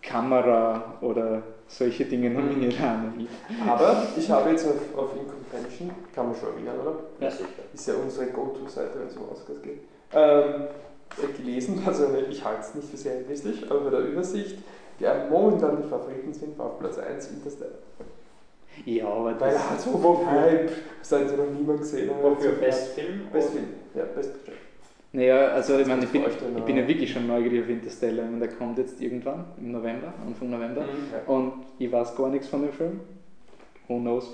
[0.01, 3.27] Kamera oder solche Dinge nominiert haben.
[3.67, 6.95] Aber ich habe jetzt auf, auf Incomprension, kann man schon erinnern, oder?
[7.19, 7.49] Ja, sicher.
[7.73, 9.81] Ist ja unsere Go-To-Seite, wenn es um Oscars geht.
[10.13, 10.67] Ähm,
[11.35, 14.59] gelesen, also ich halte es nicht für sehr realistisch, aber bei der Übersicht,
[15.01, 17.73] der momentan die Favoriten sind, war auf Platz 1 Interstellar.
[18.85, 22.23] Ja, aber Weil das, er hat so viel Hype, seit sie noch niemand gesehen hat.
[22.23, 22.51] Wofür?
[22.55, 23.21] So- Bestfilm?
[23.31, 24.57] Best Film, ja, Best Picture.
[25.11, 28.25] naja, also ich meine, ich Das bin, ich bin ja wirklich schon neugierig auf Interstellar.
[28.25, 30.81] Ich meine, der kommt jetzt irgendwann im November, Anfang November.
[30.81, 31.33] Ja.
[31.33, 33.01] Und ich weiß gar nichts von dem Film.
[33.87, 34.31] Who knows?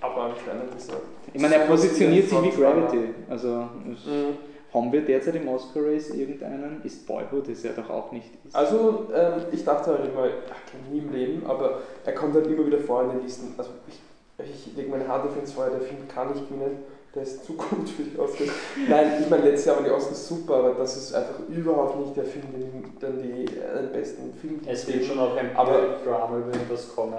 [0.00, 0.96] Aber anscheinend ist er.
[1.32, 2.50] Ich meine, er positioniert sich wie.
[2.50, 2.98] Gravity.
[3.30, 4.36] Also Mhm.
[4.74, 6.82] Haben wir derzeit im Oscar Race irgendeinen?
[6.82, 8.54] Ist Boyhood, das er doch auch nicht ist.
[8.54, 12.66] Also, ähm, ich dachte halt immer, ach, nie im Leben, aber er kommt halt immer
[12.66, 13.54] wieder vor in den Listen.
[13.56, 14.00] Also, ich,
[14.44, 16.78] ich lege meine Hand auf ins Feuer, der Film kann nicht gewinnen.
[17.14, 18.48] Der ist zu gut für die Oscars.
[18.88, 22.16] Nein, ich meine, letztes Jahr waren die Oscars super, aber das ist einfach überhaupt nicht
[22.16, 26.38] der Film, den, den die äh, besten Film Es wird schon auch ein Aber- Drama
[26.38, 27.14] über etwas kommen.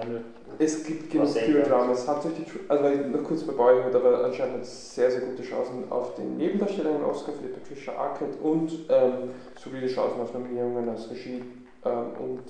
[0.57, 1.27] Es gibt genug?
[1.67, 2.07] Dramas.
[2.07, 5.21] Hauptsächlich, die also weil ich noch kurz bei Boyhood, aber anscheinend hat es sehr, sehr
[5.21, 9.31] gute Chancen auf den Nebendarsteller einen Oscar für die Patricia Arquette und ähm,
[9.61, 11.43] solide Chancen auf Nominierungen als Regie
[11.83, 12.41] ähm, und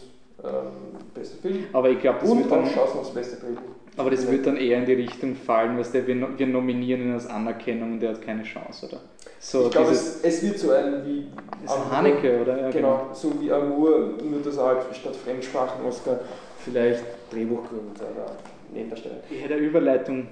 [0.44, 0.68] ähm,
[1.16, 1.64] bester Film.
[1.74, 3.62] Aber ich glaube, das Und wird auch dann, Chancen aufs beste Drehbuch.
[3.98, 7.14] Aber das wird dann eher in die Richtung fallen, was der, wir, wir nominieren ihn
[7.14, 9.02] als Anerkennung und der hat keine Chance, oder?
[9.40, 11.28] So ich glaube, es, es wird so ein wie
[11.64, 11.92] das Amour.
[11.92, 12.62] Haneke, oder?
[12.62, 16.20] Ja, Genau, so wie Amour, nur dass er halt statt Fremdsprachen-Oscar
[16.64, 18.36] vielleicht Drehbuchgrund oder
[18.74, 19.18] Nebendarsteller.
[19.30, 20.28] Ich hätte eine Überleitung,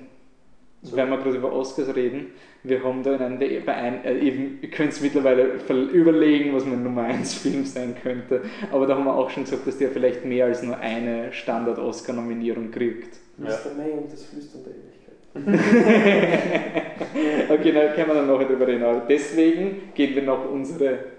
[0.82, 0.95] So.
[0.97, 2.32] wenn wir gerade über Oscars reden.
[2.64, 5.59] Wir haben da einen, der bei ein, äh, eben, ihr könnt es mittlerweile
[5.91, 8.41] überlegen, was mein Nummer 1 Film sein könnte.
[8.72, 12.72] Aber da haben wir auch schon gesagt, dass der vielleicht mehr als nur eine Standard-Oscar-Nominierung
[12.72, 13.18] kriegt.
[13.38, 13.45] Ja.
[13.45, 13.73] Mr.
[13.75, 15.03] May und das Flüstern der Ewigkeit.
[17.49, 18.84] okay, da können wir dann noch drüber reden.
[18.84, 21.13] Aber deswegen gehen wir noch unsere.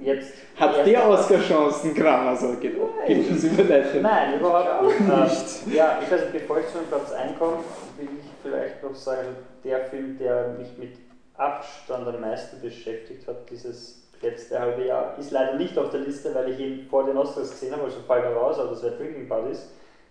[0.00, 2.34] Jetzt Hat der Oscar-Chancen, Kramer?
[2.34, 2.74] So, geht,
[3.06, 4.02] geht das überleiten?
[4.02, 5.00] Nein, überhaupt nicht.
[5.00, 7.58] Ähm, ja, ich weiß nicht, bevor ich zu dem Platz 1 komme,
[7.98, 9.28] will ich vielleicht noch sagen,
[9.62, 10.96] der Film, der mich mit
[11.36, 16.34] Abstand am meisten beschäftigt hat, dieses letzte halbe Jahr, ist leider nicht auf der Liste,
[16.34, 18.96] weil ich ihn vor den Oscars gesehen habe, also fällt er raus, aber das wäre
[18.96, 19.68] Drinking Buddies.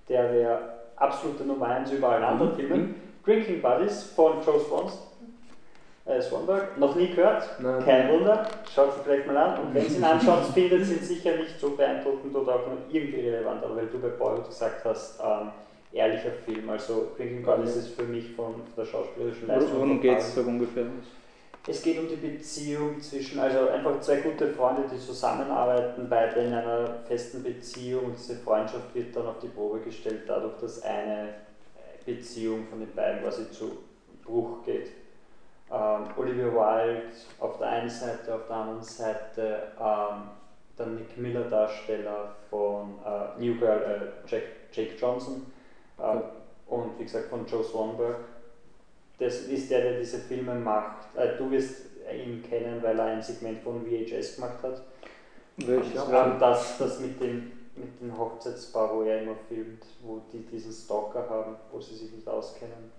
[0.07, 2.55] Der wäre absolute Nummer 1 über allen anderen Mhm.
[2.55, 2.95] Filmen.
[3.25, 4.97] Drinking Buddies von Joe Swans,
[6.05, 7.83] äh, Swanberg, noch nie gehört, Nein.
[7.85, 9.59] kein Wunder, schaut es vielleicht mal an.
[9.59, 13.21] Und wenn Sie ihn anschaut, findet sind sicher nicht so beeindruckend oder auch nur irgendwie
[13.29, 15.49] relevant, aber weil du bei Boyhood gesagt hast, ähm,
[15.93, 16.69] ehrlicher Film.
[16.69, 19.69] Also Drinking Buddies ist für mich von der schauspielerischen Leistung.
[19.75, 20.85] Worum geht es so ungefähr?
[21.65, 26.53] Es geht um die Beziehung zwischen, also einfach zwei gute Freunde, die zusammenarbeiten, beide in
[26.53, 31.35] einer festen Beziehung und diese Freundschaft wird dann auf die Probe gestellt, dadurch, dass eine
[32.05, 33.77] Beziehung von den beiden quasi zu
[34.25, 34.89] Bruch geht.
[35.71, 37.03] Ähm, Olivia Wilde
[37.39, 40.29] auf der einen Seite, auf der anderen Seite ähm,
[40.77, 45.45] der Nick Miller Darsteller von äh, New Girl, äh, Jack, Jake Johnson
[45.99, 46.21] ähm,
[46.67, 48.17] und wie gesagt von Joe Swanberg.
[49.19, 51.15] Das ist der, der diese Filme macht.
[51.15, 54.81] Äh, du wirst ihn kennen, weil er ein Segment von VHS gemacht hat.
[55.57, 55.95] Welches?
[55.95, 60.71] Ähm, das, das mit dem, mit dem Hochzeitspaar, wo er immer filmt, wo die diesen
[60.71, 62.91] Stalker haben, wo sie sich nicht auskennen.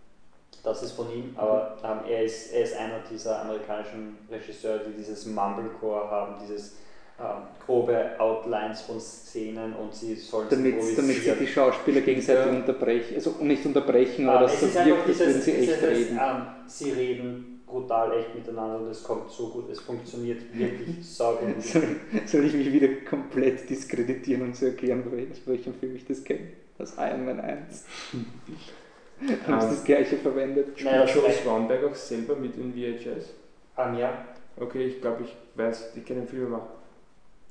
[0.63, 4.93] Das ist von ihm, aber ähm, er, ist, er ist einer dieser amerikanischen Regisseure, die
[4.93, 6.77] dieses Mumblecore haben, dieses
[7.21, 11.39] ähm, grobe Outlines von Szenen und sie sollen es Damit, damit sich improvisieren.
[11.41, 12.59] die Schauspieler gegenseitig Ja.
[12.59, 15.53] unterbrechen, also nicht unterbrechen, aber Ähm, dass es so ist einfach wirkt, als würden sie
[15.53, 16.21] echt reden.
[16.21, 21.63] Ähm, sie reden brutal echt miteinander und es kommt so gut, es funktioniert wirklich saugut.
[21.63, 21.83] Soll,
[22.27, 26.49] soll ich mich wieder komplett diskreditieren und zu erklären, aus welchem Film ich das kenne?
[26.79, 27.85] Das Iron Man 1.
[29.47, 30.83] Haben sie das gleiche verwendet?
[30.83, 31.43] Naja, das Joe reicht.
[31.45, 33.31] Swanberg auch selber mit in VHS?
[33.79, 34.25] Ähm, ja,
[34.57, 36.69] Okay, ich glaube, ich weiß, ich kenne den Filmemacher.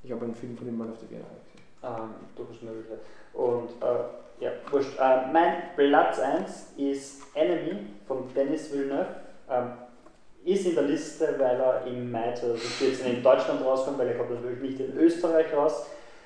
[0.04, 1.66] Ich habe einen Film von ihm mal auf der Biennale gesehen.
[1.84, 2.99] ähm, durchaus möglich.
[3.34, 4.99] Und äh, ja, wurscht.
[4.99, 9.16] Äh, mein Platz 1 ist Enemy von Dennis Villeneuve.
[9.49, 9.72] Ähm,
[10.45, 14.32] ist in der Liste, weil er im Mai 2014 in Deutschland rauskommt, weil er kommt
[14.32, 15.86] natürlich nicht in Österreich raus.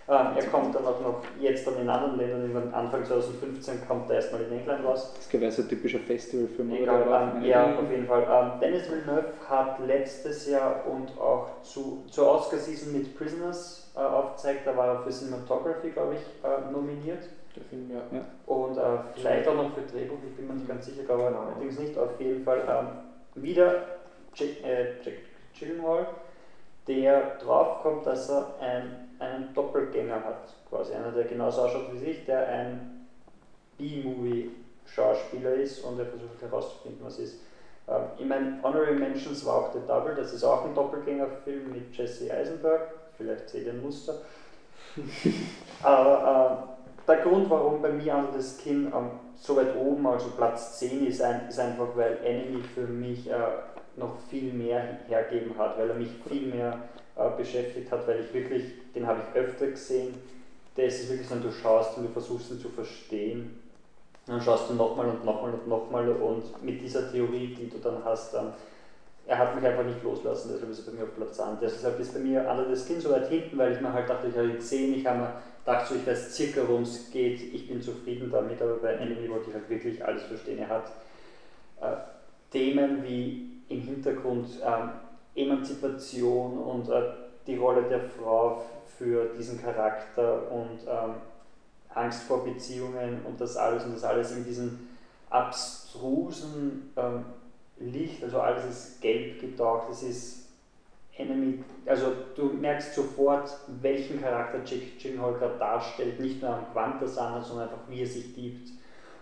[0.09, 4.15] Ähm, er kommt dann auch noch jetzt dann in anderen Ländern, Anfang 2015 kommt er
[4.17, 5.13] erstmal in England raus.
[5.15, 6.71] Das wäre so ein typischer Festivalfilm.
[6.73, 8.23] Egal, ähm, ja, auf jeden Fall.
[8.23, 14.65] Ähm, Dennis Villeneuve hat letztes Jahr und auch zu, zur Oscar-Season mit Prisoners äh, aufgezeigt,
[14.65, 17.23] da war er für Cinematography, glaube ich, äh, nominiert.
[17.55, 18.21] Der Film, ja.
[18.45, 18.81] Und äh,
[19.15, 21.39] vielleicht auch noch für Drehbuch, ich bin mir nicht ganz sicher, glaube Genau.
[21.41, 21.97] allerdings nicht.
[21.97, 23.81] Auf jeden Fall ähm, wieder
[24.35, 25.15] Jack, äh, Jack
[25.59, 26.07] Gyllenhaal,
[26.87, 31.99] der drauf kommt, dass er ein, einen Doppelgänger hat, quasi einer, der genauso ausschaut wie
[31.99, 33.07] sich, der ein
[33.77, 37.39] B-Movie-Schauspieler ist und er versucht herauszufinden, was ist.
[37.87, 41.95] Ähm, in meinen Honorary Mentions war auch The Double, das ist auch ein Doppelgängerfilm mit
[41.95, 44.15] Jesse Eisenberg, vielleicht seht ihr ein Muster.
[45.83, 50.29] Aber äh, der Grund, warum bei mir Under the Skin ähm, so weit oben, also
[50.31, 53.33] Platz 10 ist, ein, ist einfach, weil Enemy für mich äh,
[53.95, 56.79] noch viel mehr hergeben hat, weil er mich viel mehr
[57.15, 60.15] äh, beschäftigt hat, weil ich wirklich, den habe ich öfter gesehen.
[60.75, 63.59] Der ist wirklich so, du schaust und du versuchst ihn zu verstehen.
[64.25, 68.03] Dann schaust du nochmal und nochmal und nochmal und mit dieser Theorie, die du dann
[68.03, 68.53] hast, dann,
[69.25, 71.59] er hat mich einfach nicht loslassen, deshalb ist er bei mir auf Platz 1.
[71.61, 74.27] Deshalb ist bei mir Under the Skin so weit hinten, weil ich mir halt dachte,
[74.27, 75.33] ich habe ihn gesehen, ich habe mir
[75.65, 79.29] gedacht, so, ich weiß circa, worum es geht, ich bin zufrieden damit, aber bei Enemy
[79.29, 80.59] wollte ich halt wirklich alles verstehen.
[80.59, 80.91] Er hat
[81.81, 81.95] äh,
[82.51, 84.91] Themen wie im Hintergrund ähm,
[85.35, 87.01] Emanzipation und äh,
[87.47, 88.63] die Rolle der Frau
[88.97, 91.15] für diesen Charakter und ähm,
[91.93, 94.89] Angst vor Beziehungen und das alles und das alles in diesen
[95.29, 97.25] abstrusen, ähm,
[97.79, 100.47] Licht, also alles ist gelb getaucht, es ist
[101.15, 103.49] Enemy, also du merkst sofort,
[103.81, 108.35] welchen Charakter Jake Gyllenhaal gerade darstellt, nicht nur am Quantasana, sondern einfach wie er sich
[108.35, 108.69] gibt.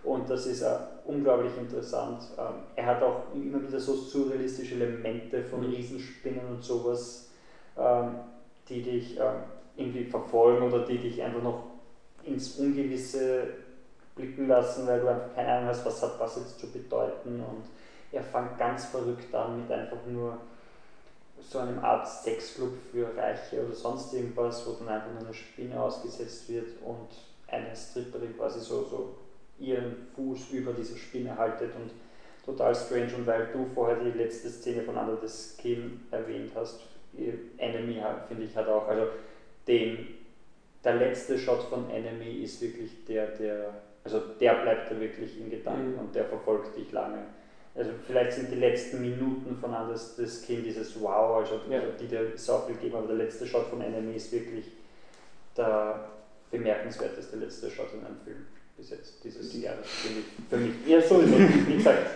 [0.02, 0.76] Und das ist uh,
[1.06, 2.22] unglaublich interessant.
[2.38, 5.74] Ähm, er hat auch immer wieder so surrealistische Elemente von mhm.
[5.74, 7.30] Riesenspinnen und sowas,
[7.76, 8.16] ähm,
[8.68, 9.42] die dich ähm,
[9.76, 11.64] irgendwie verfolgen oder die dich einfach noch
[12.24, 13.48] ins Ungewisse
[14.14, 17.40] blicken lassen, weil du einfach keine Ahnung hast, was hat das jetzt zu bedeuten.
[17.40, 17.64] Und
[18.12, 20.38] er fängt ganz verrückt an mit einfach nur
[21.48, 25.80] so einem Art Sexclub für Reiche oder sonst irgendwas, wo dann einfach nur eine Spinne
[25.80, 27.08] ausgesetzt wird und
[27.46, 29.14] eine Stripperin quasi so, so
[29.58, 31.90] ihren Fuß über dieser Spinne haltet und
[32.44, 33.14] total strange.
[33.16, 36.80] Und weil du vorher die letzte Szene von Under the Skin erwähnt hast,
[37.58, 39.08] Enemy finde ich hat auch, also
[39.66, 40.06] den,
[40.84, 43.74] der letzte Shot von Enemy ist wirklich der, der,
[44.04, 45.98] also der bleibt da wirklich in Gedanken mhm.
[45.98, 47.18] und der verfolgt dich lange.
[47.74, 51.80] Also vielleicht sind die letzten Minuten von Under the Skin dieses Wow, also ja.
[52.00, 54.66] die dir so viel geben, aber der letzte Shot von Enemy ist wirklich
[55.56, 56.08] der
[56.50, 60.74] bemerkenswerteste letzte Shot in einem Film bis jetzt dieses Jahr, finde ich für mich.
[60.86, 62.06] Ja, sowieso, wie gesagt.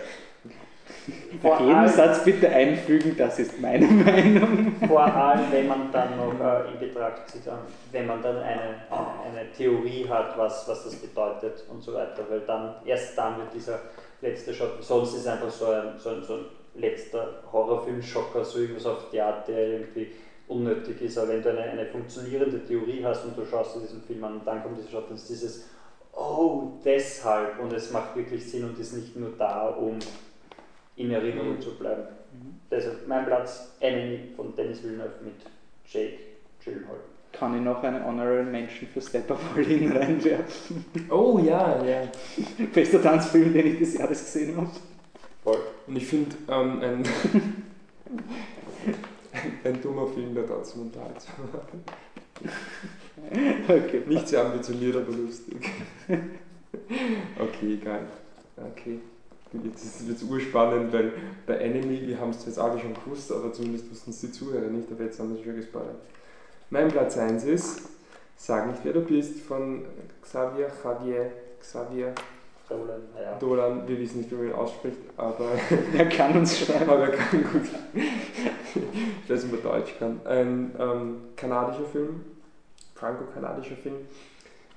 [1.41, 4.75] Nach jedem allem, Satz bitte einfügen, das ist meine Meinung.
[4.87, 7.51] Vor allem, wenn man dann noch äh, in Betracht zieht, äh,
[7.91, 12.41] wenn man dann eine, eine Theorie hat, was, was das bedeutet und so weiter, weil
[12.41, 13.79] dann, erst dann wird dieser
[14.21, 16.45] letzte Schock, sonst ist es einfach so ein, so ein, so ein
[16.75, 20.11] letzter Horrorfilm-Schocker, so irgendwas auf die Art, der irgendwie
[20.47, 24.01] unnötig ist, aber wenn du eine, eine funktionierende Theorie hast und du schaust dir diesen
[24.03, 25.65] Film an und dann kommt dieser Schock, dann ist dieses
[26.13, 29.99] oh, deshalb und es macht wirklich Sinn und ist nicht nur da, um
[31.01, 32.03] in Erinnerung zu bleiben.
[32.33, 32.59] Mhm.
[32.69, 35.33] Deshalb mein Platz Enemy von Dennis Villeneuve mit
[35.85, 36.19] Jake
[36.63, 36.97] Gyllenhaal.
[37.31, 40.85] Kann ich noch eine Honorary Mention für Step Up reinwerfen?
[41.09, 42.03] Oh ja, ja.
[42.73, 44.69] Bester Tanzfilm, den ich des Jahres gesehen habe.
[45.43, 45.59] Voll.
[45.87, 47.03] Und ich finde ähm, ein,
[49.63, 51.35] ein dummer Film, der trotzdem unterhaltsam
[53.67, 54.01] okay.
[54.07, 55.69] Nicht sehr ambitioniert, aber lustig.
[57.39, 58.07] okay, geil.
[58.57, 58.99] Okay.
[59.51, 61.11] Jetzt ist es jetzt urspannend, weil
[61.45, 64.67] bei Enemy, wir haben es jetzt alle schon gewusst, aber zumindest wussten es die Zuhörer
[64.67, 65.97] nicht, aber jetzt haben wir es schon gespoilert.
[66.69, 67.81] Mein Platz 1 ist
[68.43, 69.85] Sag nicht, wer du bist von
[70.23, 72.15] Xavier Javier Xavier
[72.67, 73.37] Dolan, ja.
[73.37, 75.51] Dolan, wir wissen nicht, wie man ihn ausspricht, aber
[75.95, 76.89] er kann uns schreiben.
[76.89, 77.69] aber er kann gut.
[77.93, 80.21] ich weiß nicht, ob er Deutsch kann.
[80.25, 82.21] Ein ähm, kanadischer Film,
[82.95, 83.97] franco-kanadischer Film,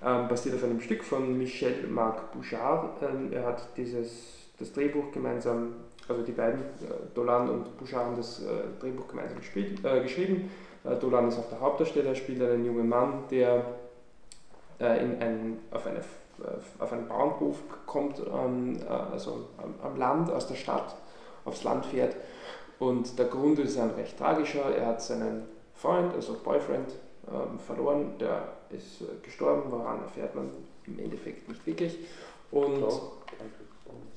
[0.04, 3.02] ähm, basiert auf einem Stück von Michel-Marc Bouchard.
[3.02, 5.74] Ähm, er hat dieses, das Drehbuch gemeinsam,
[6.08, 8.46] also die beiden, äh, Dolan und Bouchard haben das äh,
[8.80, 10.50] Drehbuch gemeinsam gespielt, äh, geschrieben.
[10.84, 13.64] Äh, Dolan ist auch der Hauptdarsteller, spielt einen jungen Mann, der
[14.80, 16.00] in ein, auf, eine,
[16.80, 20.96] auf einen Bauernhof kommt, ähm, äh, also am, am Land, aus der Stadt
[21.44, 22.16] aufs Land fährt.
[22.80, 24.74] Und der Grund ist ein recht tragischer.
[24.76, 25.44] Er hat seinen
[25.74, 26.92] Freund, also Boyfriend,
[27.28, 28.18] ähm, verloren.
[28.18, 30.50] Der ist gestorben, woran erfährt man
[30.86, 31.98] im Endeffekt nicht wirklich.
[32.50, 32.84] Und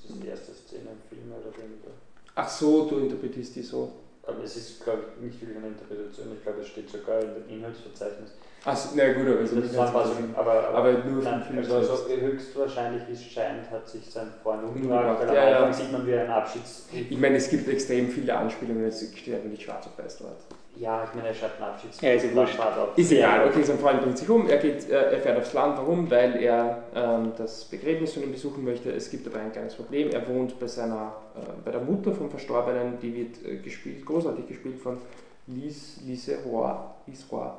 [0.07, 1.91] das ist die erste Szene im Film oder weniger.
[2.35, 3.91] Ach so, du interpretierst die so.
[4.23, 6.27] Aber es ist, glaube ich, nicht wirklich eine Interpretation.
[6.35, 8.31] Ich glaube, es steht sogar in dem Inhaltsverzeichnis.
[8.65, 12.07] Achso, na gut, aber, also war so, aber, aber, aber nur nein, Film also, also
[12.09, 15.73] höchstwahrscheinlich, wie es scheint, hat sich sein Freund umgebracht, ja, Anfang ja.
[15.73, 16.87] sieht man wie ein Abschieds...
[16.91, 20.41] Ich meine, es gibt extrem viele Anspielungen, es steht nicht schwarz auf weiß dort.
[20.79, 22.01] Ja, ich meine, er schreibt einen Abschieds.
[22.01, 22.59] Ja, ist ja wurscht.
[22.95, 25.77] Ist egal, okay, sein Freund bringt sich um, er, geht, er fährt aufs Land.
[25.77, 26.09] Warum?
[26.11, 28.91] Weil er ähm, das Begräbnis von ihm besuchen möchte.
[28.91, 30.09] Es gibt aber ein kleines Problem.
[30.11, 34.47] Er wohnt bei, seiner, äh, bei der Mutter vom Verstorbenen, die wird äh, gespielt, großartig
[34.47, 34.97] gespielt von
[35.47, 36.73] Lise, Lise Roy.
[37.07, 37.49] Lise Roy.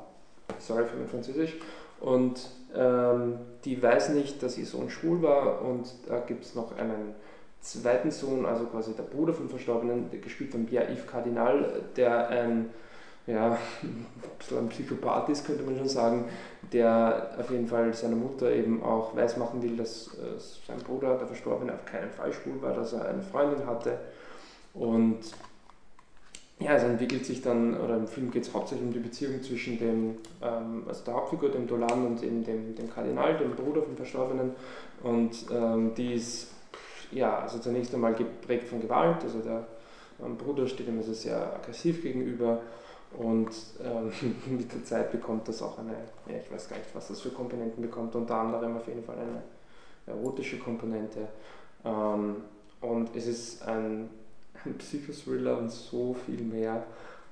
[0.59, 1.57] Sorry für mein Französisch.
[2.01, 2.41] Und
[2.77, 7.15] ähm, die weiß nicht, dass ihr Sohn schwul war und da gibt es noch einen
[7.61, 12.71] zweiten Sohn, also quasi der Bruder vom Verstorbenen, gespielt von Pierre-Yves Cardinal, der ein
[13.29, 13.59] ja,
[14.49, 16.25] so ein Psychopath ist, könnte man schon sagen,
[16.73, 21.27] der auf jeden Fall seiner Mutter eben auch weismachen will, dass äh, sein Bruder, der
[21.27, 23.99] Verstorbene, auf keinen Fall schwul war, dass er eine Freundin hatte.
[24.75, 25.21] Und
[26.59, 29.79] ja, es entwickelt sich dann, oder im Film geht es hauptsächlich um die Beziehung zwischen
[29.79, 33.97] dem, ähm, also der Hauptfigur, dem Dolan und eben dem, dem Kardinal, dem Bruder vom
[33.97, 34.53] Verstorbenen.
[35.03, 36.49] Und ähm, die ist,
[37.13, 39.67] ja, also zunächst einmal geprägt von Gewalt, also der
[40.25, 42.63] ähm, Bruder steht ihm also sehr aggressiv gegenüber
[43.17, 43.51] und
[43.83, 44.13] ähm,
[44.59, 45.93] mit der Zeit bekommt das auch eine,
[46.29, 49.17] ja, ich weiß gar nicht, was das für Komponenten bekommt, unter anderem auf jeden Fall
[49.17, 49.43] eine
[50.07, 51.29] erotische Komponente.
[51.85, 52.37] Ähm,
[52.81, 54.09] und es ist ein,
[54.65, 56.85] ein Psychothriller und so viel mehr.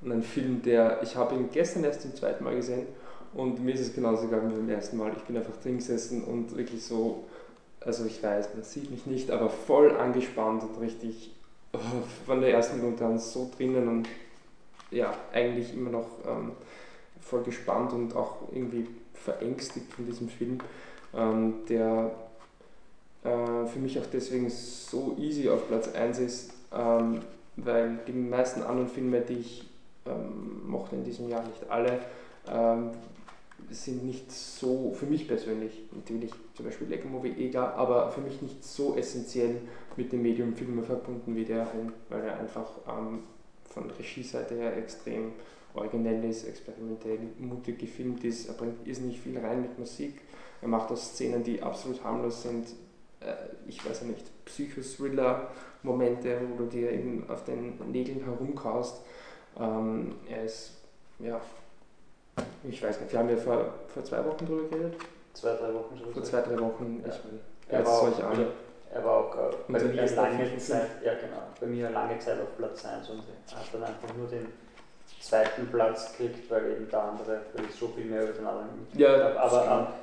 [0.03, 2.87] Und ein Film, der, ich habe ihn gestern erst zum zweiten Mal gesehen
[3.35, 5.13] und mir ist es genauso gegangen wie beim ersten Mal.
[5.17, 7.25] Ich bin einfach drin gesessen und wirklich so,
[7.81, 11.35] also ich weiß, man sieht mich nicht, aber voll angespannt und richtig
[12.27, 14.09] von der ersten Minute an so drinnen und
[14.91, 16.53] ja, eigentlich immer noch ähm,
[17.21, 20.59] voll gespannt und auch irgendwie verängstigt von diesem Film,
[21.15, 22.13] ähm, der
[23.25, 27.21] äh, für mich auch deswegen so easy auf Platz 1 ist, ähm,
[27.57, 29.69] weil die meisten anderen Filme, die ich
[30.07, 32.01] ähm, mochte in diesem Jahr, nicht alle,
[32.49, 32.91] ähm,
[33.71, 38.41] sind nicht so, für mich persönlich, natürlich zum Beispiel Lego Movie klar, aber für mich
[38.43, 39.57] nicht so essentiell
[39.97, 43.21] mit dem Medium Filme verbunden wie der Film, weil er einfach ähm,
[43.77, 45.33] von Regieseite her extrem
[45.75, 50.23] originell ist, experimentell, mutig gefilmt ist, er bringt irrsinnig viel rein mit Musik,
[50.63, 52.69] er macht auch Szenen, die absolut harmlos sind,
[53.21, 53.35] äh,
[53.69, 59.03] ich weiß ja nicht, Psychothriller-Momente, wo du dir eben auf den Nägeln herumkaust.
[59.59, 60.71] Ähm, er ist,
[61.19, 61.39] ja,
[62.65, 64.97] ich weiß nicht, wir haben ja vor, vor zwei Wochen drüber geredet.
[65.35, 66.13] Zwei, drei Wochen schon.
[66.13, 67.03] Vor zwei, drei Wochen.
[67.05, 67.13] Ja.
[67.13, 67.21] Ich,
[67.69, 68.47] Er jetzt war, an.
[68.93, 70.59] Er war auch äh, bei mir lange.
[70.59, 74.29] Zeit, ja genau, bei mir lange Zeit auf Platz 1 und hat dann einfach nur
[74.29, 74.47] den
[75.21, 78.69] zweiten Platz gekriegt, weil eben der andere weil ich so viel mehr über den anderen
[78.95, 79.41] Ja, habe.
[79.41, 79.95] Aber ähm,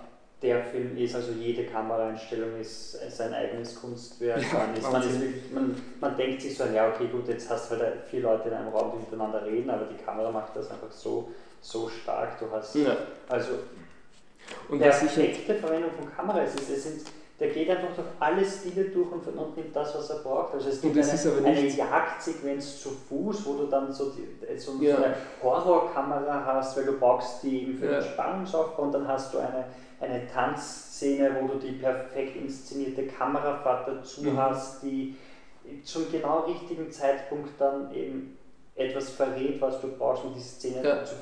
[0.42, 4.42] der Film ist, also jede Kameraeinstellung ist sein eigenes Kunstwerk.
[4.42, 7.50] Ja, man, ist, man, ist wirklich, man, man denkt sich so, ja okay gut, jetzt
[7.50, 10.56] hast du halt vier Leute in einem Raum, die miteinander reden, aber die Kamera macht
[10.56, 11.30] das einfach so,
[11.62, 12.38] so stark.
[12.40, 12.98] Du hast Ja.
[13.30, 13.52] also
[14.68, 16.42] Und ich halt, perfekte Verwendung von Kamera.
[16.44, 17.02] Es ist, es sind,
[17.40, 20.54] der geht einfach durch alle Stile durch und, und nimmt das, was er braucht.
[20.54, 24.28] Also es gibt eine, eine Jagdsequenz zu Fuß, wo du dann so, die,
[24.58, 24.98] so Ja.
[24.98, 27.92] eine Horrorkamera hast, weil du brauchst die eben für Ja.
[27.94, 29.66] den Spannungsaufbau und dann hast du eine,
[30.00, 34.38] eine Tanzszene, wo du die perfekt inszenierte Kamerafahrt dazu Mhm.
[34.38, 35.12] hast, die
[35.84, 38.28] zum genau richtigen Zeitpunkt dann eben
[38.76, 41.04] etwas verrät, was du brauchst, um die Szene Ja.
[41.04, 41.16] zu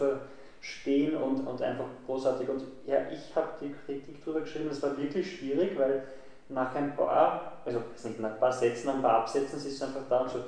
[0.62, 2.48] verstehen und, und einfach großartig.
[2.48, 6.04] Und ja, ich habe die Kritik drüber geschrieben, es war wirklich schwierig, weil
[6.50, 9.86] nach ein paar, also nicht nach ein paar Sätzen, nach ein paar Absätzen sitzt du
[9.86, 10.40] einfach da und so,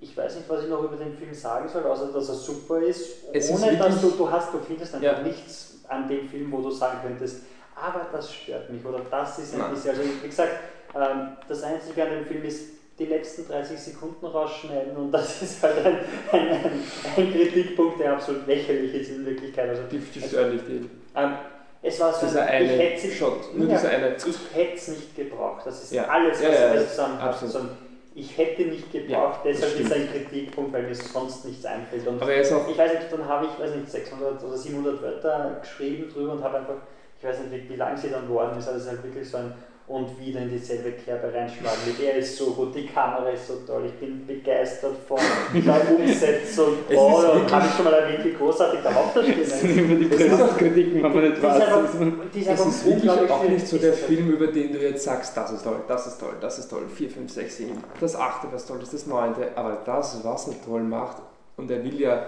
[0.00, 2.78] ich weiß nicht, was ich noch über den Film sagen soll, außer dass er super
[2.78, 5.22] ist, Es ist ohne dass du, du hast, du findest einfach Ja.
[5.22, 7.42] nichts an dem Film, wo du sagen könntest,
[7.76, 10.52] aber das stört mich oder das ist ein bisschen, also wie gesagt,
[10.94, 15.62] ähm, das Einzige an dem Film ist, die letzten 30 Sekunden rausschneiden und das ist
[15.62, 15.98] halt ein,
[16.32, 16.70] ein, ein,
[17.16, 19.68] ein Kritikpunkt, der absolut lächerlich ist in Wirklichkeit.
[19.70, 20.88] Also, die, die stören nicht die.
[21.16, 21.34] ähm,
[21.82, 24.14] es war so, Dieser ein- ich eine hätte Shot, nur ja, dieser eine.
[24.16, 25.62] ich hätte es nicht gebraucht.
[25.66, 26.04] Das ist Ja.
[26.08, 27.30] alles, was Ja, ja, ich ja, zusammen habe.
[27.30, 27.52] absolut.
[27.52, 27.68] So ein,
[28.14, 32.06] ich hätte nicht gebraucht, deshalb ist ein Kritikpunkt, weil mir sonst nichts einfällt.
[32.06, 34.56] Und Aber er ist auch, ich weiß nicht, dann habe ich, weiß nicht, 600 oder
[34.56, 36.76] 700 Wörter geschrieben drüber und habe einfach,
[37.18, 39.28] ich weiß nicht, wie, wie lang sie dann worden ist, aber es ist halt wirklich
[39.28, 39.52] so ein
[39.86, 41.78] und wieder in dieselbe Kerbe reinschlagen.
[41.86, 45.18] Mit er ist so gut, die Kamera ist so toll, ich bin begeistert von
[45.52, 46.74] der Umsetzung.
[46.88, 49.62] Ist Oh, habe ich schon mal erwähnt, wie großartig der Hauptdarsteller ist.
[49.62, 51.92] Über die Es ist auch- Pressekritiken wir nicht Die ist was.
[52.34, 55.04] die ist ist wirklich auch nicht so Die der ist Film, über den du jetzt
[55.04, 58.16] sagst, das ist toll, das ist toll, das ist toll, 4, 5, 6, 7, das
[58.16, 61.18] 8, was toll ist, das 9, aber das, was er toll macht,
[61.58, 62.24] und er will ja,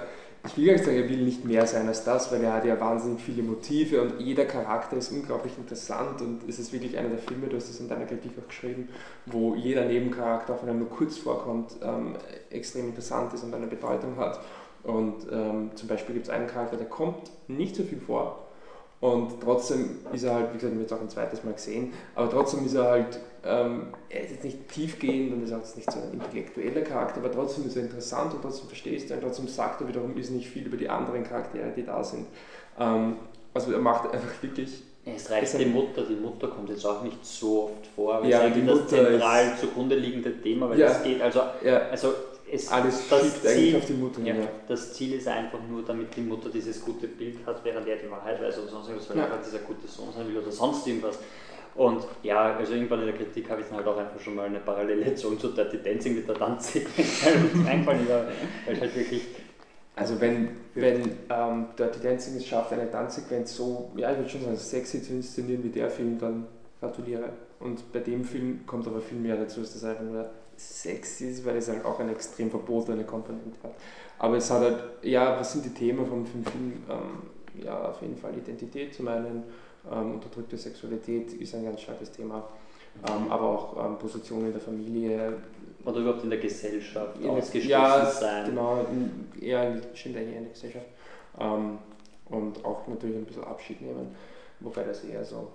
[0.46, 3.42] ich will er will nicht mehr sein als das, weil er hat ja wahnsinnig viele
[3.42, 7.56] Motive und jeder Charakter ist unglaublich interessant und es ist wirklich einer der Filme, du
[7.56, 8.88] hast es in deiner Kritik auch geschrieben,
[9.26, 12.16] wo jeder Nebencharakter, auch wenn er nur kurz vorkommt, ähm,
[12.50, 14.40] extrem interessant ist und eine Bedeutung hat.
[14.84, 18.45] Und ähm, zum Beispiel gibt es einen Charakter, der kommt nicht so viel vor,
[19.00, 21.92] und trotzdem ist er halt, wie gesagt, ich habe jetzt auch ein zweites Mal gesehen,
[22.14, 25.76] aber trotzdem ist er halt, ähm, er ist jetzt nicht tiefgehend und ist auch jetzt
[25.76, 29.20] nicht so ein intellektueller Charakter, aber trotzdem ist er interessant und trotzdem verstehst du ihn,
[29.20, 32.26] trotzdem sagt er wiederum ist nicht viel über die anderen Charaktere, die da sind.
[32.78, 33.16] Ähm,
[33.54, 37.24] also er macht einfach wirklich, Es reicht die Mutter, die Mutter kommt jetzt auch nicht
[37.24, 40.88] so oft vor, aber Ja, es ist das Mutter zentral zugrunde liegende Thema, weil Ja.
[40.90, 42.12] es geht, also, ja, also
[42.52, 44.34] es, alles das schiebt eigentlich Ziel- auf die Mutter ja,
[44.68, 48.10] das Ziel ist einfach nur, damit die Mutter dieses gute Bild hat, während er die
[48.10, 49.24] Wahrheit weiß oder sonst irgendwas, weil Ja.
[49.24, 51.18] er halt dieser gute Sohn sein will oder sonst irgendwas.
[51.74, 54.46] Und ja, also irgendwann in der Kritik habe ich dann halt auch einfach schon mal
[54.46, 57.22] eine Parallele gezogen zu Dirty Dancing mit der Tanzsequenz,
[57.66, 59.22] eingefallen ist, weil es halt wirklich
[59.94, 64.42] Also wenn, wenn ähm, Dirty Dancing es schafft, eine Tanzsequenz so, ja ich würde schon
[64.42, 66.46] sagen, sexy zu inszenieren wie der Film, dann
[66.80, 67.30] gratuliere.
[67.60, 71.44] Und bei dem Film kommt aber viel mehr dazu, dass das einfach nur sexy ist,
[71.44, 73.74] weil es halt auch eine extrem verbotene Komponente hat.
[74.18, 76.82] Aber es hat halt, ja, was sind die Themen vom Film?
[76.88, 79.44] Ähm, ja, auf jeden Fall Identität zum einen,
[79.90, 82.48] ähm, unterdrückte Sexualität ist ein ganz starkes Thema,
[83.08, 85.34] ähm, aber auch ähm, Position in der Familie,
[85.84, 88.46] oder überhaupt in der Gesellschaft in der- ausgeschlossen ja, sein.
[88.46, 90.86] Genau, in, eher in, stimmt eigentlich in der Gesellschaft.
[91.38, 91.78] Ähm,
[92.28, 94.14] und auch natürlich ein bisschen Abschied nehmen,
[94.60, 95.48] wobei das eher so.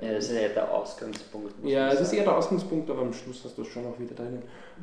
[0.00, 1.52] Ja, das ist ja der Ausgangspunkt.
[1.64, 4.14] ja, es ist eher der Ausgangspunkt, aber am Schluss hast du es schon auch wieder
[4.14, 4.42] drinnen.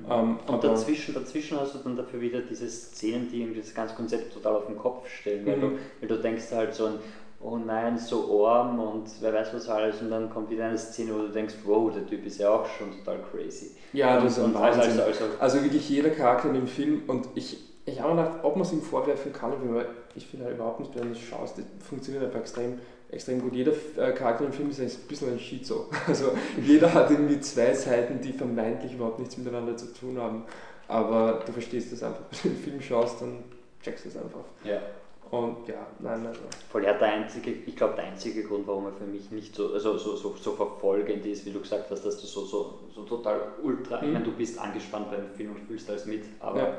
[0.10, 3.74] Ähm, Und aber- dazwischen, dazwischen hast du dann dafür wieder diese Szenen, die irgendwie das
[3.74, 5.62] ganze Konzept total auf den Kopf stellen, weil, Mhm.
[5.62, 6.94] du, weil du denkst halt so, ein,
[7.42, 10.02] oh nein, so arm und wer weiß was alles.
[10.02, 12.66] Und dann kommt wieder eine Szene, wo du denkst, wow, der Typ ist ja auch
[12.66, 13.72] schon total crazy.
[13.94, 15.00] Ja, und, das ist ein und also, Wahnsinn.
[15.02, 18.40] also, also, Also wirklich jeder Charakter in dem Film und ich, ich habe mir gedacht,
[18.44, 21.20] ob man es ihm vorwerfen kann, weil ich finde halt überhaupt nicht, wenn du es
[21.20, 22.78] schaust, das funktioniert einfach extrem,
[23.12, 23.54] extrem gut.
[23.54, 25.90] Jeder äh, Charakter im Film ist ein bisschen ein Schizo.
[26.08, 26.32] Also
[26.62, 30.44] jeder hat irgendwie zwei Seiten, die vermeintlich überhaupt nichts miteinander zu tun haben.
[30.88, 33.44] Aber du verstehst das einfach, wenn du den Film schaust, dann
[33.84, 34.44] checkst du es einfach.
[34.64, 34.82] ja.
[35.30, 36.42] Und ja, nein, also.
[36.70, 39.72] Voll, ja, der einzige, ich glaube, der einzige Grund, warum er für mich nicht so,
[39.72, 43.04] also so, so, so verfolgend ist, wie du gesagt hast, dass du so, so, so
[43.04, 44.12] total ultra, ich Mhm.
[44.14, 46.78] meine, du bist angespannt beim Film und fühlst alles mit, aber Ja.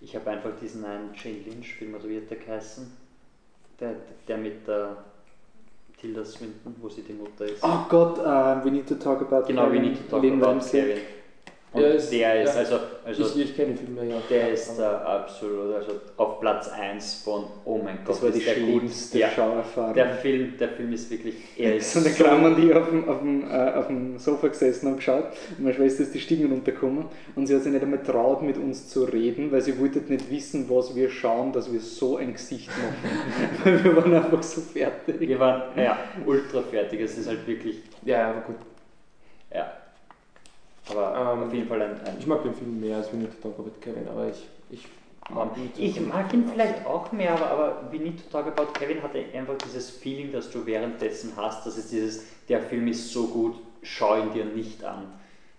[0.00, 2.90] ich habe einfach diesen einen Jane Lynch-Film, oder wie hat der geheißen?
[3.78, 3.94] Der,
[4.26, 4.96] der mit der
[6.00, 7.62] Tilda Swinton, wo sie die Mutter ist.
[7.62, 10.56] Oh Gott, uh, we need to talk about genau, we need to talk Lynn about
[10.56, 10.80] Ramsey.
[10.80, 10.98] Kevin.
[11.80, 12.60] Ja, ist- der ist, ja.
[12.60, 14.16] also, also ich, ich kenne den Film ja.
[14.28, 18.40] der ist äh, absolut, also auf Platz 1 von, oh mein Gott, Das war die
[18.40, 19.94] der schlimmste Ja, Schauerfahrung.
[19.94, 23.08] Der Film, der Film ist wirklich, er ist so eine Kram und ich auf dem,
[23.08, 25.24] auf, dem, äh, auf dem Sofa gesessen und geschaut.
[25.56, 27.04] Und meine Schwester ist die Stiegen runtergekommen
[27.34, 30.30] und sie hat sich nicht einmal traut, mit uns zu reden, weil sie wollte nicht
[30.30, 33.58] wissen, was wir schauen, dass wir so ein Gesicht machen.
[33.64, 35.20] weil wir waren einfach so fertig.
[35.20, 37.00] Wir waren ja, ultra fertig.
[37.00, 38.56] Es ist halt wirklich, ja, aber gut.
[39.54, 39.72] ja.
[40.90, 42.00] Aber Ähm, auf jeden Fall ein.
[42.00, 44.46] ein Ich mag den Film mehr als We Need to Talk About Kevin, aber ich,
[44.70, 44.86] ich
[45.28, 48.72] mag ihn ich mag ihn vielleicht auch mehr, aber, aber We Need to Talk About
[48.78, 53.12] Kevin hatte einfach dieses Feeling, dass du währenddessen hast, dass es dieses, der Film ist
[53.12, 55.12] so gut, schau ihn dir nicht an.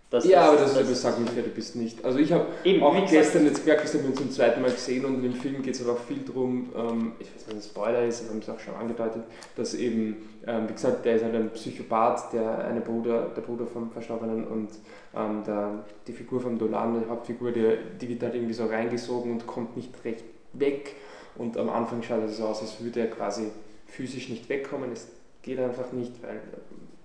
[0.10, 2.04] Das, Ja, aber das ist ja du bist nicht.
[2.06, 2.46] Also ich habe
[2.82, 5.62] auch gestern jetzt gemerkt, wir haben uns zum zweiten Mal gesehen und in dem Film
[5.62, 8.22] geht es aber auch viel darum, ähm, ich weiß nicht, ob es ein Spoiler ist,
[8.22, 9.24] aber wir haben es auch schon angedeutet,
[9.58, 13.68] dass eben, ähm, wie gesagt, der ist halt ein Psychopath, der eine Bruder, der Bruder
[13.68, 14.70] vom Verstorbenen und
[15.14, 19.34] ähm, der, die Figur von Dolan, die Hauptfigur, die, die wird halt irgendwie so reingesogen
[19.34, 20.24] und kommt nicht recht
[20.54, 20.96] weg
[21.36, 23.52] und am Anfang schaut es so aus, als würde er quasi
[23.88, 25.10] physisch nicht wegkommen, es
[25.42, 26.40] geht einfach nicht, weil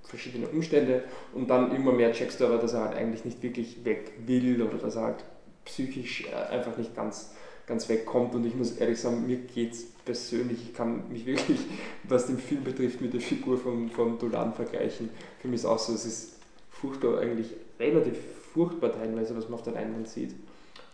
[0.05, 1.05] verschiedene Umstände
[1.35, 4.61] und dann immer mehr checkst du aber, dass er halt eigentlich nicht wirklich weg will
[4.63, 5.25] oder dass er halt
[5.65, 7.33] psychisch äh, einfach nicht ganz,
[7.67, 11.61] ganz wegkommt und ich muss ehrlich sagen, mir geht es persönlich, ich kann mich wirklich,
[12.05, 15.09] was den Film betrifft, mit der Figur von, von Dolan vergleichen.
[15.41, 16.33] Für mich ist auch so, es ist
[16.71, 17.49] furchtbar, eigentlich
[17.79, 18.17] relativ
[18.53, 20.35] furchtbar teilweise, was man auf der Leinwand sieht.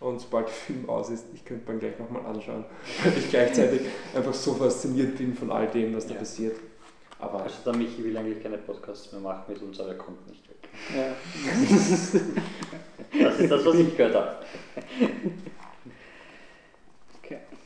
[0.00, 2.64] Und sobald der Film aus ist, ich könnte man gleich nochmal anschauen,
[3.02, 3.80] weil ich gleichzeitig
[4.14, 6.20] einfach so fasziniert bin von all dem, was da Ja.
[6.20, 6.54] passiert.
[7.20, 10.26] Aber Also der Michi will eigentlich keine Podcasts mehr machen mit uns, aber er kommt
[10.28, 10.68] nicht weg.
[10.96, 11.12] Ja.
[13.18, 14.36] Das ist das, was ich gehört habe.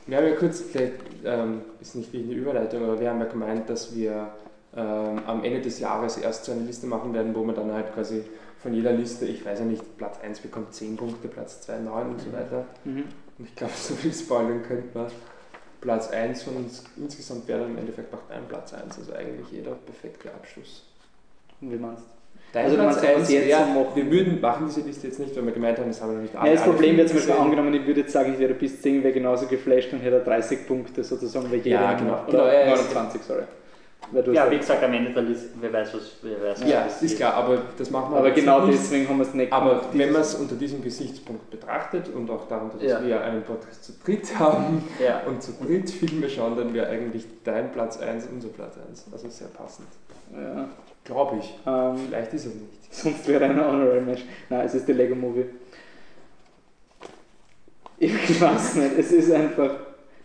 [0.07, 3.27] Wir haben ja kurz, vielleicht ähm, ist nicht wie eine Überleitung, aber wir haben ja
[3.27, 4.33] gemeint, dass wir
[4.77, 7.95] ähm, am Ende des Jahres erst so eine Liste machen werden, wo man dann halt
[7.95, 8.25] quasi
[8.63, 12.11] von jeder Liste, ich weiß ja nicht, Platz 1 bekommt 10 Punkte, Platz 2 9
[12.11, 12.65] und so weiter.
[12.85, 13.05] Mhm.
[13.39, 15.07] Und ich glaube, so viel spoilern könnte man.
[15.83, 19.51] Platz 1 von uns insgesamt wäre dann im Endeffekt auch dein Platz 1, also eigentlich
[19.51, 20.85] jeder perfekte Abschluss.
[21.61, 22.05] Wie meinst
[22.53, 23.87] Dein Also du Platz meinst, wenn 1 wir es jetzt machen?
[23.95, 26.23] wir würden, machen diese Liste jetzt nicht, weil wir gemeint haben, das haben wir noch
[26.23, 26.39] nicht du?
[26.39, 26.49] alle.
[26.51, 28.81] Ja, das alle Problem wäre zum Beispiel angenommen, ich würde jetzt sagen, ich wäre bis
[28.81, 31.73] 10 wäre genauso geflasht und hätte 30 Punkte sozusagen bei jedem.
[31.73, 32.13] Ja, genau.
[32.13, 33.43] Oder Genau, ja, 29, sorry.
[34.11, 36.69] Weil du Ja, wie gesagt, am Ende der Liste, wer weiß, was, wer weiß, was
[36.69, 37.11] Ja, passiert.
[37.13, 38.79] ist klar, aber das machen wir aber genau nicht.
[38.79, 39.89] deswegen haben wir es nicht Aber gemacht.
[39.93, 43.03] wenn man es unter diesem Gesichtspunkt betrachtet und auch darunter, dass Ja.
[43.07, 47.25] wir einen Podcast zu dritt haben Ja, und zu dritt Filme schauen, dann wäre eigentlich
[47.45, 49.07] dein Platz 1 unser Platz 1.
[49.13, 49.89] Also sehr passend.
[50.35, 50.69] Ja.
[51.05, 51.55] Glaube ich.
[51.67, 52.95] Ähm, Vielleicht ist es nicht.
[52.95, 54.25] sonst wäre ein Honorary Match.
[54.51, 55.47] Nein, es ist der Lego Movie.
[57.99, 59.71] Ich weiß nicht, es ist einfach.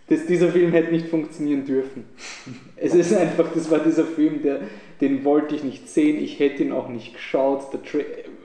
[0.09, 2.05] Das, dieser Film hätte nicht funktionieren dürfen.
[2.79, 4.59] Es ist einfach, das war dieser Film, der,
[5.01, 7.61] den wollte ich nicht sehen, ich hätte ihn auch nicht geschaut.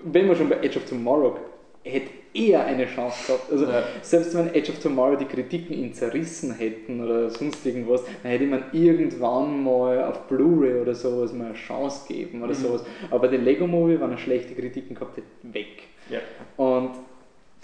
[0.05, 1.37] Wenn wir schon bei Edge of Tomorrow,
[1.85, 3.53] hätte eher eine Chance gehabt.
[3.53, 3.83] Also, Ja.
[4.01, 8.45] selbst wenn Edge of Tomorrow die Kritiken ihn zerrissen hätten oder sonst irgendwas, dann hätte
[8.47, 12.59] man irgendwann mal auf Blu-ray oder sowas mal eine Chance geben oder Mhm.
[12.59, 12.85] sowas.
[13.11, 15.83] Aber den Lego Movie, wenn er schlechte Kritiken gehabt hätte, weg.
[16.09, 16.21] Ja.
[16.57, 16.93] Und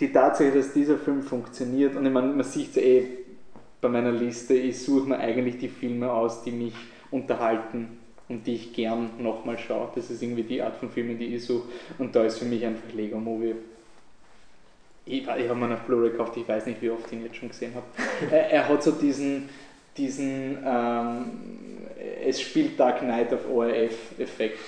[0.01, 3.05] die Tatsache, dass dieser Film funktioniert, und ich meine, man sieht es eh
[3.81, 6.75] bei meiner Liste, ich suche mir eigentlich die Filme aus, die mich
[7.11, 7.99] unterhalten
[8.29, 9.89] und die ich gern nochmal schaue.
[9.95, 11.69] Das ist irgendwie die Art von Filmen, die ich suche.
[11.99, 13.55] Und da ist für mich einfach Lego Movie.
[15.07, 17.37] Ich, ich habe mir nach Blu-ray gekauft, ich weiß nicht, wie oft ich ihn jetzt
[17.37, 17.87] schon gesehen habe.
[18.31, 19.49] er, er hat so diesen,
[19.97, 21.25] diesen ähm,
[22.25, 24.59] es spielt Dark Knight auf ORF-Effekt.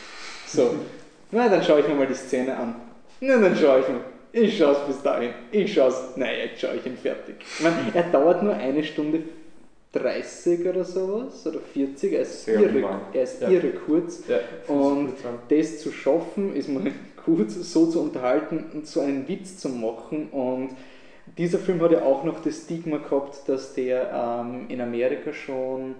[0.47, 0.77] So,
[1.31, 2.74] na, dann schaue ich mir mal die Szene an.
[3.20, 4.01] Na, dann schaue ich mir.
[4.32, 5.31] Ich schaue es bis dahin.
[5.51, 6.01] Ich schaue es.
[6.16, 7.36] Nein, jetzt schaue ich ihn fertig.
[7.40, 9.23] Ich meine, er dauert nur eine Stunde
[9.93, 12.12] 30 oder sowas, oder 40.
[12.12, 13.48] Er ist, Sehr irre, er ist Ja.
[13.48, 14.23] irre kurz.
[14.28, 14.39] Ja,
[14.73, 15.15] Und-.
[15.48, 16.85] Das zu schaffen, ist mal
[17.27, 20.28] gut, so zu unterhalten und so einen Witz zu machen.
[20.31, 20.70] Und
[21.36, 24.11] dieser Film hat ja auch noch das Stigma gehabt, dass der
[24.44, 25.97] ähm, in Amerika schon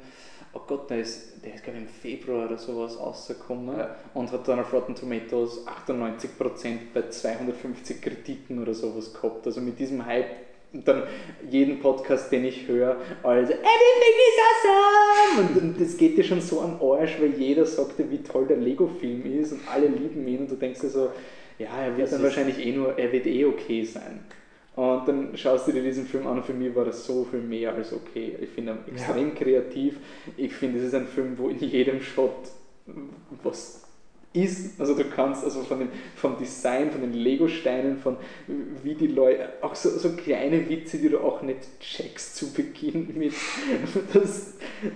[0.53, 3.95] oh Gott, der ist, der ist glaube ich im Februar oder sowas rausgekommen Ja.
[4.15, 9.47] und hat dann auf Rotten Tomatoes 98% bei 250 Kritiken oder sowas gehabt.
[9.47, 10.27] Also mit diesem Hype
[10.73, 11.03] und dann
[11.51, 15.61] jeden Podcast, den ich höre, also Everything is awesome!
[15.61, 18.57] Und, das geht dir schon so an Arsch, weil jeder sagt dir, wie toll der
[18.59, 21.11] Lego-Film ist und alle lieben ihn und du denkst dir so,
[21.59, 24.21] ja, er wird Das dann wahrscheinlich eh nur, er wird eh okay sein.
[24.81, 27.43] Und dann schaust du dir diesen Film an und für mich war das so viel
[27.43, 28.35] mehr als okay.
[28.41, 29.99] Ich finde ihn extrem kreativ.
[30.39, 32.49] Ich finde, es ist ein Film, wo in jedem Shot
[33.43, 33.83] was
[34.33, 34.81] ist.
[34.81, 38.17] Also du kannst also von dem, vom Design, von den Lego-Steinen, von
[38.83, 43.19] wie die Leute, auch so, so kleine Witze, die du auch nicht checkst zu Beginn
[43.19, 43.35] mit,
[44.15, 44.55] dass,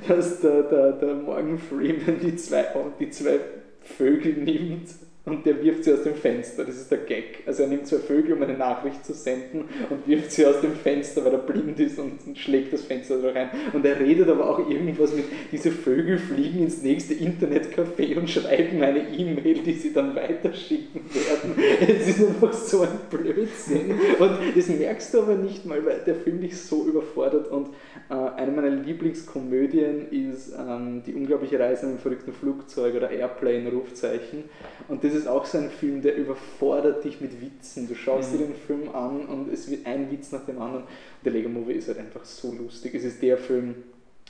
[0.09, 2.65] dass der, der, der Morgan Freeman die zwei,
[2.99, 3.39] die zwei
[3.83, 4.89] Vögel nimmt
[5.27, 6.65] und der wirft sie aus dem Fenster.
[6.65, 7.43] Das ist der Gag.
[7.47, 10.75] Also er nimmt zwei Vögel, um eine Nachricht zu senden und wirft sie aus dem
[10.75, 13.49] Fenster, weil er blind ist und schlägt das Fenster da rein.
[13.73, 18.83] Und er redet aber auch irgendwas mit, diese Vögel fliegen ins nächste Internetcafé und schreiben
[18.83, 21.55] eine E-Mail, die sie dann weiterschicken werden.
[21.81, 23.93] Es ist einfach so ein Blödsinn.
[24.19, 27.51] Und das merkst du aber nicht mal, weil der Film dich so überfordert.
[27.51, 27.71] Und
[28.13, 34.45] eine meiner Lieblingskomödien ist ähm, Die unglaubliche Reise in einem verrückten Flugzeug oder Airplane, Rufzeichen.
[34.89, 37.89] Und das ist auch so ein Film, der überfordert dich mit Witzen.
[37.89, 38.39] Du schaust Mhm.
[38.39, 40.85] dir den Film an und es wird ein Witz nach dem anderen.
[40.85, 40.91] Und
[41.25, 42.95] der Lego Movie ist halt einfach so lustig.
[42.95, 43.75] Es ist der Film,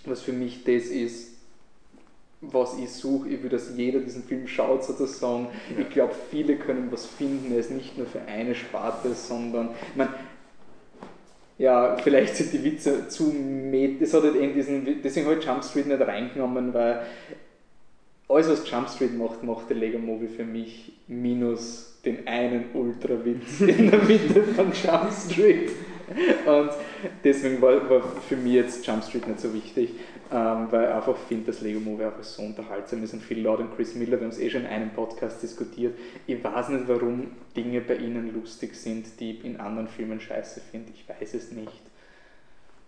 [0.06, 1.32] was für mich das ist,
[2.40, 3.28] was ich suche.
[3.30, 5.48] Ich will, dass jeder diesen Film schaut, sozusagen.
[5.78, 7.52] Ich glaube, viele können was finden.
[7.52, 10.10] Er ist nicht nur für eine Sparte, sondern, ich meine,
[11.58, 14.00] ja, vielleicht sind die Witze zu met.
[14.02, 17.02] Es hat halt eben diesen, deswegen habe ich Jump Street nicht reingenommen, weil
[18.28, 23.60] alles, was Jump Street macht, macht der Lego Movie für mich minus den einen Ultrawitz
[23.60, 25.70] in der Mitte von Jump Street.
[26.44, 26.70] Und
[27.22, 29.90] deswegen war, war für mich jetzt Jump Street nicht so wichtig,
[30.32, 33.60] ähm, weil ich einfach finde, dass Lego Movie einfach so unterhaltsam ist und Phil Lord
[33.60, 35.96] und Chris Miller, wir haben es eh schon in einem Podcast diskutiert.
[36.26, 40.60] Ich weiß nicht, warum Dinge bei ihnen lustig sind, die ich in anderen Filmen scheiße
[40.60, 40.92] finde.
[40.94, 41.83] Ich weiß es nicht.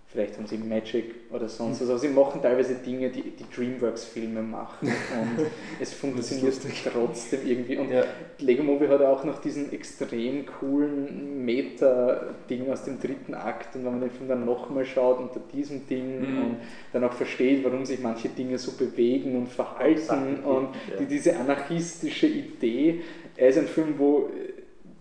[0.09, 1.91] Vielleicht haben sie Magic oder sonst was.
[1.91, 4.89] Aber sie machen teilweise Dinge, die die Dreamworks-Filme machen.
[4.89, 5.47] Und
[5.81, 6.55] es funktioniert
[6.93, 7.77] trotzdem irgendwie.
[7.77, 8.05] Und Ja.
[8.39, 13.75] Lego Movie hat auch noch diesen extrem coolen Meta-Ding aus dem dritten Akt.
[13.75, 16.39] Und wenn man den Film dann nochmal schaut unter diesem Ding Mhm.
[16.39, 16.57] und
[16.93, 20.97] dann auch versteht, warum sich manche Dinge so bewegen und verhalten Sachen und ja.
[21.01, 23.01] die, diese anarchistische Idee.
[23.37, 24.31] Er ist ein Film, wo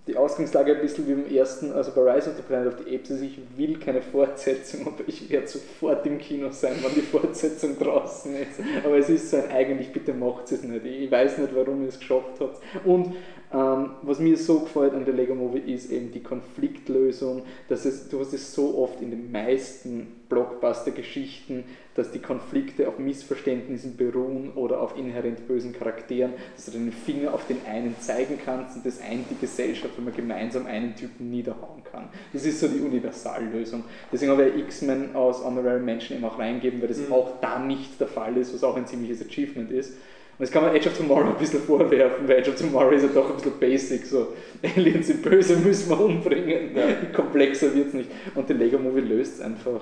[0.08, 2.96] die Ausgangslage ein bisschen wie im ersten, also bei Rise of the Planet of the
[2.96, 7.02] Apes ist, ich will keine Fortsetzung, aber ich werde sofort im Kino sein, wenn die
[7.02, 8.60] Fortsetzung draußen ist.
[8.84, 10.86] Aber es ist so ein eigentlich, bitte macht es nicht.
[10.86, 12.60] Ich weiß nicht, warum ihr es geschafft habt.
[12.86, 13.16] Und
[13.54, 18.10] ähm, was mir so gefällt an der Lego Movie ist eben die Konfliktlösung, dass es,
[18.10, 21.64] du hast es so oft in den meisten Blockbuster-Geschichten,
[21.94, 27.34] dass die Konflikte auf Missverständnissen beruhen oder auf inhärent bösen Charakteren, dass du den Finger
[27.34, 31.30] auf den einen zeigen kannst und das eint die Gesellschaft, wenn man gemeinsam einen Typen
[31.30, 32.10] niederhauen kann.
[32.34, 33.84] Das ist so die Universallösung.
[34.12, 37.14] Deswegen habe ich X-Men aus Honorary Mention eben auch reingegeben, weil das Mhm.
[37.14, 39.94] auch da nicht der Fall ist, was auch ein ziemliches Achievement ist.
[40.38, 43.04] Und das kann man Edge of Tomorrow ein bisschen vorwerfen, weil Edge of Tomorrow ist
[43.04, 46.76] ja doch ein bisschen basic, so Aliens sind böse, müssen wir umbringen.
[46.76, 46.84] Ja.
[47.14, 48.10] Komplexer wird es nicht.
[48.36, 49.82] Und der Lego Movie löst es einfach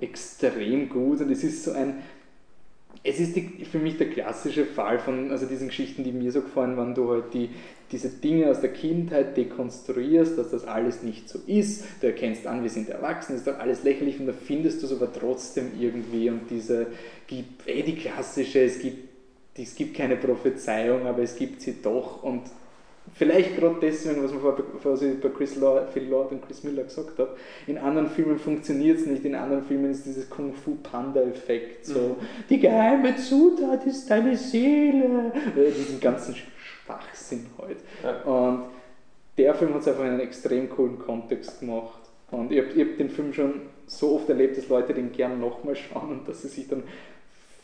[0.00, 2.02] extrem gut und es ist so ein,
[3.02, 6.42] es ist die, für mich der klassische Fall von also diesen Geschichten, die mir so
[6.42, 7.50] gefallen, wenn du halt die,
[7.92, 12.62] diese Dinge aus der Kindheit dekonstruierst, dass das alles nicht so ist, du erkennst an,
[12.62, 16.28] wir sind erwachsen, ist doch alles lächerlich und da findest du es aber trotzdem irgendwie
[16.30, 16.88] und diese,
[17.26, 19.05] gibt, eh die klassische, es gibt,
[19.56, 22.42] es gibt keine Prophezeiung, aber es gibt sie doch und
[23.14, 26.64] Vielleicht gerade deswegen, was, man vor, was ich bei Chris Lord, Phil Lord und Chris
[26.64, 27.36] Miller gesagt habe.
[27.68, 32.00] In anderen Filmen funktioniert es nicht, in anderen Filmen ist dieses Kung Fu Panda-Effekt so,
[32.00, 32.16] Mhm.
[32.50, 35.32] die geheime Zutat ist deine Seele.
[35.56, 37.78] Äh, diesen ganzen Schwachsinn halt.
[38.02, 38.22] Ja.
[38.22, 38.64] Und
[39.38, 42.00] der Film hat es einfach in einen extrem coolen Kontext gemacht.
[42.32, 43.52] Und ich habe hab den Film schon
[43.86, 46.82] so oft erlebt, dass Leute den gern nochmal schauen und dass sie sich dann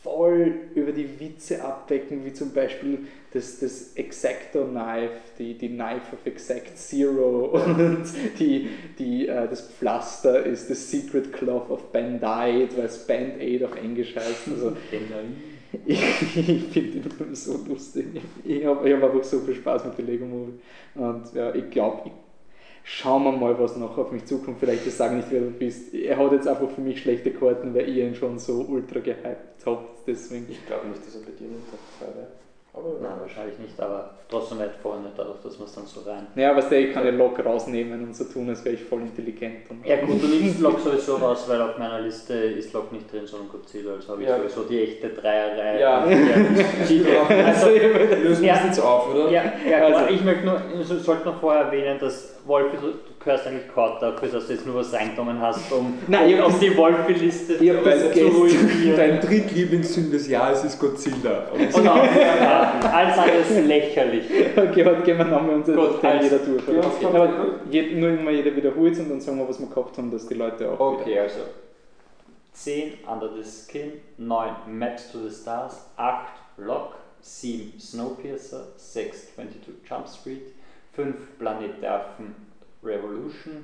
[0.03, 2.99] voll über die Witze abdecken, wie zum Beispiel
[3.31, 8.03] das, das Exacto Knife, die, die Knife of Exact Zero und
[8.37, 8.69] die,
[8.99, 14.15] die, äh, das Pflaster ist das Secret Cloth of Band-Aid, weil es Band-Aid auf Englisch
[14.15, 14.49] heißt.
[14.51, 14.75] Also
[15.85, 16.01] ich,
[16.35, 18.05] ich finde den Film so lustig.
[18.43, 20.59] Ich habe ich hab einfach so viel Spaß mit der Lego Movie.
[20.95, 22.11] Und ja, ich glaube,
[22.83, 24.59] schauen wir mal, was noch auf mich zukommt.
[24.59, 25.93] Vielleicht ich sage nicht, wer du bist.
[25.93, 29.65] Er hat jetzt einfach für mich schlechte Karten, weil ihr ihn schon so ultra gehypt
[29.65, 30.07] habt.
[30.07, 30.45] Deswegen.
[30.49, 32.42] Ich glaube nicht, dass er bei dir in der 2 wäre.
[32.75, 36.25] Aber Nein, wahrscheinlich nicht, aber trotzdem weit vorne, dadurch, dass man es dann so rein.
[36.35, 39.01] Ja, was der, ich kann ja Lok rausnehmen und so tun, als wäre ich voll
[39.01, 39.69] intelligent.
[39.69, 43.11] Und Ja gut, du nimmst Lok sowieso raus, weil auf meiner Liste ist Lok nicht
[43.13, 44.37] drin, sondern Godzilla, also habe ich Ja.
[44.39, 45.79] sowieso die echte Dreierreihe.
[45.79, 46.03] Ja.
[46.09, 47.45] Ja.
[47.45, 47.69] Also, also,
[48.23, 48.55] lösen wir Ja.
[48.55, 49.29] es jetzt auf, oder?
[49.29, 53.67] ja, ja Also- ich möchte nur, ich sollte noch vorher erwähnen, dass du gehörst eigentlich
[53.73, 56.69] Kort dafür, dass du jetzt nur was reingenommen hast, um, Nein, um das- die
[57.83, 58.97] das zu ruinieren.
[58.97, 61.47] Dein drittlieblingsfilm des Jahres ist Godzilla.
[61.53, 64.25] Und Und auch, ja, alles andere ist lächerlich.
[64.55, 66.67] Okay, heute gehen wir nochmal Gut, 10 also, jeder durch.
[66.67, 67.07] ja, 10.
[67.07, 67.29] aber
[67.69, 70.33] je, nur immer jeder wiederholt und dann sagen wir, was wir gehabt haben, dass die
[70.35, 71.39] Leute auch Okay, also
[72.53, 76.27] 10 Under the Skin, 9 Maps to the Stars, 8
[76.57, 80.41] Lock, 7 Snowpiercer, 6 22 Jump Street,
[80.93, 82.35] 5 Planet der Affen
[82.83, 83.63] Revolution,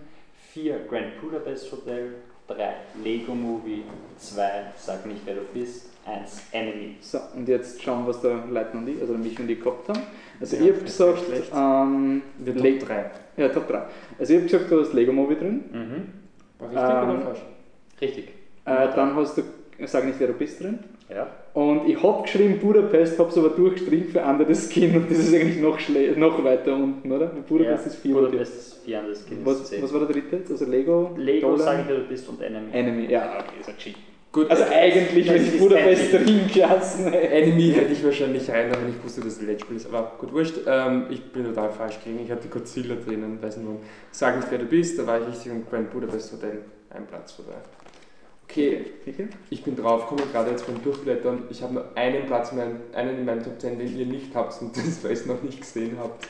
[0.53, 2.13] 4 Grand Budapest Hotel,
[2.47, 2.73] 3
[3.03, 3.83] Lego Movie,
[4.17, 6.95] 2 Sag nicht wer du bist, 1 Enemy.
[7.01, 10.01] So, und jetzt schauen, was der Leitner und ich, also mich und ich gehabt haben.
[10.39, 13.11] Also Ja, ich habe gesagt, ähm, Le- Top 3.
[13.37, 13.83] ja, Top 3.
[14.17, 15.63] Also ich habe gesagt, du hast Lego Movie drin.
[15.71, 16.13] Mhm.
[16.59, 17.41] War richtig Ähm, oder falsch?
[18.01, 18.27] Richtig.
[18.65, 19.43] Äh, dann hast du,
[19.85, 20.79] sag nicht, wer du bist drin.
[21.09, 21.27] Ja.
[21.53, 25.17] Und ich habe geschrieben Budapest, habe es aber durchgestrichen für Under the Skin und das
[25.17, 27.27] ist eigentlich noch, schle noch weiter unten, oder?
[27.47, 27.91] Budapest ja.
[27.91, 29.37] ist 4 oder Budapest ist 4 Under the Skin.
[29.43, 29.81] was, 10.
[29.81, 30.51] was war der dritte jetzt?
[30.51, 32.67] Also Lego, Lego, Dolan, Sag nicht wer du bist und Enemy.
[32.71, 33.11] Enemy.
[33.11, 33.95] Ja, okay, ist ein Cheat.
[34.31, 37.29] Gut, Also eigentlich, wenn ich Budapest drin gelassen hätte.
[37.29, 39.87] Enemy hätte ich wahrscheinlich rein, wenn ich wusste, dass es ein Let's Spiel ist.
[39.87, 40.55] Aber gut, wurscht.
[40.67, 42.23] Ähm, ich bin total falsch gegangen.
[42.23, 43.81] Ich hatte Godzilla drinnen, weiß nicht warum.
[44.11, 46.59] Sag nicht, wer du bist, da war ich richtig und Grand Budapest Hotel,
[46.91, 47.55] ein Platz vorbei.
[48.49, 48.85] Okay,
[49.51, 51.43] ich bin drauf, komme gerade jetzt beim Durchblättern.
[51.51, 54.33] Ich habe nur einen Platz, in meinem, einen in meinem Top 10, den ihr nicht
[54.33, 56.27] habt und das, weil ihr es noch nicht gesehen habt.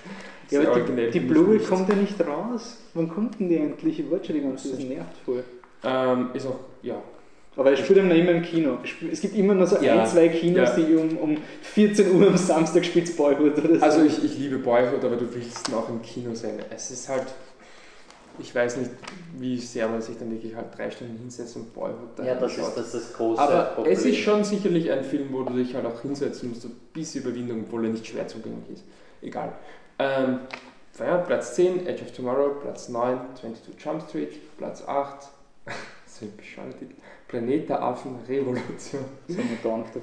[0.50, 1.70] Ja, aber die, die nicht.
[1.70, 2.78] kommt ja nicht raus.
[2.94, 4.00] Wann kommt denn die endlich?
[4.02, 5.44] Ich wollte schon die ganze Zeit, das nervt voll.
[5.84, 7.02] Ähm, ist auch, ja.
[7.56, 8.78] Aber ich spiele immer im Kino.
[9.12, 10.84] Es gibt immer nur so Ja, ein, zwei Kinos, ja.
[10.84, 13.84] die um, um 14 Uhr am Samstag spielt Boyhood oder so.
[13.84, 16.60] Also ich, ich liebe Boyhood, aber du willst ihn auch im Kino sehen.
[16.70, 17.28] Es ist halt,
[18.40, 18.92] ich weiß nicht,
[19.38, 22.58] wie sehr man sich dann wirklich halt drei Stunden hinsetzt und Boyhood da Ja, das
[22.58, 23.94] ist das, ist große Aber Problem.
[23.94, 27.24] es ist schon sicherlich ein Film, wo du dich halt auch hinsetzen musst, ein bisschen
[27.24, 28.84] Überwindung, obwohl er nicht schwer zugänglich ist.
[29.22, 29.54] Egal.
[29.98, 30.40] Ähm,
[30.98, 35.28] ja, Platz 10, Edge of Tomorrow, Platz 9, 22 Jump Street, Platz 8,
[36.06, 36.94] so Titel,
[37.28, 40.00] Planet der Affen, Revolution, So eine Dawn of the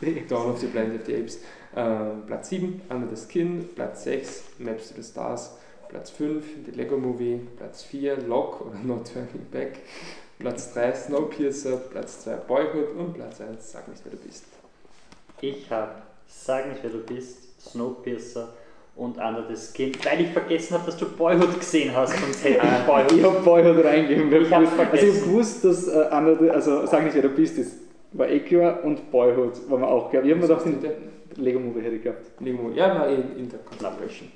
[0.00, 1.38] Planet Dawn of the Planet of the Apes,
[1.76, 5.52] ähm, Platz 7, Under the Skin, Platz 6, Maps to the Stars,
[5.90, 9.80] Platz 5, The Lego Movie, Platz 4, Lock oder Not Turning Back,
[10.38, 14.44] Platz 3, Snowpiercer, Platz 2, Boyhood und Platz 1, Sag nicht, wer du bist.
[15.40, 15.92] Ich habe
[16.26, 18.48] Sag nicht, wer du bist, Snowpiercer
[18.96, 22.60] und Under the Skin, weil ich vergessen habe, dass du Boyhood gesehen hast, sonst hätte
[22.64, 23.12] ich Boyhood.
[23.12, 24.30] Ich habe Boyhood reingegeben.
[24.30, 25.20] weil Ich hab's Also ich vergessen.
[25.20, 27.76] habe gewusst, dass äh, andere, also sag nicht, wer du bist, ist,
[28.12, 30.22] war eh klar und Boyhood war mir auch klar.
[30.24, 30.66] Ich habe mir gedacht,
[31.36, 32.26] Lego Movie hätte ich gehabt.
[32.40, 34.28] Lego Movie, ja, war in, in der Consideration.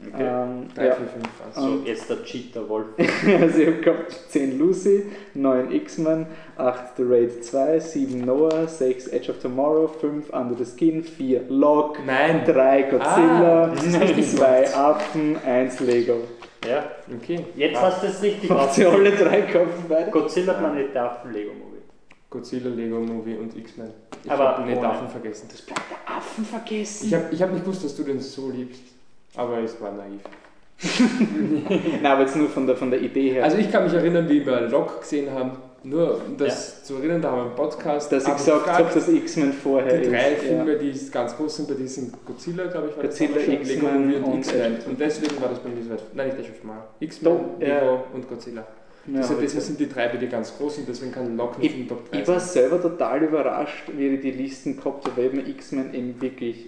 [0.00, 0.22] Okay.
[0.28, 0.94] Ähm, 3, ja.
[0.94, 1.54] 4, 5 was.
[1.56, 2.86] So, jetzt der Cheater Wolf.
[2.98, 6.26] Also ich habe gehabt 10 Lucy, 9 X-Men,
[6.56, 11.42] 8 The Raid 2, 7 Noah, 6 Edge of Tomorrow, 5 Under the Skin, 4
[11.48, 12.44] Log, Nein!
[12.44, 16.18] 3 Godzilla, Ah, das ist richtig 2 Affen, 1 Lego.
[16.68, 16.84] Ja,
[17.20, 17.44] Okay.
[17.56, 20.10] jetzt Ah, hast du es richtig Habt ihr alle drei gehabt beide?
[20.12, 21.78] Godzilla Planet der Affen Lego Movie.
[22.30, 23.90] Godzilla, Lego Movie und X-Men.
[24.24, 24.88] Ich Aber habe nicht ohne.
[24.88, 25.48] davon vergessen.
[25.50, 27.06] Das bleibt der Affen vergessen.
[27.06, 28.82] Ich habe ich hab nicht gewusst, dass du den so liebst,
[29.38, 30.20] aber es war naiv.
[32.02, 33.44] Nein, aber jetzt nur von der, von der Idee her.
[33.44, 35.52] Also ich kann mich erinnern, wie wir Lok gesehen haben,
[35.82, 38.12] nur um das zu erinnern, da haben wir einen Podcast.
[38.12, 40.42] dass ich gesagt habe, dass X-Men vorher Die drei ist.
[40.42, 44.14] Filme, die ganz groß sind bei dir, sind Godzilla, glaube ich, war Godzilla, das X-Men
[44.14, 44.76] und und X-Men.
[44.86, 46.02] Und deswegen war das bei mir so weit.
[46.14, 46.82] Nein, nicht of Tomorrow.
[47.00, 48.04] X-Men, Lego ja.
[48.12, 48.66] und Godzilla.
[49.06, 51.80] Ja, Deshalb deshalb sind die drei dir ganz groß und deswegen kann Lok nicht in
[51.82, 55.48] den Top 3 Ich war selber total überrascht, wie ich die Listen gehabt habe, weil
[55.48, 56.66] X-Men eben wirklich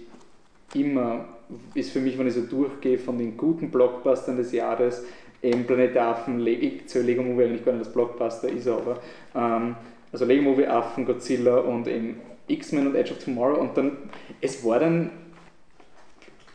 [0.73, 1.25] immer
[1.73, 5.03] ist für mich, wenn ich so durchgehe von den guten Blockbustern des Jahres,
[5.43, 8.67] eben Planet der Affen, Le ich zähle Lego Movie eigentlich gar nicht als Blockbuster, ist
[8.67, 8.97] er aber.
[9.35, 9.75] Ähm,
[10.11, 13.97] also Lego Movie, Affen, Godzilla und eben X-Men und Edge of Tomorrow und dann,
[14.41, 15.09] es war dann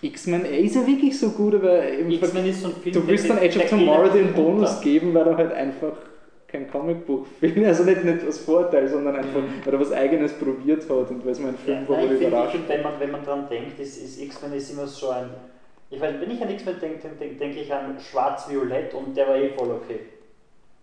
[0.02, 2.94] X-Men, er ist ja wirklich so gut, aber im Ver- X-Men ist so ein Film.
[2.94, 4.82] Du willst dann Edge of Tomorrow den Bonus runter.
[4.84, 5.92] geben, weil er halt einfach
[6.56, 11.10] kein Comicbuch-Film also nicht, nicht als Vorteil, sondern einfach, weil er was Eigenes probiert hat
[11.10, 12.82] und weil es mir ein Film Ja, war, ich ich finde, überrascht ich find, wenn,
[12.82, 15.30] man, wenn man dran denkt, ist, ist X-Men ist immer so ein.
[15.90, 19.28] Ich weiß, wenn ich an X-Men denke, denke denk, denk ich an Schwarz-Violett und der
[19.28, 20.00] war eh voll okay.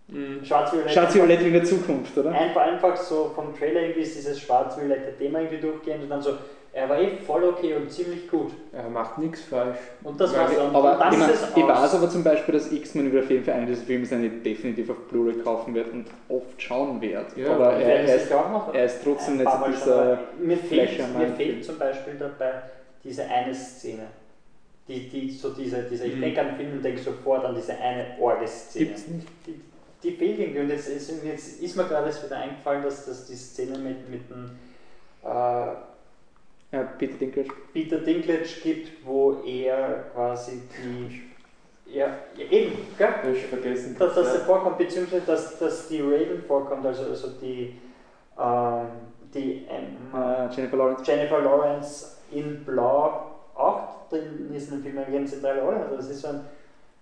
[0.08, 0.44] Mhm.
[0.44, 1.14] Schwarz-Violett.
[1.14, 2.32] Violett in der Zukunft, oder?
[2.32, 6.32] Einfach, einfach so vom Trailer irgendwie ist dieses schwarz-violette Thema irgendwie durchgehend und dann so,
[6.76, 8.52] er war eh voll okay und ziemlich gut.
[8.72, 9.78] Er macht nichts falsch.
[10.04, 10.76] Und das war's dann.
[10.76, 11.70] Aber dann ich, mein, ist es ich aus.
[11.70, 14.42] weiß aber zum Beispiel, dass X-Men über jeden Fall einer dieser Filme sein, die ich
[14.44, 17.40] definitiv auf Blu-ray kaufen werde und oft schauen werde.
[17.40, 20.20] Ja, aber er, er, ist, sicher auch noch er ist trotzdem nicht dieser.
[20.40, 21.64] mir fehlt, mir fehlt Film.
[21.64, 22.54] zum Beispiel dabei
[23.04, 24.08] diese eine Szene.
[24.88, 26.22] Die, die, so diese, diese, ich Mhm.
[26.22, 28.86] denke an den Film und denke sofort an diese eine Orgel-Szene.
[28.88, 29.28] Gibt's nicht.
[29.46, 29.62] Die,
[30.04, 33.36] die fehlt irgendwie und jetzt, ist- jetzt ist mir gerade wieder eingefallen, dass, dass die
[33.36, 34.50] Szene mit, mit dem
[35.24, 35.66] äh,
[36.74, 37.50] Ja, bitte Dinklage.
[37.72, 41.22] Peter Dinklage gibt, wo er quasi die.
[41.94, 43.08] Ja, eben, gell?
[43.08, 43.96] Hab ich vergessen.
[44.00, 44.40] Dass das ja.
[44.40, 47.76] vorkommt, beziehungsweise dass, dass die Raven vorkommt, also, also die,
[48.40, 48.88] ähm,
[49.34, 51.04] die Emma, Äh, Jennifer Lawrence.
[51.06, 55.78] Jennifer Lawrence in Blau auch drin ist in dem Film, ergeben zentrale Rolle.
[55.84, 56.40] Also das ist so ein,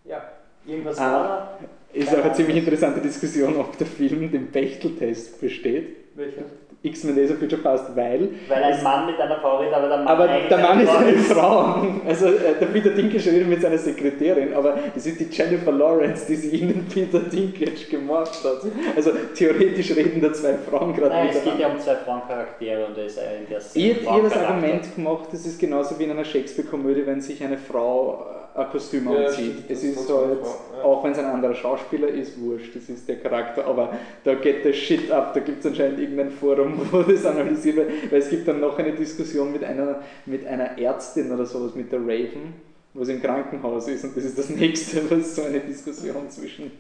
[0.04, 0.22] ja,
[0.66, 1.12] irgendwas Ah.
[1.14, 1.60] war.
[1.94, 5.96] Ist auch eine ziemlich interessante Diskussion, ob der Film den Bechteltest besteht.
[6.16, 6.44] Welcher?
[6.84, 8.30] X-Men Days of Future Past, weil.
[8.48, 11.14] Weil ein Mann mit einer Frau redet, aber der Mann Aber der Mann ist eine
[11.14, 11.76] Frau.
[12.08, 16.26] Also äh, der Peter Dinklage redet mit seiner Sekretärin, aber das ist die Jennifer Lawrence,
[16.28, 18.72] die sich in den Peter Dinklage gemorft hat.
[18.96, 22.98] Also theoretisch reden da zwei Frauen gerade Nein, es geht ja um zwei Frauencharaktere und
[22.98, 23.86] er ist in der Szene.
[23.86, 24.38] Ihr das.
[24.38, 28.26] Argument gemacht, das ist genauso wie in einer Shakespeare-Komödie, wenn sich eine Frau
[28.56, 29.34] ein Kostüm Ja, anzieht.
[29.34, 30.84] stimmt, es ist so jetzt, ja.
[30.84, 34.66] auch wenn es ein anderer Schauspieler ist, wurscht, das ist der Charakter, aber da geht
[34.66, 38.30] der Shit ab, da gibt es anscheinend irgendein Forum, wo das analysiert wird, weil es
[38.30, 42.54] gibt dann noch eine Diskussion mit einer, mit einer Ärztin oder sowas, mit der Raven,
[42.94, 46.72] wo sie im Krankenhaus ist und das ist das nächste, was so eine Diskussion zwischen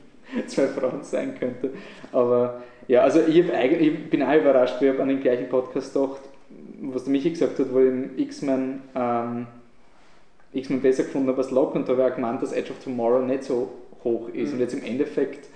[0.47, 1.71] zwei Frauen sein könnte.
[2.11, 6.21] Aber ja, also ich, ich bin auch überrascht, ich habe an den gleichen Podcast gedacht,
[6.81, 9.47] was der Michi gesagt hat, wo im X-Men ähm,
[10.53, 12.83] X-Men besser gefunden habe als Lock und da habe ich auch gemeint, dass Edge of
[12.83, 13.69] Tomorrow nicht so
[14.03, 14.49] hoch ist.
[14.49, 14.53] Mhm.
[14.53, 15.47] Und jetzt im Endeffekt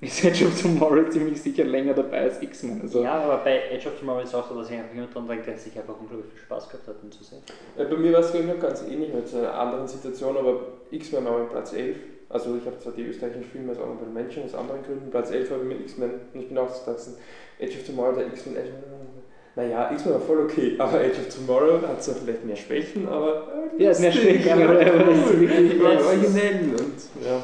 [0.00, 2.82] ist Edge of Tomorrow ziemlich sicher länger dabei als X-Men.
[2.82, 5.06] Also, Ja, aber bei Edge of Tomorrow ist es auch so, dass ich einfach immer
[5.06, 7.38] dran denke, dass ich einfach unglaublich viel Spaß gehabt habe, ihn zu sehen.
[7.76, 11.24] Äh, Bei mir war es ich noch ganz ähnlich mit einer anderen Situation, aber X-Men
[11.24, 11.96] war mein Platz 11.
[12.28, 15.50] Also ich habe zwar die österreichischen Filme als Honorable Menschen aus anderen Gründen, Platz 11
[15.52, 17.16] war bei mir X-Men und ich bin auch so gewachsen,
[17.60, 18.56] Age of Tomorrow, der X-Men,
[19.56, 23.48] naja, X-Men war voll okay, aber Age of Tomorrow hat zwar vielleicht mehr Schwächen, aber
[23.78, 27.42] äh, Ja, mehr Schwächen, aber aber- ist wirklich- originell und ja,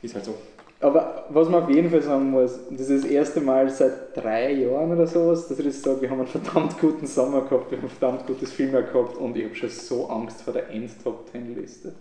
[0.00, 0.34] ist halt so.
[0.80, 4.50] Aber was man auf jeden Fall sagen muss, das ist das erste Mal seit drei
[4.52, 7.78] Jahren oder sowas, dass ich das sage, wir haben einen verdammt guten Sommer gehabt, wir
[7.78, 11.92] haben ein verdammt gutes Filmjahr gehabt und ich habe schon so Angst vor der End-Top-10-Liste.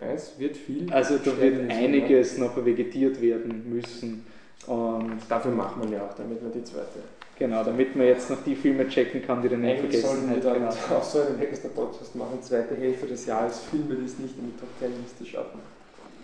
[0.00, 0.92] Ja, es wird viel.
[0.92, 4.26] Also da wird einiges noch vegetiert werden müssen.
[4.66, 6.98] Und Dafür macht man ja auch, damit man die zweite.
[7.38, 10.44] Genau, damit man jetzt noch die Filme checken kann, die dann nicht vergessen hat.
[10.44, 10.68] dann Genau.
[10.96, 14.58] auch so einen Hexter-Podcast machen, zweite Hälfte des Jahres, Filme, die es nicht in die
[14.58, 15.60] Top 10 Liste schaffen.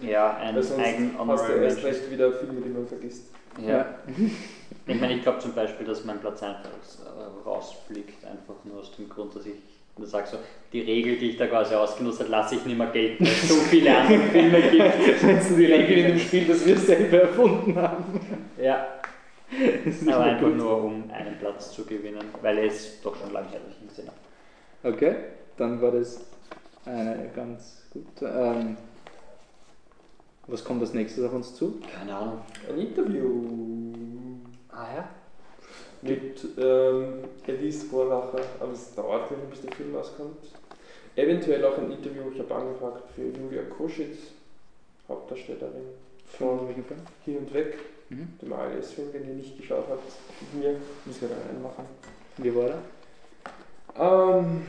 [0.02, 3.26] Ja, ein Weil sonst eigen hast du erst recht wieder Filme, die man vergisst.
[3.64, 3.94] Ja.
[4.86, 8.90] Ich meine, ich glaube zum Beispiel, dass mein Platz einfach äh, rausfliegt, einfach nur aus
[8.96, 9.54] dem Grund, dass ich
[9.96, 10.38] nur sage, so,
[10.72, 13.48] die Regel, die ich da quasi ausgenutzt habe, lasse ich nicht mehr gelten, weil es
[13.48, 15.22] so viele andere Filme gibt.
[15.22, 18.04] Meinst du die Regeln in dem Spiel, das wir selber erfunden haben?
[18.60, 18.88] Ja,
[20.06, 20.56] aber einfach gut.
[20.56, 24.94] nur, um einen Platz zu gewinnen, weil es doch schon lange her nicht gesehen habe.
[24.94, 25.14] Okay,
[25.56, 26.24] dann war das
[26.84, 28.26] eine ganz gute.
[28.26, 28.76] Ähm,
[30.48, 31.80] was kommt als nächstes auf uns zu?
[31.94, 32.40] Keine Ahnung.
[32.68, 33.72] Ein Interview
[34.72, 35.08] Ah ja?
[36.00, 40.38] mit ähm, Elise Vorlacher, aber es dauert noch, bis der Film rauskommt.
[41.14, 44.18] Eventuell auch ein Interview, ich habe angefragt für Julia Koschitz,
[45.08, 45.84] Hauptdarstellerin
[46.24, 46.60] von?
[47.24, 47.78] Hier und Weg,
[48.12, 48.28] Mhm.
[48.40, 50.04] dem ALS-Film, den ihr nicht geschaut habt,
[50.52, 51.84] mit mir, müssen wir da reinmachen.
[52.38, 54.38] Wie war er?
[54.38, 54.62] Ähm,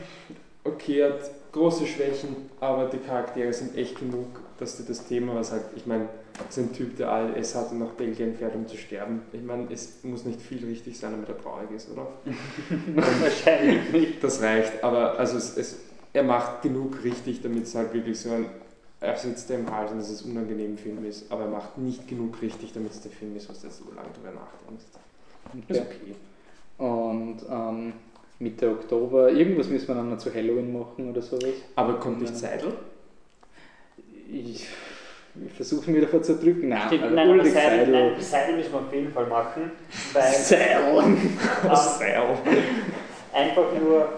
[0.64, 5.34] okay, er hat große Schwächen, aber die Charaktere sind echt genug, dass du das Thema,
[5.34, 6.08] was halt, ich meine,
[6.48, 9.22] ist ein Typ, der ALS hat und nach Belgien fährt, um zu sterben.
[9.32, 12.08] Ich meine, es muss nicht viel richtig sein, damit er traurig ist, oder?
[13.20, 14.24] Wahrscheinlich nicht.
[14.24, 15.78] Das reicht, aber also es, es,
[16.12, 18.46] er macht genug richtig, damit es halt wirklich so ein
[19.04, 21.78] er sitzt dir im Hals und dass es unangenehm im Film ist, aber er macht
[21.78, 24.84] nicht genug richtig, damit es der Film ist, was du so lange drüber nachdenkst.
[25.68, 25.86] Ist Okay.
[26.02, 26.14] okay.
[26.78, 27.92] Und ähm,
[28.38, 31.44] Mitte Oktober, irgendwas müssen wir dann noch zu Halloween machen oder sowas.
[31.76, 32.72] Aber kommt nicht Seidel?
[34.30, 34.66] Ich,
[35.46, 36.68] ich versuche mich davor zu drücken.
[36.68, 38.10] Nein, Stimmt, also nein, Ulrich Seidel, Seidel.
[38.12, 39.70] nein, Seidel müssen wir auf jeden Fall machen,
[40.12, 40.98] weil Seidel.
[41.04, 42.36] ähm, Seidel.
[43.32, 44.08] einfach nur,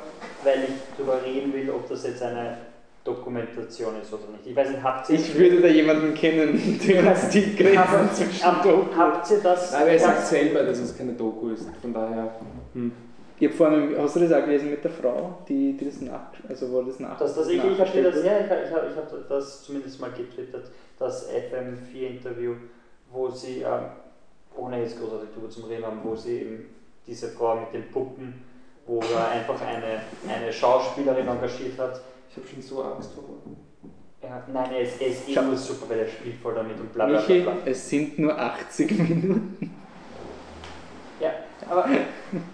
[0.45, 2.57] weil ich darüber reden will, ob das jetzt eine
[3.07, 4.47] Dokumentation ist oder nicht.
[4.47, 8.45] Ich weiß nicht, habt ihr Ich würde da jemanden kennen, der uns die Grenzen zwischen
[8.45, 8.95] Hab, Doku.
[8.97, 9.73] habt ihr das?
[9.75, 12.35] Aber er sagt das- selber, dass es keine Doku ist, von daher.
[12.75, 12.93] Hm.
[13.39, 16.21] Ich hab vorhin, hast du das auch gelesen mit der Frau, die, die das nach,
[16.49, 18.91] also wo das nach, Das, das, ich ich habe das, ja, ich, hab- ich, hab-
[18.91, 22.55] ich habe das zumindest mal getwittert, das FM4-Interview,
[23.13, 23.91] wo sie, ähm,
[24.57, 26.65] ohne jetzt großartig drüber zu reden haben, wo sie eben
[27.07, 28.43] diese Frau mit den Puppen,
[28.87, 30.01] wo er einfach eine,
[30.35, 32.01] eine Schauspielerin engagiert hat.
[32.37, 33.25] Ich habe schon so Angst vor.
[34.23, 37.07] Ja, nein, ist, er ist eh nur super, weil er spielt voll damit und bla
[37.07, 37.29] bla bla.
[37.29, 37.55] Michi, bla.
[37.65, 39.75] es sind nur 80 Minuten.
[41.21, 41.31] Ja,
[41.71, 41.87] Aber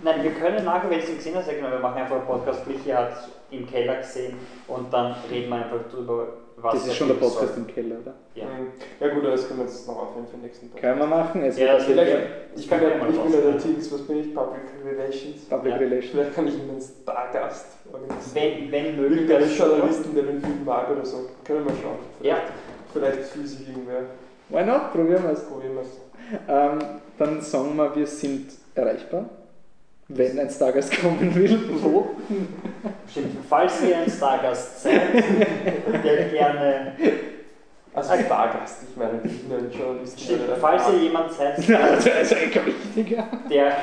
[0.03, 2.63] nein, wir können nachher, wenn ich es gesehen habe, sagen wir, machen einfach einen Podcast,
[2.63, 4.35] Flichi hat im Keller gesehen
[4.69, 6.29] und dann reden wir einfach drüber,
[6.63, 7.57] was Das ist schon der Podcast soll.
[7.59, 8.15] im Keller, oder?
[8.35, 8.45] Ja.
[8.45, 8.69] Mhm.
[9.01, 10.83] Ja gut, aber das können wir jetzt noch aufhören für den nächsten Podcast.
[10.83, 11.43] Können wir machen.
[11.43, 12.27] Es Ja, vielleicht- Fall
[12.57, 13.59] Ich, kann bin ja ja, ich bin ja der.
[13.59, 14.35] Teams, was bin ich?
[14.35, 15.45] Public Relations.
[15.49, 15.79] Public Ja.
[15.79, 16.11] Relations.
[16.13, 18.35] Vielleicht kann ich Ihnen einen Stargast organisieren.
[18.35, 19.57] Wenn, wenn möglich, Irgendeinen.
[19.57, 21.17] Journalisten, der den Film mag oder so.
[21.45, 21.99] Können wir schauen.
[22.21, 22.37] Ja.
[22.93, 24.03] Vielleicht, vielleicht fühlt sich irgendwer.
[24.49, 24.93] Why not?
[24.93, 25.45] Probieren wir es.
[25.45, 26.01] Probieren wir es.
[26.49, 26.79] Ähm,
[27.19, 29.25] dann sagen wir, wir sind erreichbar,
[30.15, 31.59] wenn ein Stargast kommen will.
[31.83, 32.11] Wo?
[33.11, 35.15] Stimmt, falls ihr ein Stargast seid,
[36.05, 36.93] der gerne.
[37.95, 40.19] Also Stargast, ich meine nicht nur einen Journalisten.
[40.19, 43.77] Stimmt, falls ihr jemand seid, Na, der, der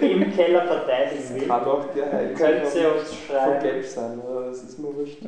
[0.00, 4.20] im Keller verteidigen will, Kann auch der Heiz könnt ihr uns von schreiben Gelb sein,
[4.24, 5.18] aber das ist mir wurscht.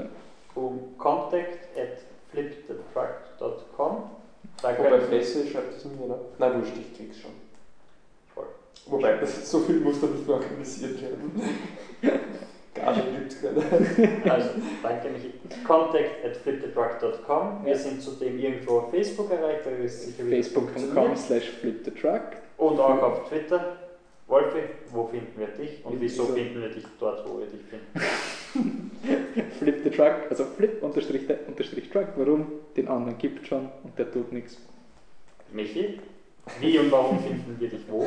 [0.55, 1.99] um contact at
[2.31, 3.97] flipthetruck.com.
[4.63, 6.15] Wobei könnt Fresse schreibt es mir, ne?
[6.39, 7.33] Nein, wurscht, ich krieg's schon.
[8.91, 11.41] Wobei, das, so viel muss da nicht mehr organisiert werden.
[12.75, 14.31] Gage gibt's keine.
[14.33, 14.51] Also,
[14.83, 15.23] danke mich.
[15.67, 17.65] Contact at flipthetruck.com.
[17.65, 17.79] Wir Ja.
[17.79, 22.23] sind zudem irgendwo auf Facebook erreicht, da ist sicher Facebook.com slash flipthetruck.
[22.59, 23.77] Und auch auf Twitter.
[24.29, 24.61] Wolfi,
[24.93, 25.85] wo finden wir dich?
[25.85, 26.35] Und wieso Wieso?
[26.35, 28.91] finden wir dich dort, wo wir dich finden?
[29.59, 32.07] Flip the truck, also flip unterstrich unterstrich truck.
[32.17, 32.47] Warum?
[32.77, 34.57] Den anderen gibt schon und der tut nichts.
[35.53, 35.99] Michi,
[36.61, 38.07] wie und warum finden wir dich wo?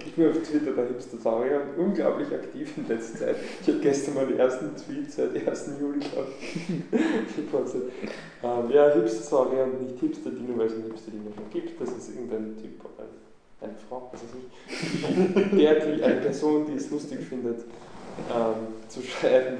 [0.00, 3.36] Ich bin auf Twitter der Hipster-Saurier und unglaublich aktiv in letzter Zeit.
[3.62, 5.70] Ich habe gestern meinen ersten Tweet seit 1.
[5.80, 6.00] Juli
[7.28, 7.84] ich, gepostet.
[8.42, 11.80] Ähm, ja, Hipster-Saurier und nicht Hipster-Dino, weil es einen Hipster-Dino schon gibt.
[11.80, 15.58] Das ist irgendein Typ, ein, eine Frau, was weiß ich.
[15.58, 17.60] Der, die, eine Person, die es lustig findet,
[18.30, 19.58] ähm, zu schreiben.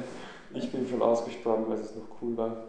[0.52, 2.64] Ich bin schon ausgestorben, weil es noch cool war.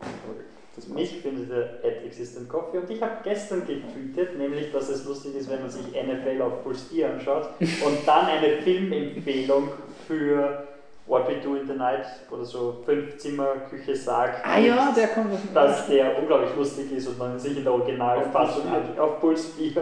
[0.00, 0.53] Aber.
[0.94, 5.36] Mich findet ihr at Existent Coffee und ich habe gestern getweetet, nämlich, dass es lustig
[5.36, 9.68] ist, wenn man sich NFL auf Puls 4 anschaut und dann eine Filmempfehlung
[10.06, 10.64] für
[11.06, 14.44] What We Do in the Night oder so Fünf-Zimmer-Küche sagt.
[14.44, 17.74] Ah ja, der kommt dem dass der unglaublich lustig ist und man sich in der
[17.74, 19.72] Originalfassung Auf auf Puls 4,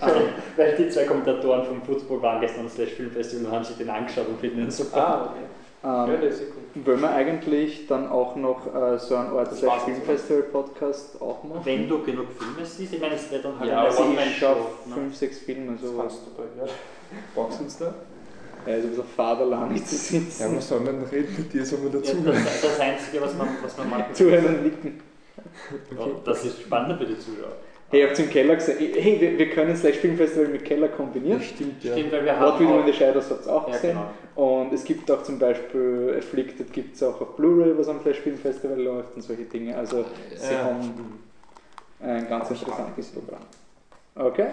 [0.00, 0.08] Ah.
[0.08, 0.22] weil,
[0.56, 3.90] weil die zwei Kommentatoren vom Football waren gestern am Slash Filmfestival und haben sich den
[3.90, 4.96] angeschaut und finden ihn super.
[5.06, 5.44] Ah, okay.
[5.82, 9.70] Ja, Ähm, ja wollen wir eigentlich dann auch noch äh, so einen Ort Das slash
[9.72, 11.60] war's jetzt, Filmfestival Podcast auch machen?
[11.64, 14.36] Wenn du genug Filme siehst, ich meine, es wird dann halt Ja, eine Also ich
[14.38, 14.94] schaffe Ne?
[14.94, 15.96] fünf, sechs Filme, Das so.
[15.98, 16.70] kannst du bei, ja.
[17.34, 17.94] Boxen da?
[18.66, 20.60] Ja, also so vaterlandig zu sitzen.
[20.60, 21.66] soll man reden mit dir?
[21.66, 25.00] Soll man Ja, das, das Einzige, was man, was man machen Zuhören und nicken.
[25.98, 27.56] Ja, das ist spannender für die Zuschauer.
[27.92, 31.42] Hey, ihr habt im Keller gesagt, hey, wir, wir können Slash Filmfestival mit Keller kombinieren.
[31.42, 33.98] stimmt, Stimmt, weil wir What haben the Shadows habt ihr auch ja, gesehen.
[34.34, 34.62] genau.
[34.62, 38.20] Und es gibt auch zum Beispiel Afflicted gibt es auch auf Blu-ray, was am Flash
[38.20, 39.76] Film Festival läuft und solche Dinge.
[39.76, 40.64] Also sie Ja.
[40.64, 41.20] haben
[42.00, 43.42] ein ganz interessantes Programm.
[44.14, 44.48] Okay?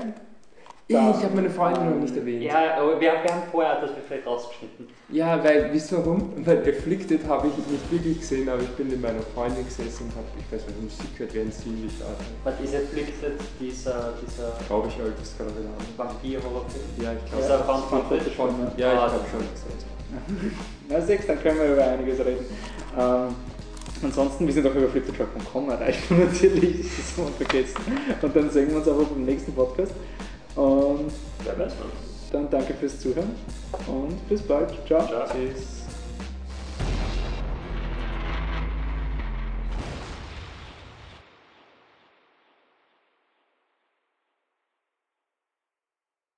[0.91, 2.41] Ich habe meine Freundin noch nicht erwähnt.
[2.41, 4.87] Ja, aber wir, wir haben vorher das vielleicht rausgeschnitten.
[5.09, 6.33] Ja, weil, wisst ihr warum?
[6.43, 10.15] Weil Afflicted habe ich nicht wirklich gesehen, aber ich bin mit meiner Freundin gesessen und
[10.15, 12.01] habe, ich weiß nicht, Musik gehört, während sie liegt.
[12.43, 15.93] Was ist Afflicted, dieser, dieser Glaube ich, halt, das kann wieder haben.
[15.95, 16.83] Vampir-Horrorfilm?
[16.97, 17.43] Ja, ich glaube.
[17.43, 18.31] Dieser Footage?
[18.35, 18.49] schon.
[18.77, 19.45] Ja, ich glaube schon.
[19.45, 19.89] gesehen.
[20.89, 22.45] Na sechs, dann können wir über einiges reden.
[22.97, 23.35] Ähm,
[24.01, 27.77] ansonsten, wir sind auch über fliptetruck.com erreichbar natürlich, das haben wir vergessen.
[28.23, 29.93] Und dann sehen wir uns aber beim nächsten Podcast.
[30.55, 31.11] Und
[32.31, 33.35] dann danke fürs Zuhören
[33.87, 34.69] und bis bald.
[34.85, 35.05] Ciao.
[35.07, 35.27] Ciao.
[35.31, 35.78] Tschüss.